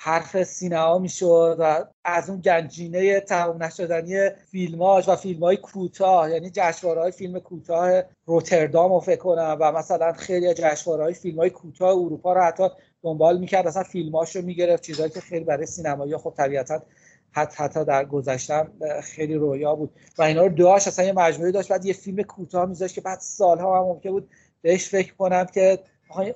حرف 0.00 0.42
سینما 0.42 0.98
می‌شد 0.98 1.56
و 1.58 1.84
از 2.04 2.30
اون 2.30 2.40
گنجینه 2.40 3.20
تمام 3.20 3.62
نشدنی 3.62 4.30
فیلماش 4.50 5.08
و 5.08 5.16
فیلم 5.16 5.40
های 5.40 5.56
کوتاه 5.56 6.30
یعنی 6.30 6.50
جشنواره 6.50 7.00
های 7.00 7.12
فیلم 7.12 7.38
کوتاه 7.38 8.02
روتردام 8.26 8.92
رو 8.92 9.00
فکر 9.00 9.16
کنم 9.16 9.56
و 9.60 9.72
مثلا 9.72 10.12
خیلی 10.12 10.54
جشنواره 10.54 11.04
های 11.04 11.14
فیلم 11.14 11.38
های 11.38 11.50
کوتاه 11.50 11.90
اروپا 11.90 12.32
رو 12.32 12.40
حتی 12.40 12.68
دنبال 13.02 13.38
می‌کرد 13.38 13.66
اصلا 13.66 13.82
فیلماش 13.82 14.36
رو 14.36 14.42
می‌گرفت 14.42 14.82
چیزهایی 14.82 15.10
که 15.10 15.20
خیلی 15.20 15.44
برای 15.44 15.66
سینمایی 15.66 16.16
خب 16.16 16.34
طبیعتا 16.36 16.82
حتی 17.30 17.64
حتی 17.64 17.84
در 17.84 18.04
گذشتم 18.04 18.72
خیلی 19.02 19.34
رویا 19.34 19.74
بود. 19.74 19.90
و 20.18 20.22
اینا 20.22 20.46
رو 20.46 20.54
داشت 20.54 20.88
اصلا 20.88 21.04
یه 21.04 21.12
مجموعه 21.12 21.52
داشت 21.52 21.68
بعد 21.68 21.84
یه 21.84 21.92
فیلم 21.92 22.22
کوتاه 22.22 22.66
میذاشت 22.66 22.94
که 22.94 23.00
بعد 23.00 23.20
سالها 23.20 23.78
هم 23.78 23.84
ممکن 23.84 24.10
بود 24.10 24.30
بهش 24.62 24.88
فکر 24.88 25.14
کنم 25.14 25.44
که 25.44 25.78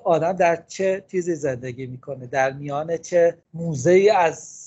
آدم 0.03 0.33
در 0.33 0.63
چه 0.67 1.03
چیزی 1.11 1.35
زندگی 1.35 1.85
می‌کنه؟ 1.85 2.27
در 2.27 2.51
میان 2.51 2.97
چه 2.97 3.37
موزه 3.53 4.11
از 4.15 4.63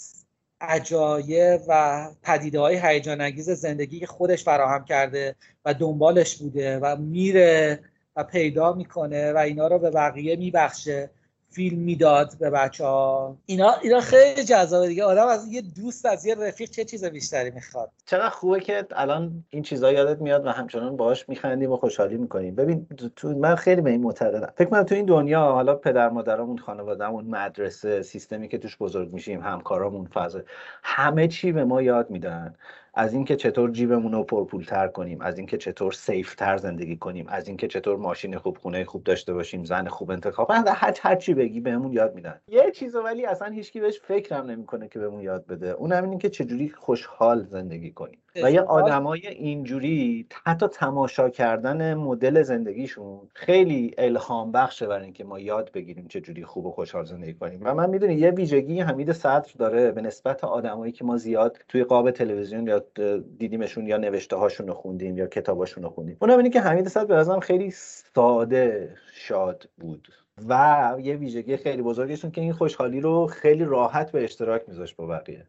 عجایب 0.61 1.61
و 1.69 2.07
پدیده 2.23 2.61
های 2.61 2.81
هیجان 2.83 3.21
انگیز 3.21 3.51
زندگی 3.51 4.01
که 4.01 4.07
خودش 4.07 4.45
فراهم 4.45 4.85
کرده 4.85 5.35
و 5.65 5.75
دنبالش 5.75 6.37
بوده 6.37 6.79
و 6.79 6.97
میره 6.97 7.81
و 8.17 8.25
پیدا 8.25 8.73
می‌کنه 8.73 9.33
و 9.33 9.37
اینا 9.37 9.67
رو 9.67 9.79
به 9.79 9.91
بقیه 9.91 10.37
میبخشه؟ 10.37 11.11
فیلم 11.57 11.79
می‌داد 11.79 12.39
به 12.41 12.51
بچه 12.51 12.85
ها 12.85 13.37
اینا 13.47 13.75
اینا 13.83 14.01
خیلی 14.01 14.45
جذابه 14.45 14.89
دیگه. 14.89 15.05
آدم 15.05 15.27
از 15.27 15.53
یه 15.53 15.63
دوست 15.63 16.07
از 16.07 16.27
یه 16.27 16.35
رفیق 16.35 16.71
چه 16.71 16.85
چیز 16.85 17.05
بیشتری 17.05 17.51
می‌خواد؟ 17.51 17.91
چقدر 18.07 18.29
خوبه 18.29 18.61
که 18.61 18.87
الان 18.91 19.45
این 19.51 19.63
چیزا 19.63 19.93
یادت 19.93 20.21
میاد 20.21 20.47
و 20.47 20.51
همچنان 20.51 20.97
باهاش 20.97 21.29
میخندیم 21.29 21.73
و 21.73 21.77
خوشحالی 21.77 22.17
می‌کنیم. 22.17 22.55
ببین 22.55 22.87
تو 23.17 23.29
من 23.29 23.55
خیلی 23.55 23.81
به 23.81 23.91
این 23.91 24.01
معتقدم. 24.01 24.53
فکر 24.57 24.69
کنم 24.69 24.83
تو 24.83 24.95
این 24.95 25.07
دنیا 25.07 25.41
حالا 25.41 25.75
پدر 25.75 26.09
مادرامون 26.09 26.59
خانوادهمون 26.59 27.25
مدرسه 27.25 28.03
سیستمی 28.03 28.49
که 28.49 28.59
توش 28.59 28.77
بزرگ 28.79 29.13
میشیم 29.13 29.41
همکارامون 29.41 30.07
فضا 30.07 30.41
همه 30.83 31.29
چی 31.29 31.53
به 31.53 31.65
ما 31.65 31.83
یاد 31.83 32.11
میدن. 32.11 32.55
از 32.99 33.15
اینکه 33.15 33.37
چطور 33.37 33.71
جیبمون 33.71 34.13
رو 34.13 34.25
پرپولتر 34.25 34.89
کنیم 34.89 35.21
از 35.21 35.39
اینکه 35.39 35.57
چطور 35.57 35.93
سیفتر 35.93 36.57
زندگی 36.57 36.97
کنیم 36.97 37.27
از 37.29 37.49
اینکه 37.49 37.69
چطور 37.69 37.97
ماشین 37.97 38.39
خوب 38.39 38.59
خونه 38.59 38.85
خوب 38.85 39.05
داشته 39.05 39.35
باشیم 39.35 39.65
زن 39.65 39.89
خوب 39.89 40.11
انتخاب 40.11 40.51
هر 40.51 40.95
هر 41.03 41.17
چی 41.17 41.35
بگی 41.35 41.61
بهمون 41.61 41.93
یاد 41.93 42.15
میدن. 42.15 42.41
یه 42.49 42.71
چیزو 42.71 43.03
ولی 43.03 43.27
اصلا 43.27 43.49
هیچکی 43.49 43.81
بهش 43.81 44.01
فکرم 44.01 44.47
نمی‌کنه 44.47 44.89
که 44.89 44.99
بهمون 44.99 45.21
یاد 45.21 45.47
بده. 45.47 45.71
اون 45.71 45.93
همین 45.93 46.19
که 46.19 46.31
چجوری 46.31 46.69
خوشحال 46.69 47.45
زندگی 47.45 47.91
کنیم. 47.91 48.19
و 48.43 48.51
یه 48.51 48.61
آدمای 48.61 49.27
اینجوری 49.27 50.27
حتی 50.47 50.67
تماشا 50.67 51.29
کردن 51.29 51.95
مدل 51.95 52.43
زندگیشون 52.43 53.21
خیلی 53.35 53.95
الهام 53.99 54.53
بخشه 54.53 54.87
برای 54.87 55.05
اینکه 55.05 55.25
ما 55.25 55.39
یاد 55.39 55.73
بگیریم 55.73 56.07
چه 56.09 56.21
جوری 56.21 56.45
خوب 56.45 56.67
و 56.67 56.71
خوشحال 56.71 57.05
زندگی 57.05 57.35
کنیم. 57.35 57.61
و 57.63 57.75
من 57.75 57.91
می‌دونی 57.91 58.15
یه 58.15 58.31
ویژگی 58.31 58.81
حمید 58.81 59.13
صدر 59.13 59.51
داره 59.59 59.93
به 59.93 60.01
نسبت 60.01 60.45
آدمایی 60.45 60.93
که 60.93 61.05
ما 61.05 61.17
زیاد 61.17 61.59
توی 61.69 61.85
قاب 61.85 62.11
تلویزیون 62.11 62.67
یا 62.67 62.85
دیدیمشون 63.39 63.87
یا 63.87 63.97
نوشته 63.97 64.37
هاشون 64.37 64.69
رو 64.69 64.75
خوندیم 64.75 65.19
یا 65.19 65.27
کتاباشون 65.27 65.85
رو 65.85 65.91
خوندیم. 65.91 66.17
اونم 66.21 66.37
اینه 66.37 66.51
که 66.51 66.61
حمید 66.61 66.89
صدر 66.89 67.05
به 67.05 67.15
نظرم 67.15 67.41
خیلی 67.41 67.71
ساده 67.71 68.95
شاد 69.13 69.69
بود 69.79 70.09
و 70.49 70.95
یه 71.01 71.17
ویژگی 71.17 71.57
خیلی 71.57 71.83
بزرگشون 71.83 72.31
که 72.31 72.41
این 72.41 72.53
خوشحالی 72.53 73.01
رو 73.01 73.27
خیلی 73.27 73.65
راحت 73.65 74.13
به 74.13 74.25
اشتراک 74.25 74.63
میذاشت 74.69 74.97
با 74.97 75.07
بقیه. 75.07 75.47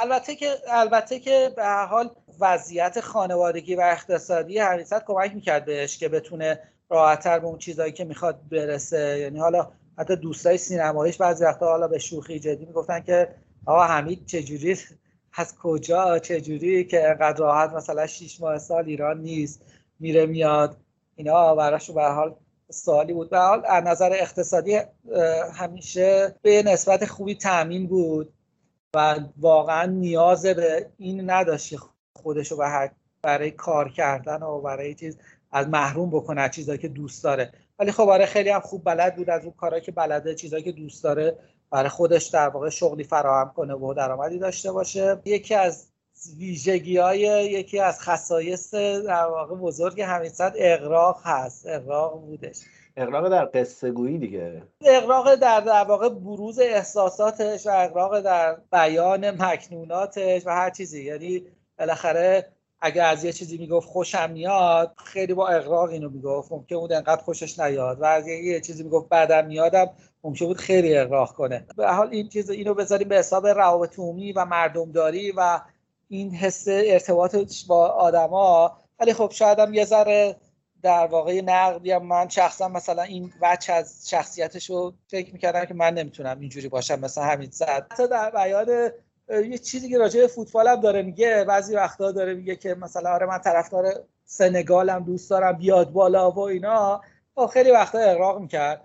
البته 0.00 0.34
که 0.34 0.54
البته 0.68 1.18
که 1.18 1.52
به 1.56 1.66
حال 1.66 2.10
وضعیت 2.40 3.00
خانوادگی 3.00 3.74
و 3.74 3.80
اقتصادی 3.80 4.58
حقیقت 4.58 5.04
کمک 5.04 5.34
می‌کرد 5.34 5.64
بهش 5.64 5.98
که 5.98 6.08
بتونه 6.08 6.60
راحتتر 6.90 7.38
به 7.38 7.46
اون 7.46 7.58
چیزایی 7.58 7.92
که 7.92 8.04
می‌خواد 8.04 8.40
برسه. 8.50 9.18
یعنی 9.18 9.38
حالا 9.38 9.68
حتی 9.98 10.16
دوستای 10.16 10.58
سینماییش 10.58 11.16
بعضی 11.16 11.44
وقتا 11.44 11.66
حالا 11.66 11.88
به 11.88 11.98
شوخی 11.98 12.38
جدی 12.38 12.66
می‌گفتن 12.66 13.00
که 13.00 13.28
آقا 13.66 13.84
حمید 13.84 14.26
چجوری؟ 14.26 14.78
از 15.34 15.54
کجا؟ 15.62 16.18
چجوری 16.18 16.84
که 16.84 17.08
انقدر 17.08 17.38
راحت؟ 17.38 17.70
مثلا 17.72 18.06
6 18.06 18.40
ماه 18.40 18.58
سال 18.58 18.84
ایران 18.84 19.20
نیست 19.20 19.62
میره 20.00 20.26
میاد. 20.26 20.76
اینا 21.16 21.54
براشون 21.54 21.94
به 21.94 22.02
حال 22.02 22.34
سوالی 22.70 23.12
بود. 23.12 23.30
به 23.30 23.38
حال 23.38 23.62
از 23.66 23.84
نظر 23.84 24.12
اقتصادی 24.12 24.80
همیشه 25.54 26.34
به 26.42 26.62
نسبت 26.62 27.04
خوبی 27.04 27.34
تامین 27.34 27.86
بود. 27.86 28.32
و 28.96 29.20
واقعا 29.36 29.86
نیاز 29.86 30.46
به 30.46 30.90
این 30.98 31.30
نداشت 31.30 31.74
به 32.58 32.66
هر 32.68 32.90
برای 33.22 33.50
کار 33.50 33.88
کردن 33.88 34.42
و 34.42 34.60
برای 34.60 34.94
چیز 34.94 35.18
از 35.52 35.68
محروم 35.68 36.10
بکنه 36.10 36.48
چیزایی 36.48 36.78
که 36.78 36.88
دوست 36.88 37.24
داره. 37.24 37.52
ولی 37.78 37.92
خب 37.92 38.08
آره 38.08 38.26
خیلی 38.26 38.50
هم 38.50 38.60
خوب 38.60 38.84
بلد 38.84 39.16
بود 39.16 39.30
از 39.30 39.44
اون 39.44 39.52
کارهایی 39.52 39.84
که 39.84 39.92
بلده 39.92 40.34
چیزایی 40.34 40.62
که 40.62 40.72
دوست 40.72 41.04
داره 41.04 41.38
برای 41.70 41.88
خودش 41.88 42.26
در 42.26 42.48
واقع 42.48 42.68
شغلی 42.68 43.04
فراهم 43.04 43.52
کنه 43.56 43.74
و 43.74 43.94
درآمدی 43.94 44.38
داشته 44.38 44.72
باشه. 44.72 45.20
یکی 45.24 45.54
از 45.54 45.92
ویژگی 46.38 46.96
های 46.96 47.20
یکی 47.52 47.78
از 47.78 48.00
خصایص 48.00 48.74
در 48.74 49.24
واقع 49.24 49.54
بزرگ 49.54 50.00
همین 50.00 50.30
صد 50.30 50.52
اقراق 50.56 51.20
هست. 51.24 51.66
اقراق 51.66 52.20
بودش. 52.20 52.58
اقراق 52.96 53.28
در 53.28 53.48
قصه 53.54 53.90
گویی 53.90 54.18
دیگه. 54.18 54.62
اقراق 54.80 55.34
در 55.34 55.60
در 55.60 55.84
واقع 55.84 56.08
بروز 56.08 56.58
احساساتش 56.58 57.66
و 57.66 57.70
اقراق 57.74 58.20
در 58.20 58.56
بیان 58.72 59.30
مکنوناتش 59.30 60.46
و 60.46 60.50
هر 60.50 60.70
چیزی. 60.70 61.04
یعنی 61.04 61.46
بالاخره 61.78 62.48
اگر 62.80 63.04
از 63.04 63.24
یه 63.24 63.32
چیزی 63.32 63.58
می‌گفت 63.58 63.88
خوشم 63.88 64.30
میاد 64.30 64.94
خیلی 65.04 65.34
با 65.34 65.48
اقراق 65.48 65.90
اینو 65.90 66.10
می‌گفت. 66.10 66.52
ممکن 66.52 66.76
بود 66.76 66.92
انقدر 66.92 67.22
خوشش 67.22 67.58
نیاد. 67.58 68.00
و 68.00 68.04
از 68.04 68.28
یه 68.28 68.60
چیزی 68.60 68.82
می‌گفت 68.82 69.08
بعدم 69.08 69.46
میادم 69.46 69.90
ممکن 70.24 70.46
بود 70.46 70.56
خیلی 70.56 70.96
اقراق 70.96 71.32
کنه. 71.32 71.66
به 71.76 71.92
حال 71.92 72.08
این 72.10 72.28
چیز 72.28 72.50
اینو 72.50 72.74
بذاریم 72.74 73.08
به 73.08 73.16
حساب 73.16 73.46
روابط 73.46 73.98
عمومی 73.98 74.32
و 74.32 74.44
مردمداری 74.44 75.32
و 75.36 75.60
این 76.08 76.30
حس 76.30 76.64
ارتباطش 76.68 77.64
با 77.66 77.86
آدما. 77.86 78.76
ولی 79.00 79.12
خب 79.12 79.30
شاید 79.30 79.58
هم 79.58 79.74
یه 79.74 79.84
ذره 79.84 80.36
در 80.82 81.06
واقع 81.06 81.40
نقدی 81.40 81.92
هم 81.92 82.06
من 82.06 82.28
شخصا 82.28 82.68
مثلا 82.68 83.02
این 83.02 83.32
وجه 83.40 83.74
از 83.74 84.10
شخصیتش 84.10 84.70
رو 84.70 84.94
فکر 85.08 85.32
می‌کردم 85.32 85.64
که 85.64 85.74
من 85.74 85.94
نمی‌تونم 85.94 86.40
اینجوری 86.40 86.68
باشم 86.68 87.00
مثلا 87.00 87.24
همین 87.24 87.50
زد. 87.50 87.86
حتی 87.90 88.08
در 88.08 88.30
بیان 88.30 88.90
یه 89.28 89.58
چیزی 89.58 89.88
که 89.88 89.98
راجع 89.98 90.20
به 90.20 90.26
فوتبال 90.26 90.68
هم 90.68 90.80
داره 90.80 91.02
میگه 91.02 91.44
بعضی 91.44 91.76
وقتا 91.76 92.12
داره 92.12 92.34
میگه 92.34 92.56
که 92.56 92.74
مثلا 92.74 93.10
آره 93.10 93.26
من 93.26 93.38
طرفدار 93.38 94.04
سنگالم 94.24 95.04
دوست 95.04 95.30
دارم 95.30 95.52
بیاد 95.52 95.92
بالا 95.92 96.30
و 96.30 96.38
اینا. 96.38 97.00
خب 97.34 97.46
خیلی 97.46 97.70
وقتا 97.70 97.98
اقراق 97.98 98.40
می‌کرد. 98.40 98.82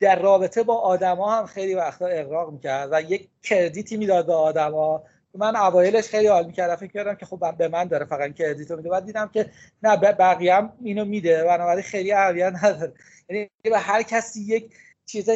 در 0.00 0.18
رابطه 0.18 0.62
با 0.62 0.78
آدما 0.78 1.36
هم 1.36 1.46
خیلی 1.46 1.74
وقتا 1.74 2.06
اقراق 2.06 2.52
می‌کرد 2.52 2.88
و 2.92 3.02
یک 3.02 3.28
کردیتی 3.42 3.96
می‌داد 3.96 4.26
به 4.26 4.34
آدما 4.34 5.02
من 5.34 5.56
اوایلش 5.56 6.08
خیلی 6.08 6.26
حال 6.26 6.46
می‌کردم 6.46 6.76
فکر 6.76 6.92
کردم 6.92 7.14
که 7.14 7.26
خب 7.26 7.56
به 7.58 7.68
من 7.68 7.84
داره 7.84 8.04
فقط 8.04 8.34
کردیتو 8.34 8.76
میده. 8.76 8.88
بعد 8.88 9.04
دیدم 9.04 9.30
که 9.34 9.50
نه 9.82 9.96
به 9.96 10.12
بقیه 10.12 10.54
هم 10.54 10.72
اینو 10.82 11.04
میده. 11.04 11.44
بنابراین 11.44 11.82
خیلی 11.82 12.12
اهمیت 12.12 12.52
نداره 12.64 12.92
یعنی 13.28 13.50
به 13.62 13.78
هر 13.78 14.02
کسی 14.02 14.40
یک 14.40 14.74
چیز 15.06 15.30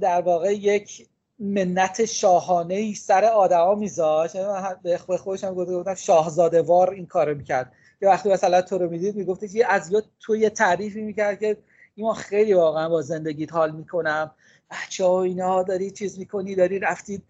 در 0.00 0.20
واقع 0.20 0.52
یک 0.52 1.08
منت 1.38 2.04
شاهانه 2.04 2.74
ای 2.74 2.94
سر 2.94 3.24
آدما 3.24 3.74
میذاشت 3.74 4.34
یعنی 4.34 4.46
من 4.46 4.76
به 4.82 4.98
خود- 4.98 5.16
خودش 5.20 5.44
هم 5.44 5.54
گفته 5.54 5.76
بودم 5.76 5.94
شاهزاده 5.94 6.62
وار 6.62 6.90
این 6.90 7.06
کارو 7.06 7.34
می‌کرد. 7.34 7.72
که 8.00 8.06
وقتی 8.06 8.28
مثلا 8.28 8.62
تو 8.62 8.78
رو 8.78 8.90
می‌دید 8.90 9.16
می‌گفت 9.16 9.54
یه 9.54 9.66
از 9.68 9.92
یا 9.92 10.02
تو 10.20 10.36
یه 10.36 10.50
تعریفی 10.50 11.00
می‌کرد 11.02 11.40
که 11.40 11.56
ایمان 11.94 12.14
خیلی 12.14 12.54
واقعا 12.54 12.88
با 12.88 13.02
زندگیت 13.02 13.52
حال 13.52 13.70
می‌کنم. 13.70 14.30
بچه 14.70 15.04
ها 15.04 15.22
اینا 15.22 15.62
داری 15.62 15.90
چیز 15.90 16.18
می‌کنی 16.18 16.54
داری 16.54 16.78
رفتید 16.78 17.22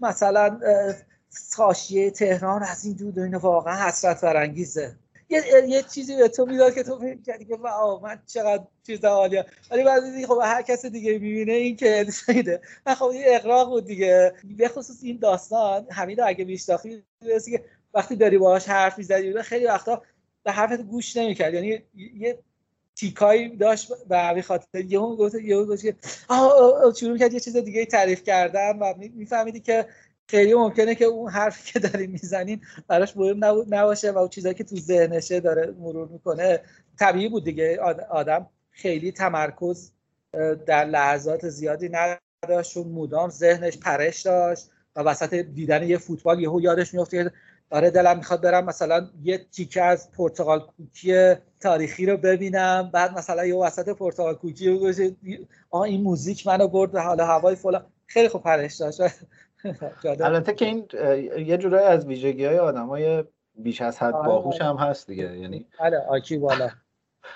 مثلا 0.00 0.60
اه، 1.32 1.64
حاشیه 1.66 2.10
تهران 2.10 2.62
از 2.62 2.84
این 2.84 2.94
دود 2.94 3.18
و 3.18 3.22
اینا 3.22 3.38
واقعا 3.38 3.88
حسرت 3.88 4.20
برانگیزه. 4.20 4.96
یه, 5.30 5.42
یه 5.68 5.82
چیزی 5.82 6.16
به 6.16 6.28
تو 6.28 6.46
می‌داد 6.46 6.74
که 6.74 6.82
تو 6.82 6.98
فکر 6.98 7.22
کردی 7.22 7.44
که 7.44 7.56
واو 7.56 8.00
من 8.00 8.22
چقدر 8.26 8.62
چیز 8.86 9.04
عالیه 9.04 9.46
ولی 9.70 9.84
بعد 9.84 10.04
دیدی 10.04 10.26
خب 10.26 10.40
هر 10.42 10.62
کس 10.62 10.86
دیگه 10.86 11.12
می‌بینه 11.12 11.52
این 11.52 11.76
که 11.76 12.06
میده 12.28 12.60
من 12.86 12.94
خب 12.94 13.04
این 13.04 13.22
اقراق 13.26 13.68
بود 13.68 13.84
دیگه. 13.86 14.34
به 14.58 14.68
خصوص 14.68 14.98
این 15.02 15.18
داستان 15.18 15.86
حمید 15.90 16.20
اگه 16.20 16.44
میشناختی 16.44 17.02
که 17.50 17.64
وقتی 17.94 18.16
داری 18.16 18.38
باهاش 18.38 18.68
حرف 18.68 18.98
می‌زدی 18.98 19.42
خیلی 19.42 19.66
وقتا 19.66 20.02
به 20.42 20.52
حرفت 20.52 20.80
گوش 20.80 21.16
نمی‌کرد. 21.16 21.54
یعنی 21.54 21.82
یه 21.94 22.38
تیکایی 22.96 23.56
داشت 23.56 23.92
همین 24.10 24.42
خاطر. 24.42 24.80
یهو 24.80 25.16
گفت 25.16 25.34
یهو 25.34 25.66
گفت 25.66 25.82
که 25.82 25.94
آه، 26.28 26.94
شروع 26.94 27.18
کرد 27.18 27.32
یه 27.32 27.40
چیز 27.40 27.56
دیگه 27.56 27.84
تعریف 27.84 28.22
کردن 28.22 28.78
و 28.78 28.94
میفهمیدی 29.14 29.60
که 29.60 29.86
خیلی 30.30 30.54
ممکنه 30.54 30.94
که 30.94 31.04
اون 31.04 31.30
حرفی 31.30 31.72
که 31.72 31.78
دارین 31.78 32.10
می‌زنین 32.10 32.60
براش 32.88 33.16
مهم 33.16 33.44
نباشه 33.74 34.10
و 34.10 34.18
اون 34.18 34.28
چیزایی 34.28 34.54
که 34.54 34.64
تو 34.64 34.76
ذهنشه 34.76 35.40
داره 35.40 35.74
مرور 35.78 36.08
می‌کنه. 36.08 36.60
طبیعی 36.98 37.28
بود 37.28 37.44
دیگه. 37.44 37.78
آد- 37.80 38.00
آدم 38.00 38.46
خیلی 38.70 39.12
تمرکز 39.12 39.92
در 40.66 40.84
لحظات 40.84 41.48
زیادی 41.48 41.88
نداشت. 41.88 42.74
چون 42.74 42.88
مدام 42.88 43.30
ذهنش 43.30 43.78
پرش 43.78 44.22
داشت 44.22 44.70
و 44.96 45.00
وسط 45.00 45.34
دیدن 45.34 45.82
یه 45.88 45.98
فوتبال 45.98 46.40
یهو 46.40 46.60
یادش 46.60 46.94
میفته 46.94 47.24
که 47.24 47.32
آره 47.70 47.90
دلم 47.90 48.16
می‌خواد 48.16 48.40
برم 48.42 48.64
مثلا 48.64 49.08
یه 49.22 49.38
تیکه 49.52 49.82
از 49.82 50.12
پرتغال 50.12 50.60
کوکی 50.60 51.34
تاریخی 51.60 52.06
رو 52.06 52.16
ببینم. 52.16 52.90
بعد 52.92 53.18
مثلا 53.18 53.46
یه 53.46 53.54
وسط 53.56 53.88
پرتغال 53.88 54.34
کوکی 54.34 54.68
رو 54.68 54.92
آه 55.70 55.82
این 55.82 56.02
موزیک 56.02 56.46
منو 56.46 56.68
برد 56.68 56.92
به 56.92 57.00
حال 57.00 57.20
هوای 57.20 57.56
فلان. 57.56 57.86
خیلی 58.06 58.28
خوب 58.28 58.42
پرش 58.42 58.76
داشت. 58.76 59.00
البته 60.04 60.54
که 60.54 60.64
این 60.64 60.88
یه 61.46 61.56
جورایی 61.58 61.86
از 61.86 62.06
ویژگی 62.06 62.44
های 62.44 62.58
آدم 62.58 62.86
های 62.86 63.24
بیش 63.54 63.80
از 63.80 63.98
حد 63.98 64.14
آره، 64.14 64.26
باهوش 64.26 64.60
آره. 64.60 64.64
هم 64.64 64.76
هست 64.76 65.06
دیگه 65.06 65.38
یعنی. 65.38 65.66
بله 65.80 65.98
آکی 65.98 66.38
بالا. 66.46 66.68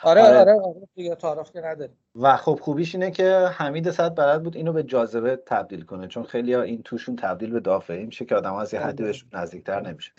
آره 0.02 0.22
آره. 0.22 0.38
آره 0.38 0.52
آره 0.52 0.88
دیگه 0.94 1.14
تعارف 1.14 1.52
که 1.52 1.60
نداره 1.60 1.90
و 2.14 2.36
خب 2.36 2.58
خوبیش 2.62 2.94
اینه 2.94 3.10
که 3.10 3.48
حمید 3.52 3.90
صد 3.90 4.14
بلد 4.14 4.42
بود 4.42 4.56
اینو 4.56 4.72
به 4.72 4.82
جاذبه 4.82 5.36
تبدیل 5.36 5.84
کنه 5.84 6.08
چون 6.08 6.22
خیلی 6.22 6.54
ها 6.54 6.62
این 6.62 6.82
توشون 6.82 7.16
تبدیل 7.16 7.50
به 7.50 7.60
دافعه 7.60 8.06
میشه 8.06 8.24
که 8.24 8.34
آدم 8.34 8.54
از 8.54 8.74
یه 8.74 8.80
حدی 8.80 9.02
بهشون 9.02 9.28
نزدیکتر 9.32 9.80
نمیشه. 9.80 10.12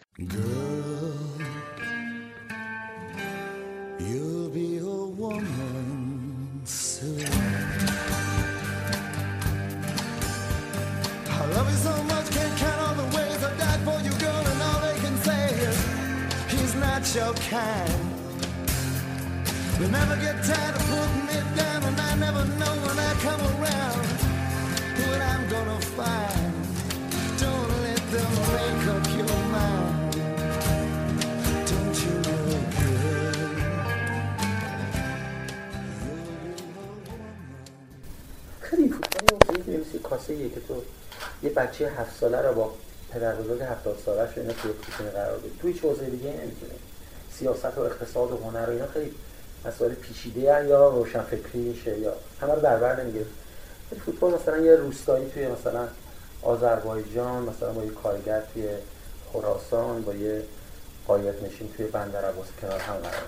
Girl, 6.65 7.44
your 17.15 17.33
kind. 17.49 18.13
They 19.79 19.89
never 19.89 20.17
get 20.17 20.35
tired 20.43 20.75
of 20.75 20.83
putting 20.91 21.25
me 21.27 21.37
down, 21.55 21.83
and 21.83 21.97
I 21.97 22.15
never 22.15 22.43
know 22.59 22.73
when 22.85 22.97
I 22.99 23.11
come 23.23 23.41
around 23.53 24.05
what 24.99 25.21
I'm 25.31 25.43
gonna 25.53 25.79
find. 25.95 26.53
Don't 27.39 27.71
let 27.85 28.03
them 28.15 28.31
make 28.55 28.85
up 28.95 29.05
your 29.19 29.37
mind. 29.55 30.13
Don't 31.69 31.95
یه 39.67 39.99
کاسه 40.03 40.49
که 40.49 40.59
تو 40.67 40.81
یه 41.43 41.49
بچه 41.49 41.89
هفت 41.89 42.19
ساله 42.19 42.41
رو 42.41 42.53
با 42.53 42.73
پدر 43.11 43.35
بزرگ 43.35 43.61
هفتاد 43.61 43.97
سالش 44.05 44.37
رو 44.37 44.41
اینا 44.41 44.53
توی 44.53 45.09
قرار 45.09 45.37
بدی 45.37 45.51
توی 45.61 45.71
هیچ 45.71 45.81
حوزه 45.81 46.05
دیگه 46.05 46.29
نمی‌تونه 46.29 46.73
سیاست 47.39 47.77
و 47.77 47.81
اقتصاد 47.81 48.31
و 48.31 48.37
هنر 48.37 48.69
و 48.69 48.71
اینا 48.71 48.87
خیلی 48.87 49.11
مسائل 49.65 49.93
پیچیده 49.93 50.41
یا 50.41 50.89
روشنفکری 50.89 51.61
میشه 51.61 51.99
یا 51.99 52.13
همه 52.41 52.53
رو 52.53 52.61
در 52.61 52.77
بر 52.77 53.01
نمی‌گیره 53.01 53.25
فوتبال 54.05 54.33
مثلا 54.33 54.57
یه 54.57 54.75
روستایی 54.75 55.29
توی 55.29 55.47
مثلا 55.47 55.87
آذربایجان 56.41 57.43
مثلا 57.43 57.73
با 57.73 57.83
یه 57.83 57.91
کارگر 57.91 58.43
توی 58.53 58.67
خراسان 59.33 60.01
با 60.01 60.13
یه 60.13 60.43
قایق 61.07 61.43
نشین 61.43 61.73
توی 61.77 61.85
بندر 61.85 62.25
عباس 62.25 62.47
کنار 62.61 62.79
هم 62.79 62.93
قرار. 62.93 63.23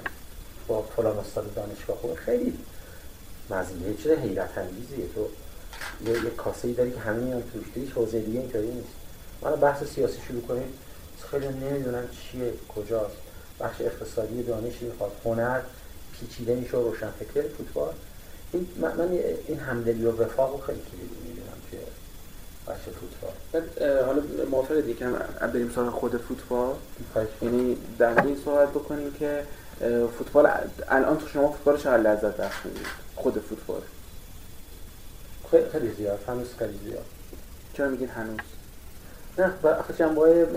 با 0.67 0.81
فلان 0.81 1.17
استاد 1.19 1.53
دانشگاه 1.53 1.97
خوبه. 1.97 2.15
خیلی 2.15 2.57
مزیه 3.49 3.93
چیز 4.03 4.11
حیرت 4.11 4.57
انگیزیه. 4.57 5.05
تو 5.15 5.27
یه, 6.05 6.23
یه 6.23 6.29
کاسه 6.29 6.67
ای 6.67 6.73
داری 6.73 6.91
که 6.91 6.99
همه 6.99 7.17
میان 7.17 7.43
توش. 7.53 7.63
تو 7.73 7.79
هیچ 7.79 7.91
حوزه 7.91 8.19
دیگه 8.19 8.39
اینطوری 8.39 8.67
نیست. 8.67 8.89
من 9.41 9.55
بحث 9.55 9.83
سیاسی 9.83 10.17
شروع 10.27 10.41
کنیم. 10.41 10.73
خیلی 11.31 11.47
نمی‌دونم 11.47 12.03
چیه 12.09 12.53
کجاست. 12.75 13.26
بخش 13.59 13.81
اقتصادی 13.81 14.43
دانشی 14.43 14.85
می‌خواد. 14.85 15.11
هنر 15.25 15.59
پیچیده 16.19 16.55
میشه 16.55 16.77
و 16.77 16.91
روشن 16.91 17.09
فکر 17.19 17.47
فوتبال. 17.57 17.93
این 18.53 18.67
من, 18.81 19.09
این 19.47 19.59
همدلی 19.59 20.05
و 20.05 20.11
وفاق 20.11 20.51
رو 20.51 20.57
خیلی 20.57 20.81
کلیدی 20.91 21.15
می‌دونم 21.27 21.57
توی 21.71 21.79
بخش 22.67 22.81
فوتبال. 22.81 23.31
بعد 23.51 24.03
حالا 24.05 24.21
موافق 24.51 24.79
دیگه 24.79 25.09
بریم 25.53 25.71
سراغ 25.75 25.93
خود 25.93 26.17
فوتبال. 26.17 26.75
یعنی 27.41 27.77
در 27.99 28.25
این 28.25 28.37
صحبت 28.45 28.69
بکنیم 28.69 29.13
که 29.13 29.43
فوتبال 30.17 30.49
الان 30.87 31.17
تو 31.17 31.27
شما 31.27 31.51
فوتبال 31.51 31.77
چقدر 31.77 31.97
لذت 31.97 32.37
بخش؟ 32.37 32.57
خود 33.15 33.39
فوتبال. 33.49 33.81
خیلی 35.71 35.91
زیاد. 35.97 36.19
هنوز 36.27 36.47
خیلی 36.59 36.79
زیاد. 36.85 37.05
چرا 37.73 37.89
میگید 37.89 38.09
هنوز؟ 38.09 38.39
نه 39.37 39.53
آخه 39.79 39.93
جنبه 39.93 40.47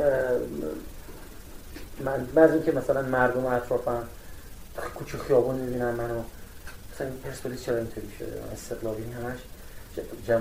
من 2.05 2.25
بعضی 2.35 2.53
اینکه 2.55 2.73
مثلا 2.73 3.03
مردم 3.03 3.47
اطرافم 3.47 4.03
کوچه 4.95 5.19
خیابون 5.19 5.55
می‌بینن 5.55 5.91
منو 5.91 6.23
مثلا 6.95 7.07
این 7.07 7.17
پرسپولیس 7.25 7.63
چرا 7.63 7.77
اینطوری 7.77 8.09
شده؟ 8.19 8.43
استقلالی 8.53 9.03
همش 9.03 9.39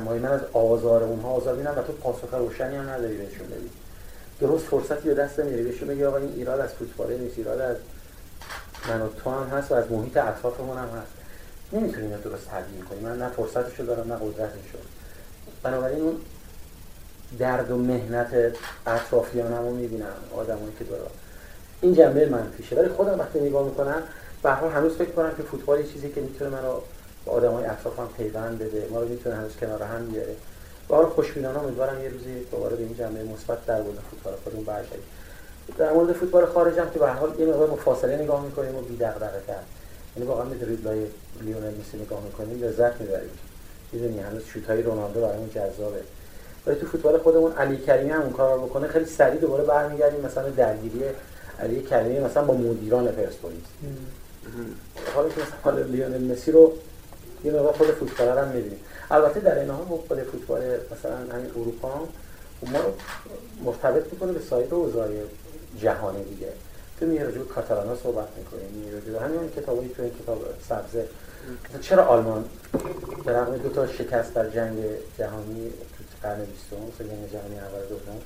های 0.07 0.19
من 0.19 0.29
از 0.29 0.41
آزار 0.53 1.03
اونها 1.03 1.29
آزار 1.29 1.55
بینم 1.55 1.73
و 1.77 1.81
تو 1.81 1.93
پاسخ 1.93 2.33
روشنی 2.33 2.75
هم 2.75 2.89
نداری 2.89 3.17
بهشون 3.17 3.47
بدی. 3.47 3.69
درست 4.41 4.65
فرصتی 4.65 5.09
به 5.09 5.13
دست 5.13 5.39
نمیاری 5.39 5.63
بهشون 5.63 5.87
بگی 5.87 6.03
آقا 6.03 6.17
این 6.17 6.33
ایراد 6.35 6.59
از 6.59 6.69
فوتباله 6.69 7.17
نیست 7.17 7.37
ایراد 7.37 7.61
از 7.61 7.77
من 8.89 9.09
تو 9.23 9.29
هم 9.29 9.47
هست 9.57 9.71
و 9.71 9.75
از 9.75 9.91
محیط 9.91 10.17
اطرافمون 10.17 10.77
هم 10.77 10.87
هست. 10.87 11.11
نمی‌تونیم 11.73 12.09
اینو 12.09 12.21
درست 12.21 12.47
تبیین 12.47 12.85
کنیم 12.85 13.03
من 13.03 13.17
نه 13.17 13.29
فرصتشو 13.29 13.83
دارم 13.83 14.13
نه 14.13 14.19
قدرتشو. 14.19 14.77
بنابراین 15.63 16.01
اون 16.01 16.17
درد 17.39 17.71
و 17.71 17.77
مهنت 17.77 18.53
اطرافیانم 18.87 19.65
رو 19.65 19.75
می‌بینم 19.75 20.13
آدمایی 20.35 20.73
که 20.79 20.85
دارم 20.85 21.11
این 21.81 21.93
جنبه 21.93 22.25
منفیشه. 22.25 22.75
ولی 22.75 22.87
خودم 22.87 23.19
وقتی 23.19 23.39
نگاه 23.39 23.65
می‌کنم 23.65 24.03
به 24.43 24.51
هنوز 24.51 24.93
فکر 24.93 25.11
کنم 25.11 25.31
که 25.37 25.43
فوتبال 25.43 25.83
چیزی 25.83 26.09
که 26.09 26.21
می‌تونه 26.21 26.49
منو 26.49 26.73
با 27.25 27.31
آدمای 27.31 27.65
اطرافم 27.65 28.09
پیوند 28.17 28.59
بده. 28.59 28.87
ما 28.91 28.99
رو 28.99 29.07
می‌تونه 29.07 29.35
هنوز 29.35 29.55
کنار 29.55 29.83
هم 29.83 30.05
بیاره. 30.05 30.35
و 30.89 30.95
حالا 30.95 31.09
خوشبینانه 31.09 31.59
امیدوارم 31.63 32.03
یه 32.03 32.09
روزی 32.09 32.45
دوباره 32.51 32.75
به 32.75 32.83
این 32.83 32.95
جنبه 32.95 33.23
مثبت 33.23 33.65
در 33.65 33.81
مورد 33.81 33.97
فوتبال 34.11 34.33
خودمون 34.43 34.65
برگردیم. 34.65 35.03
در 35.77 35.93
مورد 35.93 36.13
فوتبال 36.13 36.45
خارج 36.45 36.79
هم 36.79 36.89
که 36.89 36.99
به 36.99 37.09
حال 37.09 37.39
یه 37.39 37.45
مقدار 37.45 37.69
مفاصله 37.69 38.17
نگاه 38.17 38.45
می‌کنیم 38.45 38.75
و 38.75 38.81
بی‌دغدغه 38.81 39.41
تر. 39.47 39.53
یعنی 40.17 40.29
واقعا 40.29 40.45
به 40.45 40.55
دریبلای 40.55 41.05
لیونل 41.41 41.73
مسی 41.79 41.97
نگاه 41.97 42.23
می‌کنیم 42.23 42.63
لذت 42.63 43.01
می‌بریم. 43.01 43.29
می‌دونی 43.91 44.19
هنوز 44.19 44.43
شوت‌های 44.43 44.81
رونالدو 44.81 45.21
برامون 45.21 45.49
جذابه. 45.49 46.01
ولی 46.67 46.75
تو 46.79 46.87
فوتبال 46.87 47.17
خودمون 47.17 47.51
علی 47.51 47.77
کریمی 47.77 48.09
هم 48.09 48.21
اون 48.21 48.33
کار 48.33 48.55
رو 48.55 48.65
بکنه 48.65 48.87
خیلی 48.87 49.05
سریع 49.05 49.39
دوباره 49.39 49.63
برمیگردیم. 49.63 50.25
مثلا 50.25 50.49
درگیری 50.49 51.03
علی 51.59 51.81
کریمی 51.81 52.19
مثلا 52.19 52.43
با 52.43 52.53
مدیران 52.53 53.07
پرسپولیس. 53.07 53.63
حالا 55.15 55.29
که 55.29 55.41
مثلا 55.41 55.79
لیونل 55.79 56.31
مسی 56.31 56.51
رو 56.51 56.73
یه 57.43 57.51
مقدار 57.51 57.73
خود 57.73 57.87
فوتبال 57.87 58.37
هم 58.37 58.47
می‌بینیم. 58.47 58.79
البته 59.11 59.39
در 59.39 59.59
این 59.59 59.69
حال 59.69 59.85
خود 59.85 60.23
فوتبال 60.23 60.61
مثلا 60.61 61.15
همین 61.15 61.51
اروپا 61.55 61.89
هم 61.89 62.07
ما 62.71 62.79
رو 62.79 62.93
مرتبط 63.65 64.13
می‌کنه 64.13 64.31
به 64.31 64.39
سایر 64.49 64.75
اوضاع 64.75 65.09
جهانی 65.81 66.23
دیگه. 66.23 66.47
تو 66.99 67.05
میای 67.05 67.23
راجع 67.23 67.37
به 67.37 67.45
کاتالانا 67.45 67.95
صحبت 67.95 68.27
می‌کنی 68.37 68.61
میای 68.75 68.91
راجع 68.91 69.25
همین 69.25 69.49
کتابی 69.49 69.89
تو 69.89 70.01
این 70.03 70.11
کتاب 70.23 70.45
سبزه. 70.69 71.05
چرا 71.81 72.05
آلمان 72.05 72.45
به 73.25 73.31
رغم 73.31 73.57
دو 73.57 73.69
تا 73.69 73.87
شکست 73.87 74.33
در 74.33 74.49
جنگ 74.49 74.77
جهانی 75.17 75.69
تو 75.97 76.27
قرن 76.27 76.45
20 76.45 76.65
مثلا 76.73 77.07
جنگ 77.07 77.31
جهانی 77.31 77.55
اول 77.59 77.85
دوم 77.89 78.21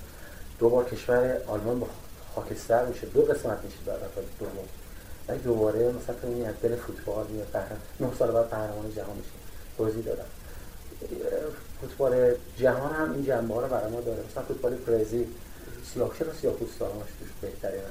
دو 0.60 0.70
بار 0.70 0.86
کشور 0.86 1.38
آلمان 1.48 1.80
با 1.80 1.88
خاکستر 2.36 2.86
میشه 2.86 3.08
دو 3.08 3.22
قسمت 3.22 3.58
میشه 3.64 3.78
در 3.86 3.96
دفعه 3.96 4.24
دوم 4.40 4.52
ولی 5.28 5.40
دوباره 5.40 5.80
مثلا 5.92 6.16
تو 6.22 6.28
از 6.48 6.56
دل 6.64 6.76
فوتبال 6.76 7.28
میاد 7.28 7.48
قهرمان 7.54 7.80
نه 8.00 8.08
سال 8.20 8.32
بعد 8.32 8.50
قهرمان 8.50 8.92
جهان 8.96 9.16
میشه. 9.18 9.30
توضیح 9.78 10.04
دادم. 10.04 10.26
فوتبال 11.82 12.36
جهان 12.58 12.94
هم 12.94 13.14
این 13.14 13.26
جنبه 13.26 13.54
ها 13.54 13.62
رو 13.62 13.68
برای 13.68 13.92
ما 13.92 14.02
داره. 14.02 14.20
مثلا 14.32 14.44
فوتبال 14.44 14.76
برزیل 14.76 15.28
سیاه 15.94 16.12
چرا 16.20 16.34
سیاه 16.34 16.54
پوستاناش 16.54 17.10
توش 17.20 17.30
بهتره. 17.42 17.82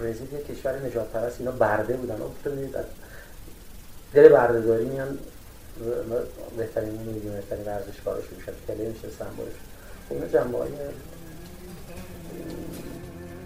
برزیل 0.00 0.32
یه 0.32 0.42
کشور 0.42 0.86
نجات 0.86 1.08
پرست 1.08 1.36
اینا 1.38 1.50
برده 1.50 1.96
بودن. 1.96 2.20
اون 2.22 2.74
از 2.74 2.84
دل 4.14 4.28
بردهداری 4.28 4.84
میان. 4.84 5.18
و- 5.80 6.14
و 6.14 6.20
بهترین 6.56 6.88
می‌دونی 6.90 7.36
بهترین 7.36 7.64
ورزشکارش 7.64 8.24
میشن. 8.36 8.52
کله 8.66 8.88
میشه 8.88 9.08
سمبولش 9.18 9.52
خب 10.08 10.14
اینا 10.14 10.26
جنبه 10.26 10.58
های 10.58 10.68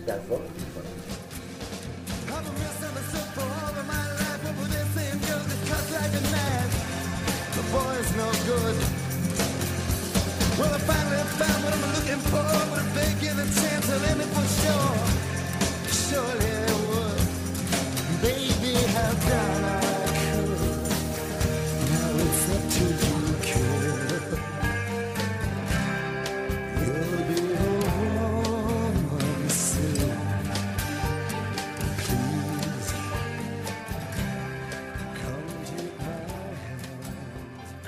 جذاب 0.07 0.41
I've 2.33 2.45
been 2.45 2.55
missing 2.55 2.95
the 2.95 3.05
soup 3.11 3.29
for 3.37 3.49
all 3.61 3.75
of 3.81 3.87
my 3.87 4.05
life. 4.21 4.41
But 4.45 4.55
with 4.59 4.73
this 4.73 4.89
same 4.97 5.19
girl 5.27 5.43
that 5.51 5.61
cuts 5.69 5.91
like 5.99 6.15
a 6.21 6.23
knife, 6.35 6.75
the 7.57 7.65
boy's 7.75 8.11
no 8.21 8.29
good. 8.49 8.77
Well, 10.59 10.73
I 10.75 10.81
finally 10.91 11.23
found 11.41 11.61
what 11.65 11.73
I'm 11.77 11.87
looking 11.97 12.23
for, 12.31 12.51
but 12.71 12.81
if 12.85 12.91
they 12.99 13.11
give 13.25 13.37
a 13.39 13.49
chance, 13.61 13.91
I'll 13.91 14.05
end 14.11 14.21
it 14.25 14.31
for 14.37 14.47
sure. 14.61 14.95
Surely 16.07 16.51
I 16.65 16.73
would. 16.89 17.21
Baby, 18.23 18.75
have 18.95 19.19
done 19.29 19.90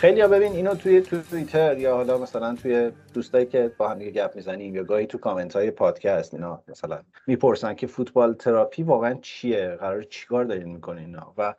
خیلی 0.02 0.20
ها 0.20 0.28
ببین 0.28 0.52
اینو 0.52 0.74
توی 0.74 1.00
توییتر 1.00 1.78
یا 1.78 1.96
حالا 1.96 2.18
مثلا 2.18 2.54
توی 2.54 2.92
دوستایی 3.14 3.46
که 3.46 3.72
با 3.78 3.88
هم 3.88 3.98
گپ 3.98 4.32
می‌زنیم 4.36 4.74
یا 4.74 4.84
گاهی 4.84 5.06
تو 5.06 5.18
کامنت 5.18 5.56
های 5.56 5.70
پادکست 5.70 6.34
اینا 6.34 6.62
مثلا 6.68 7.00
می‌پرسن 7.26 7.74
که 7.74 7.86
فوتبال 7.86 8.34
تراپی 8.34 8.82
واقعا 8.82 9.14
چیه؟ 9.14 9.76
قرار 9.80 10.02
چیکار 10.02 10.44
دارین 10.44 10.68
می‌کنین 10.68 11.04
اینا؟ 11.04 11.34
و 11.38 11.54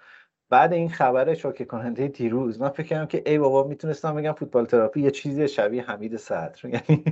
بعد 0.54 0.74
این 0.74 0.90
خبر 0.90 1.34
شوکه 1.34 1.66
کننده 1.66 2.08
دیروز 2.08 2.62
من 2.62 2.70
فکر 2.70 2.88
کردم 2.88 3.06
که 3.06 3.24
ای 3.26 3.38
بابا 3.38 3.64
می‌تونستم 3.64 4.16
بگم 4.16 4.32
فوتبال 4.34 4.66
تراپی 4.66 5.02
یه 5.02 5.12
چیزی 5.12 5.48
شبیه 5.48 5.84
حمید 5.84 6.18
صدر. 6.18 6.60
یعنی 6.70 7.04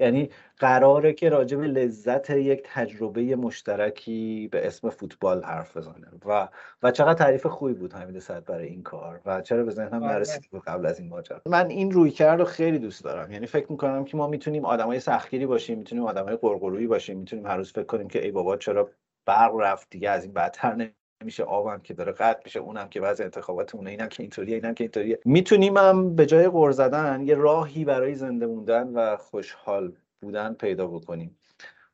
یعنی 0.00 0.30
قراره 0.58 1.12
که 1.12 1.28
راجع 1.28 1.56
به 1.56 1.66
لذت 1.66 2.30
یک 2.30 2.62
تجربه 2.64 3.36
مشترکی 3.36 4.48
به 4.52 4.66
اسم 4.66 4.90
فوتبال 4.90 5.44
حرف 5.44 5.76
بزنه. 5.76 6.06
و 6.26 6.48
و 6.82 6.90
چقدر 6.90 7.14
تعریف 7.14 7.46
خوبی 7.46 7.74
بود 7.74 7.92
حمید 7.92 8.18
صد 8.18 8.44
برای 8.44 8.66
این 8.66 8.82
کار. 8.82 9.20
و 9.26 9.40
چرا 9.40 9.64
به 9.64 9.70
ذهنم 9.70 10.02
آره. 10.02 10.12
نرسید 10.12 10.50
قبل 10.66 10.86
از 10.86 11.00
این 11.00 11.08
ماجرا. 11.08 11.40
من 11.46 11.66
این 11.66 11.90
روی 11.90 12.10
کرد 12.10 12.38
رو 12.38 12.44
خیلی 12.44 12.78
دوست 12.78 13.04
دارم. 13.04 13.32
یعنی 13.32 13.46
فکر 13.46 13.66
می‌کنم 13.72 14.04
که 14.04 14.16
ما 14.16 14.26
می‌تونیم 14.26 14.64
آدمای 14.64 15.00
سختگیری 15.00 15.46
باشیم 15.46 15.78
می‌تونیم 15.78 16.04
آدمای 16.04 16.36
قرقرویی 16.36 16.86
باشیم 16.86 17.18
می‌تونیم 17.18 17.46
هر 17.46 17.56
روز 17.56 17.72
فکر 17.72 17.86
کنیم 17.86 18.08
که 18.08 18.24
ای 18.24 18.30
بابا 18.30 18.56
چرا 18.56 18.90
برق 19.26 19.54
رفت 19.60 19.90
دیگه 19.90 20.10
از 20.10 20.24
این 20.24 20.32
بدتر 20.32 20.74
نمیشه 21.22 21.42
آبم 21.42 21.80
که 21.80 21.94
داره 21.94 22.12
قطع 22.12 22.40
میشه 22.44 22.60
اونم 22.60 22.88
که 22.88 23.00
بعضی 23.00 23.22
انتخاباتمونه 23.22 23.90
اینم 23.90 24.08
که 24.08 24.22
اینطوریه 24.22 24.54
اینم 24.54 24.74
که 24.74 24.84
اینطوریه. 24.84 25.18
می‌تونیم 25.24 25.76
هم 25.76 26.16
به 26.16 26.26
جای 26.26 26.48
غر 26.48 26.70
زدن 26.70 27.22
یه 27.22 27.34
راهی 27.34 27.84
برای 27.84 28.14
زنده 28.14 28.46
موندن 28.46 28.88
و 28.88 29.16
خوشحال 29.16 29.92
بودن 30.20 30.54
پیدا 30.54 30.86
بکنیم. 30.86 31.38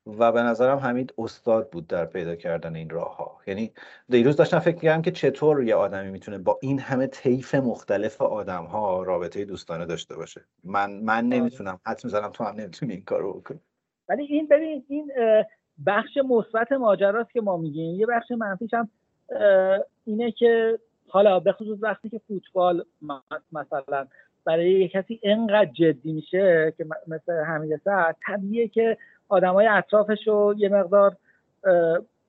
و 0.07 0.33
به 0.33 0.43
نظرم 0.43 0.79
حمید 0.79 1.15
استاد 1.19 1.71
بود 1.71 1.87
در 1.87 2.05
پیدا 2.05 2.37
کردن 2.37 2.77
این 2.77 2.91
راه 2.91 3.17
ها 3.17 3.41
یعنی 3.47 3.73
دیروز 4.09 4.37
داشتم 4.37 4.59
فکر 4.59 4.75
می‌کردم 4.75 5.03
که 5.03 5.11
چطور 5.11 5.65
یه 5.65 5.75
آدمی 5.75 6.11
می‌تونه 6.11 6.39
با 6.39 6.59
این 6.63 6.79
همه 6.79 7.07
طیف 7.07 7.55
مختلف 7.55 8.23
آدم 8.23 8.65
ها 8.65 9.03
رابطه 9.03 9.45
دوستانه 9.45 9.87
داشته 9.87 10.17
باشه. 10.17 10.45
من 10.65 10.91
من 10.91 11.25
نمی‌تونم 11.25 11.81
حد 11.87 12.01
می‌زنم 12.05 12.31
تو 12.33 12.45
هم 12.45 12.55
نمی‌تونی 12.55 12.93
این 12.93 13.05
کارو 13.05 13.33
بکنی. 13.33 13.61
ولی 14.09 14.25
این 14.25 14.49
ببین 14.49 14.85
این 14.89 15.13
بخش 15.87 16.19
مثبت 16.29 16.73
ماجراست 16.73 17.31
که 17.31 17.41
ما 17.41 17.57
میگیم. 17.57 18.01
یه 18.01 18.07
بخش 18.07 18.31
منفیش 18.31 18.75
هم 18.75 18.91
اینه 20.05 20.31
که 20.31 20.79
حالا 21.09 21.41
به 21.41 21.53
خصوص 21.53 21.79
وقتی 21.81 22.09
که 22.09 22.21
فوتبال 22.29 22.85
مثلا 23.53 24.07
برای 24.45 24.71
یه 24.71 24.89
کسی 24.89 25.21
انقدر 25.23 25.71
جدی 25.73 26.13
میشه 26.13 26.75
که 26.77 26.87
مثل 27.09 27.33
حمید 27.33 27.81
سعد 27.85 28.17
طبیعیه 28.27 28.69
که 28.69 28.97
آدمای 29.29 29.67
اطرافش 29.67 30.29
رو 30.29 30.55
یه 30.59 30.69
مقدار 30.69 31.17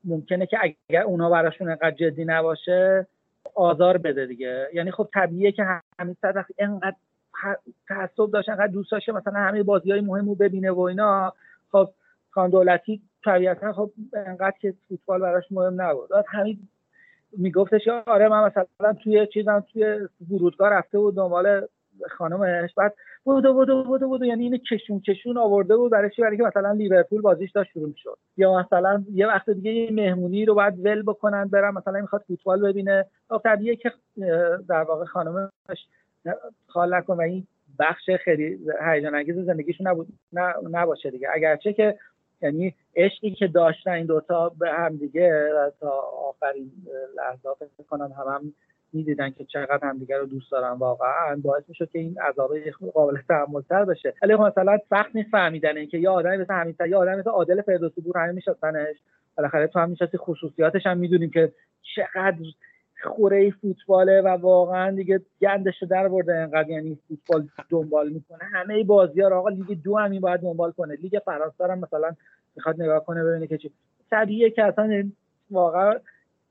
ممکنه 0.03 0.45
که 0.45 0.57
اگر 0.61 1.01
اونا 1.01 1.29
براشون 1.29 1.69
انقدر 1.69 1.91
جدی 1.91 2.25
نباشه 2.25 3.07
آزار 3.55 3.97
بده 3.97 4.25
دیگه. 4.25 4.67
یعنی 4.73 4.91
خب 4.91 5.09
طبیعیه 5.13 5.51
که 5.51 5.65
حمید 5.99 6.17
سعد 6.21 6.35
وقتی 6.35 6.53
انقدر 6.59 6.95
تعصب 7.87 8.31
داشت 8.31 8.49
انقدر 8.49 8.67
دوست 8.67 8.91
داشته 8.91 9.11
مثلا 9.11 9.33
همه 9.33 9.63
بازی 9.63 9.91
های 9.91 10.01
مهم 10.01 10.29
رو 10.29 10.35
ببینه 10.35 10.71
و 10.71 10.79
اینا 10.79 11.33
خب 11.71 11.89
خان 12.31 12.49
دولتی 12.49 13.01
طبیعتا 13.25 13.73
خب 13.73 13.91
انقدر 14.13 14.55
که 14.61 14.73
فوتبال 14.89 15.19
براش 15.19 15.43
مهم 15.51 15.81
نبود. 15.81 16.09
همین 16.27 16.59
میگفتش 17.37 17.87
آره 17.87 18.27
من 18.27 18.43
مثلا 18.43 18.93
توی 18.93 19.27
چیزم 19.33 19.65
توی 19.73 19.99
فرودگاه 20.29 20.69
رفته 20.69 20.99
بود 20.99 21.15
دنبال 21.15 21.67
خانمش. 22.17 22.73
بعد 22.77 22.93
بودو 23.23 23.53
بودو 23.53 23.83
بودو 23.83 24.07
بودو 24.07 24.25
یعنی 24.25 24.43
اینو 24.43 24.57
کشون 24.57 24.99
کشون 24.99 25.37
آورده 25.37 25.77
بود 25.77 25.91
برای 25.91 26.09
چی؟ 26.09 26.21
برای 26.21 26.37
که 26.37 26.43
مثلا 26.43 26.71
لیورپول 26.71 27.21
بازیش 27.21 27.51
داشت 27.51 27.71
شروع 27.71 27.93
شد 27.97 28.17
یا 28.37 28.59
مثلا 28.59 29.03
یه 29.11 29.27
وقت 29.27 29.49
دیگه 29.49 29.71
یه 29.71 29.91
مهمونی 29.91 30.45
رو 30.45 30.55
باید 30.55 30.85
ول 30.85 31.01
بکنن 31.01 31.47
برم 31.47 31.73
مثلا 31.73 32.01
می‌خواد 32.01 32.23
فوتبال 32.27 32.61
ببینه. 32.61 33.05
طبیعیه 33.43 33.75
که 33.75 33.91
در 34.69 34.83
واقع 34.83 35.05
خانمش 35.05 35.49
خال 36.67 36.95
نکن 36.95 37.17
و 37.17 37.21
این 37.21 37.47
بخش 37.79 38.09
خیلی 38.09 38.59
هیجان 38.81 39.15
انگیز 39.15 39.35
زندگیشون 39.35 39.87
نبود 39.87 40.07
نباشه 40.71 41.11
دیگه. 41.11 41.27
اگرچه 41.33 41.73
که 41.73 41.97
یعنی 42.43 42.75
عشقی 42.95 43.31
که 43.31 43.47
داشتن 43.47 43.91
این 43.91 44.05
دوتا 44.05 44.49
به 44.59 44.71
هم 44.71 44.97
دیگه 44.97 45.51
تا 45.79 45.89
آخرین 46.29 46.71
لحظات 47.17 47.57
فکر 47.57 47.87
کنم 47.89 48.11
هم, 48.17 48.27
هم 48.27 48.53
می‌دیدن 48.93 49.29
که 49.29 49.45
چقدر 49.45 49.79
همدیگه 49.87 50.17
رو 50.17 50.25
دوست 50.25 50.51
دارن 50.51 50.71
واقعا. 50.71 51.35
باعث 51.43 51.63
می‌شد 51.67 51.89
که 51.89 51.99
این 51.99 52.15
خورده 52.37 52.91
قابل 52.93 53.17
تحملتر 53.29 53.85
بشه. 53.85 54.13
ولی 54.21 54.37
خب 54.37 54.41
مثلا 54.41 54.77
سخت 54.89 55.15
نیست 55.15 55.29
فهمیدن 55.29 55.77
اینکه 55.77 55.97
یه 55.97 56.09
آدمی 56.09 56.37
مثل 56.37 56.53
همین 56.53 56.75
یه 56.89 56.95
آدمی 56.95 57.15
مثل 57.15 57.29
عادل 57.29 57.61
فردوسی 57.61 58.01
پور 58.01 58.17
همه 58.17 58.31
میشناسنش. 58.31 58.95
بالاخره 59.37 59.67
تو 59.67 59.79
هم 59.79 59.89
می‌شناسی 59.89 60.17
خصوصیاتش 60.17 60.85
هم 60.85 60.97
می‌دونیم 60.97 61.29
که 61.29 61.51
چقدر 61.95 62.37
خوره 63.03 63.51
فوتباله 63.51 64.21
و 64.21 64.27
واقعا 64.27 64.91
دیگه 64.91 65.21
گندش 65.41 65.83
در 65.83 66.07
برده 66.07 66.35
انقدر 66.35 66.69
یعنی 66.69 66.97
فوتبال 67.07 67.47
دنبال 67.69 68.09
می‌کنه. 68.09 68.43
همه 68.43 68.83
بازی 68.83 69.21
ها 69.21 69.37
آقا 69.37 69.49
لیگ 69.49 69.81
دو 69.83 69.97
هم 69.97 70.19
باید 70.19 70.41
دنبال 70.41 70.71
کنه. 70.71 70.95
لیگ 70.95 71.19
فرانسه 71.25 71.63
هم 71.67 71.79
مثلا 71.79 72.15
می‌خواد 72.55 72.81
نگاه 72.81 73.05
کنه 73.05 73.23
ببینه 73.23 73.47
که 73.47 73.57
چی. 73.57 73.71
طبیعیه 74.11 74.49
که 74.49 74.63
اصلا 74.63 75.11
واقعا 75.51 75.93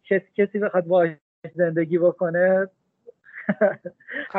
کسی 0.05 0.26
کسی 0.36 0.59
بخواد 0.59 0.84
با 0.84 1.09
زندگی 1.55 1.98
بکنه. 1.98 2.68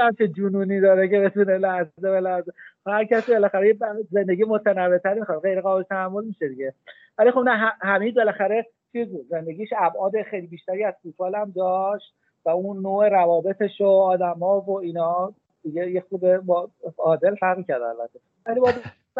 همچه 0.00 0.28
جنونی 0.28 0.80
داره 0.80 1.08
که 1.08 1.20
بتونه 1.20 1.58
لحظه 1.58 1.90
به 2.00 2.20
لحظه. 2.20 2.52
هر 2.86 3.04
کسی 3.04 3.32
بالاخره 3.32 3.76
زندگی 4.10 4.44
متنوعتری 4.44 5.20
می‌خواد. 5.20 5.42
غیر 5.42 5.60
قابل 5.60 5.82
تحمل 5.82 6.24
میشه 6.24 6.48
دیگه. 6.48 6.74
ولی 7.18 7.30
خب 7.30 7.40
نه 7.40 7.72
حمید 7.80 8.16
بالاخره 8.16 8.66
چیز 8.92 9.08
بود 9.08 9.26
زندگیش 9.28 9.68
ابعاد 9.78 10.22
خیلی 10.22 10.46
بیشتری 10.46 10.84
از 10.84 10.94
فوتبال 11.02 11.34
هم 11.34 11.50
داشت 11.50 12.14
و 12.44 12.50
اون 12.50 12.82
نوع 12.82 13.08
روابطش 13.08 13.80
و 13.80 13.86
آدما 13.86 14.60
و 14.60 14.78
اینا 14.78 15.34
دیگه 15.62 15.90
یه 15.90 16.04
خود 16.08 16.20
با 16.20 16.70
عادل 16.98 17.34
فرق 17.34 17.66
کرد 17.66 17.82
البته. 17.82 18.20
ولی 18.46 18.60
باز 18.60 18.74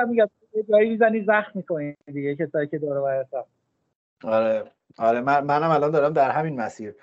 میگم 0.09 0.31
جایی 0.69 0.91
می‌زنی 0.91 1.25
زخم 1.25 1.51
می‌کنی 1.55 1.97
دیگه 2.07 2.37
کسایی 2.37 2.69
که 2.69 2.79
دور 2.79 2.97
و 2.97 3.25
آره 4.25 4.65
آره 4.99 5.21
من 5.21 5.45
منم 5.45 5.71
الان 5.71 5.91
دارم 5.91 6.13
در 6.13 6.31
همین 6.31 6.61
مسیر. 6.61 6.95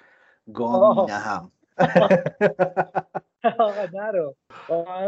گام 0.54 1.08
هم 1.10 1.52
آقا 3.60 3.86
نرو. 3.94 4.36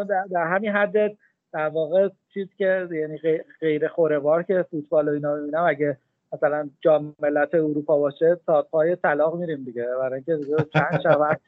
در, 0.09 0.25
در 0.31 0.47
همین 0.47 0.71
حد 0.71 1.17
در 1.53 1.69
واقع 1.69 2.09
چیز 2.33 2.47
که 2.57 2.87
یعنی 2.91 3.19
غیر 3.59 3.87
خوره 3.87 4.43
که 4.43 4.65
فوتبال 4.71 5.09
و 5.09 5.11
اینا 5.11 5.35
می‌بینم 5.35 5.63
اگه 5.63 5.97
مثلا 6.33 6.69
جام 6.81 7.15
ملت 7.19 7.53
اروپا 7.53 7.97
باشه 7.97 8.39
تا 8.45 8.61
پای 8.61 8.95
طلاق 8.95 9.35
میریم 9.35 9.63
دیگه. 9.63 9.87
برای 9.99 10.21
اینکه 10.27 10.65
چند 10.73 11.01
شود 11.03 11.41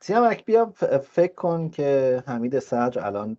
سیامک 0.00 0.44
بیا 0.44 0.66
فکر 1.02 1.34
کن 1.34 1.68
که 1.68 2.22
حمید 2.26 2.58
صدر 2.58 3.06
الان 3.06 3.36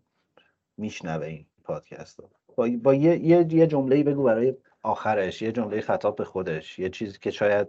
میشنوه 0.77 1.25
این 1.25 1.45
پادکست 1.63 2.19
رو. 2.19 2.29
با, 2.55 2.69
با 2.83 2.93
یه, 2.93 3.17
یه, 3.17 3.53
یه 3.53 3.67
جمله 3.67 4.03
بگو 4.03 4.23
برای 4.23 4.55
آخرش. 4.83 5.41
یه 5.41 5.51
جمله 5.51 5.81
خطاب 5.81 6.15
به 6.15 6.25
خودش. 6.25 6.79
یه 6.79 6.89
چیزی 6.89 7.17
که 7.19 7.31
شاید 7.31 7.67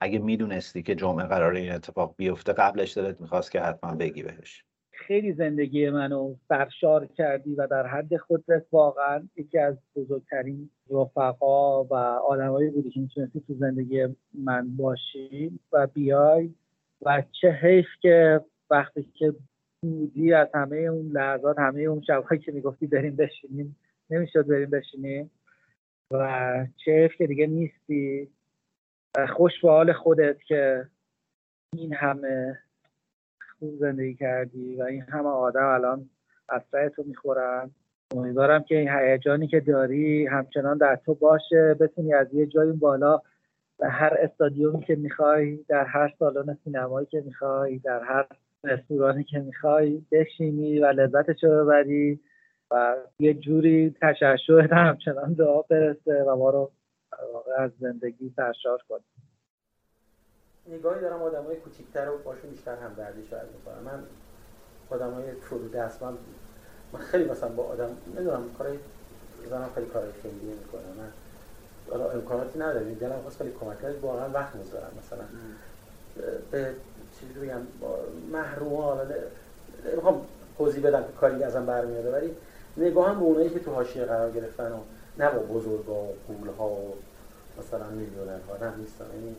اگه 0.00 0.18
می‌دونستی 0.18 0.82
که 0.82 0.94
جمعه 0.94 1.26
قرار 1.26 1.54
این 1.54 1.72
اتفاق 1.72 2.14
بیفته 2.16 2.52
قبلش 2.52 2.98
دلت 2.98 3.20
می‌خواست 3.20 3.50
که 3.50 3.60
حتما 3.60 3.94
بگی 3.94 4.22
بهش. 4.22 4.64
خیلی 5.10 5.32
زندگی 5.32 5.90
منو 5.90 6.34
سرشار 6.48 7.06
کردی 7.06 7.54
و 7.54 7.66
در 7.66 7.86
حد 7.86 8.16
خودت 8.16 8.66
واقعا 8.72 9.28
یکی 9.36 9.58
از 9.58 9.76
بزرگترین 9.96 10.70
رفقا 10.90 11.84
و 11.84 11.94
آدمایی 11.94 12.70
بودی 12.70 12.90
که 12.90 13.00
می‌تونستی 13.00 13.40
تو 13.40 13.54
زندگی 13.54 14.06
من 14.34 14.76
باشی 14.76 15.60
و 15.72 15.86
بیای 15.86 16.50
و 17.02 17.22
چه 17.40 17.50
حیف 17.50 17.86
که 18.02 18.40
وقتی 18.70 19.02
که 19.14 19.34
بودی 19.82 20.32
از 20.32 20.48
همه 20.54 20.76
اون 20.76 21.06
لحظات 21.06 21.58
همه 21.58 21.80
اون 21.80 22.02
شبهایی 22.06 22.40
که 22.40 22.52
می‌گفتی 22.52 22.86
بریم 22.86 23.16
بشینیم 23.16 23.76
نمی‌شد 24.10 24.46
بریم 24.46 24.70
بشینیم 24.70 25.30
و 26.10 26.66
چه 26.84 26.92
حیف 26.92 27.16
که 27.16 27.26
دیگه 27.26 27.46
نیستی. 27.46 28.28
خوش 29.36 29.52
به 29.62 29.70
حال 29.70 29.92
خودت 29.92 30.42
که 30.42 30.86
این 31.76 31.94
همه 31.94 32.58
خوب 33.60 33.76
زندگی 33.78 34.14
کردی 34.14 34.76
و 34.76 34.82
این 34.82 35.02
همه 35.02 35.28
آدم 35.28 35.66
الان 35.66 36.10
اسرع 36.48 36.88
تو 36.88 37.02
می‌خورن. 37.06 37.70
امیدوارم 38.16 38.62
که 38.62 38.78
این 38.78 38.88
هیجانی 38.88 39.46
که 39.46 39.60
داری 39.60 40.26
همچنان 40.26 40.78
در 40.78 40.96
تو 40.96 41.14
باشه. 41.14 41.76
بتونی 41.80 42.14
از 42.14 42.34
یه 42.34 42.46
جایی 42.46 42.72
بالا 42.72 43.20
به 43.78 43.88
هر 43.88 44.16
استادیومی 44.18 44.84
که 44.84 44.96
می‌خوای 44.96 45.56
در 45.68 45.84
هر 45.84 46.14
سالن 46.18 46.58
سینمایی 46.64 47.06
که 47.06 47.20
می‌خوای 47.20 47.78
در 47.78 48.02
هر 48.04 48.26
رستورانی 48.64 49.24
که 49.24 49.38
می‌خوای 49.38 50.02
بشینی 50.12 50.78
و 50.78 50.86
لذتش 50.86 51.44
رو 51.44 51.64
ببری 51.64 52.20
و 52.70 52.96
یه 53.18 53.34
جوری 53.34 53.94
تشعشع 54.02 54.66
همچنان 54.70 55.32
دعا 55.32 55.62
برسه 55.62 56.24
و 56.24 56.36
ما 56.36 56.50
رو 56.50 56.70
از 57.58 57.70
زندگی 57.80 58.32
سرشار 58.36 58.78
کنی. 58.88 59.04
نگاهی 60.70 61.00
دارم 61.00 61.22
آدم 61.22 61.44
های 61.44 61.56
کوچیکتر 61.56 62.04
رو 62.04 62.18
باشون 62.18 62.50
بیشتر 62.50 62.76
هم 62.76 62.94
دردی 62.94 63.26
شاید 63.30 63.48
می‌کنم. 63.56 63.82
من 63.84 64.02
آدم 64.90 65.12
های 65.12 65.32
فرو 65.32 65.68
دست 65.68 66.02
من, 66.02 66.12
من 66.92 67.00
خیلی 67.00 67.24
مثلا 67.24 67.48
با 67.48 67.62
آدم 67.62 67.90
نمی‌دونم 68.16 68.42
کارای 68.58 68.78
زنم 69.50 69.70
خیلی 69.74 69.86
کارای 69.86 70.12
خیلی 70.22 70.34
می‌کنه. 70.34 70.82
من 70.98 71.12
حالا 71.90 72.10
امکاناتی 72.10 72.58
نداریم 72.58 72.94
دلم 72.94 73.20
خواست 73.22 73.38
خیلی 73.38 73.52
کمک 73.60 73.82
کرد 73.82 74.00
واقعا 74.00 74.28
وقت 74.28 74.54
می‌ذارم 74.54 74.90
مثلا. 74.98 75.24
به 76.50 76.74
چیزی 77.20 77.32
بگم 77.32 77.60
محروم 78.32 78.80
حالا 78.80 79.04
نمی‌خوام 79.92 80.26
توضیح 80.58 80.86
بدم 80.86 81.02
که 81.02 81.12
کاری 81.20 81.42
ازم 81.42 81.66
برمیاده 81.66 82.12
ولی 82.12 82.36
نگاه 82.76 83.08
هم 83.08 83.18
به 83.18 83.24
اونایی 83.24 83.50
که 83.50 83.58
تو 83.58 83.74
حاشیه 83.74 84.04
قرار 84.04 84.30
گرفتن 84.30 84.72
و 84.72 84.78
نه 85.18 85.30
با 85.30 85.38
بزرگا 85.38 85.94
و 85.94 86.14
قولها 86.28 86.68
و 86.68 86.94
مثلا 87.58 87.88
میلیونرها 87.90 88.56
نه 88.60 88.76
نیستن 88.76 89.04
یعنی 89.14 89.36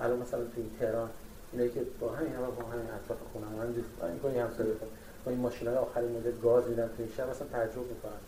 الان 0.00 0.18
مثلا 0.18 0.40
تو 0.40 0.56
این 0.56 0.70
تهران 0.80 1.10
اینایی 1.52 1.70
که 1.70 1.80
با 2.00 2.12
همین 2.12 2.32
همه 2.32 2.46
با 2.46 2.62
همین 2.72 2.86
اطراف 2.86 3.18
خونه 3.32 3.46
من 3.46 3.72
دوست 3.72 3.88
این 4.02 4.18
کنی 4.18 4.38
همسایه 4.38 4.72
با 5.24 5.30
این 5.30 5.40
ماشینای 5.40 5.76
آخرین 5.76 6.16
مدل 6.16 6.40
گاز 6.42 6.68
میدن 6.68 6.86
تو 6.86 6.94
این 6.98 7.08
شهر 7.16 7.30
مثلا 7.30 7.46
تعجب 7.46 7.78
می‌کنن 7.78 8.20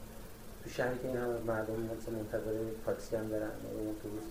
تو 0.64 0.70
شهری 0.70 0.98
که 1.02 1.08
این 1.08 1.16
همه 1.16 1.38
مردم 1.46 1.72
مثلا 1.72 2.14
منتظر 2.14 2.52
تاکسی 2.86 3.16
هم 3.16 3.28
برن 3.28 3.40
یا 3.40 3.90
اتوبوس 3.90 4.28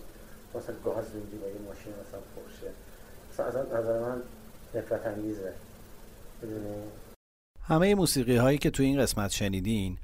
مثلا 0.54 0.74
گاز 0.84 1.04
میدی 1.14 1.36
با 1.36 1.46
یه 1.46 1.54
ماشین 1.68 1.92
مثلا 1.92 2.20
پرشه 2.36 2.70
مثلا 3.32 3.46
از 3.46 3.56
نظر 3.56 4.00
من 4.00 4.22
نفرت 4.74 5.06
انگیزه. 5.06 5.52
همه 7.62 7.94
موسیقی 7.94 8.36
هایی 8.36 8.58
که 8.58 8.70
تو 8.70 8.82
این 8.82 9.00
قسمت 9.00 9.30
شنیدین 9.30 9.98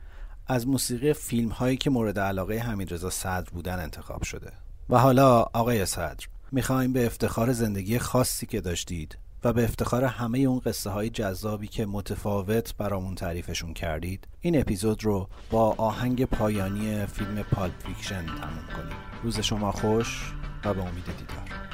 از 0.46 0.68
موسیقی 0.68 1.12
فیلم 1.12 1.48
هایی 1.48 1.76
که 1.76 1.90
مورد 1.90 2.18
علاقه 2.18 2.58
حمیدرضا 2.58 3.10
صدر 3.10 3.50
بودن 3.50 3.80
انتخاب 3.80 4.22
شده. 4.22 4.52
و 4.90 4.98
حالا 4.98 5.46
آقای 5.52 5.86
صدر 5.86 6.26
می‌خوایم 6.54 6.92
به 6.92 7.06
افتخار 7.06 7.52
زندگی 7.52 7.98
خاصی 7.98 8.46
که 8.46 8.60
داشتید 8.60 9.18
و 9.44 9.52
به 9.52 9.64
افتخار 9.64 10.04
همه 10.04 10.38
اون 10.38 10.58
قصه 10.58 10.90
های 10.90 11.10
جذابی 11.10 11.66
که 11.66 11.86
متفاوت 11.86 12.76
برامون 12.76 13.14
تعریفشون 13.14 13.74
کردید 13.74 14.28
این 14.40 14.60
اپیزود 14.60 15.04
رو 15.04 15.28
با 15.50 15.74
آهنگ 15.78 16.24
پایانی 16.24 17.06
فیلم 17.06 17.42
پالپ 17.42 17.86
فیکشن 17.86 18.26
تموم 18.26 18.66
کنیم. 18.76 18.96
روز 19.22 19.40
شما 19.40 19.72
خوش 19.72 20.32
و 20.64 20.74
به 20.74 20.80
امید 20.80 21.04
دیدار. 21.04 21.73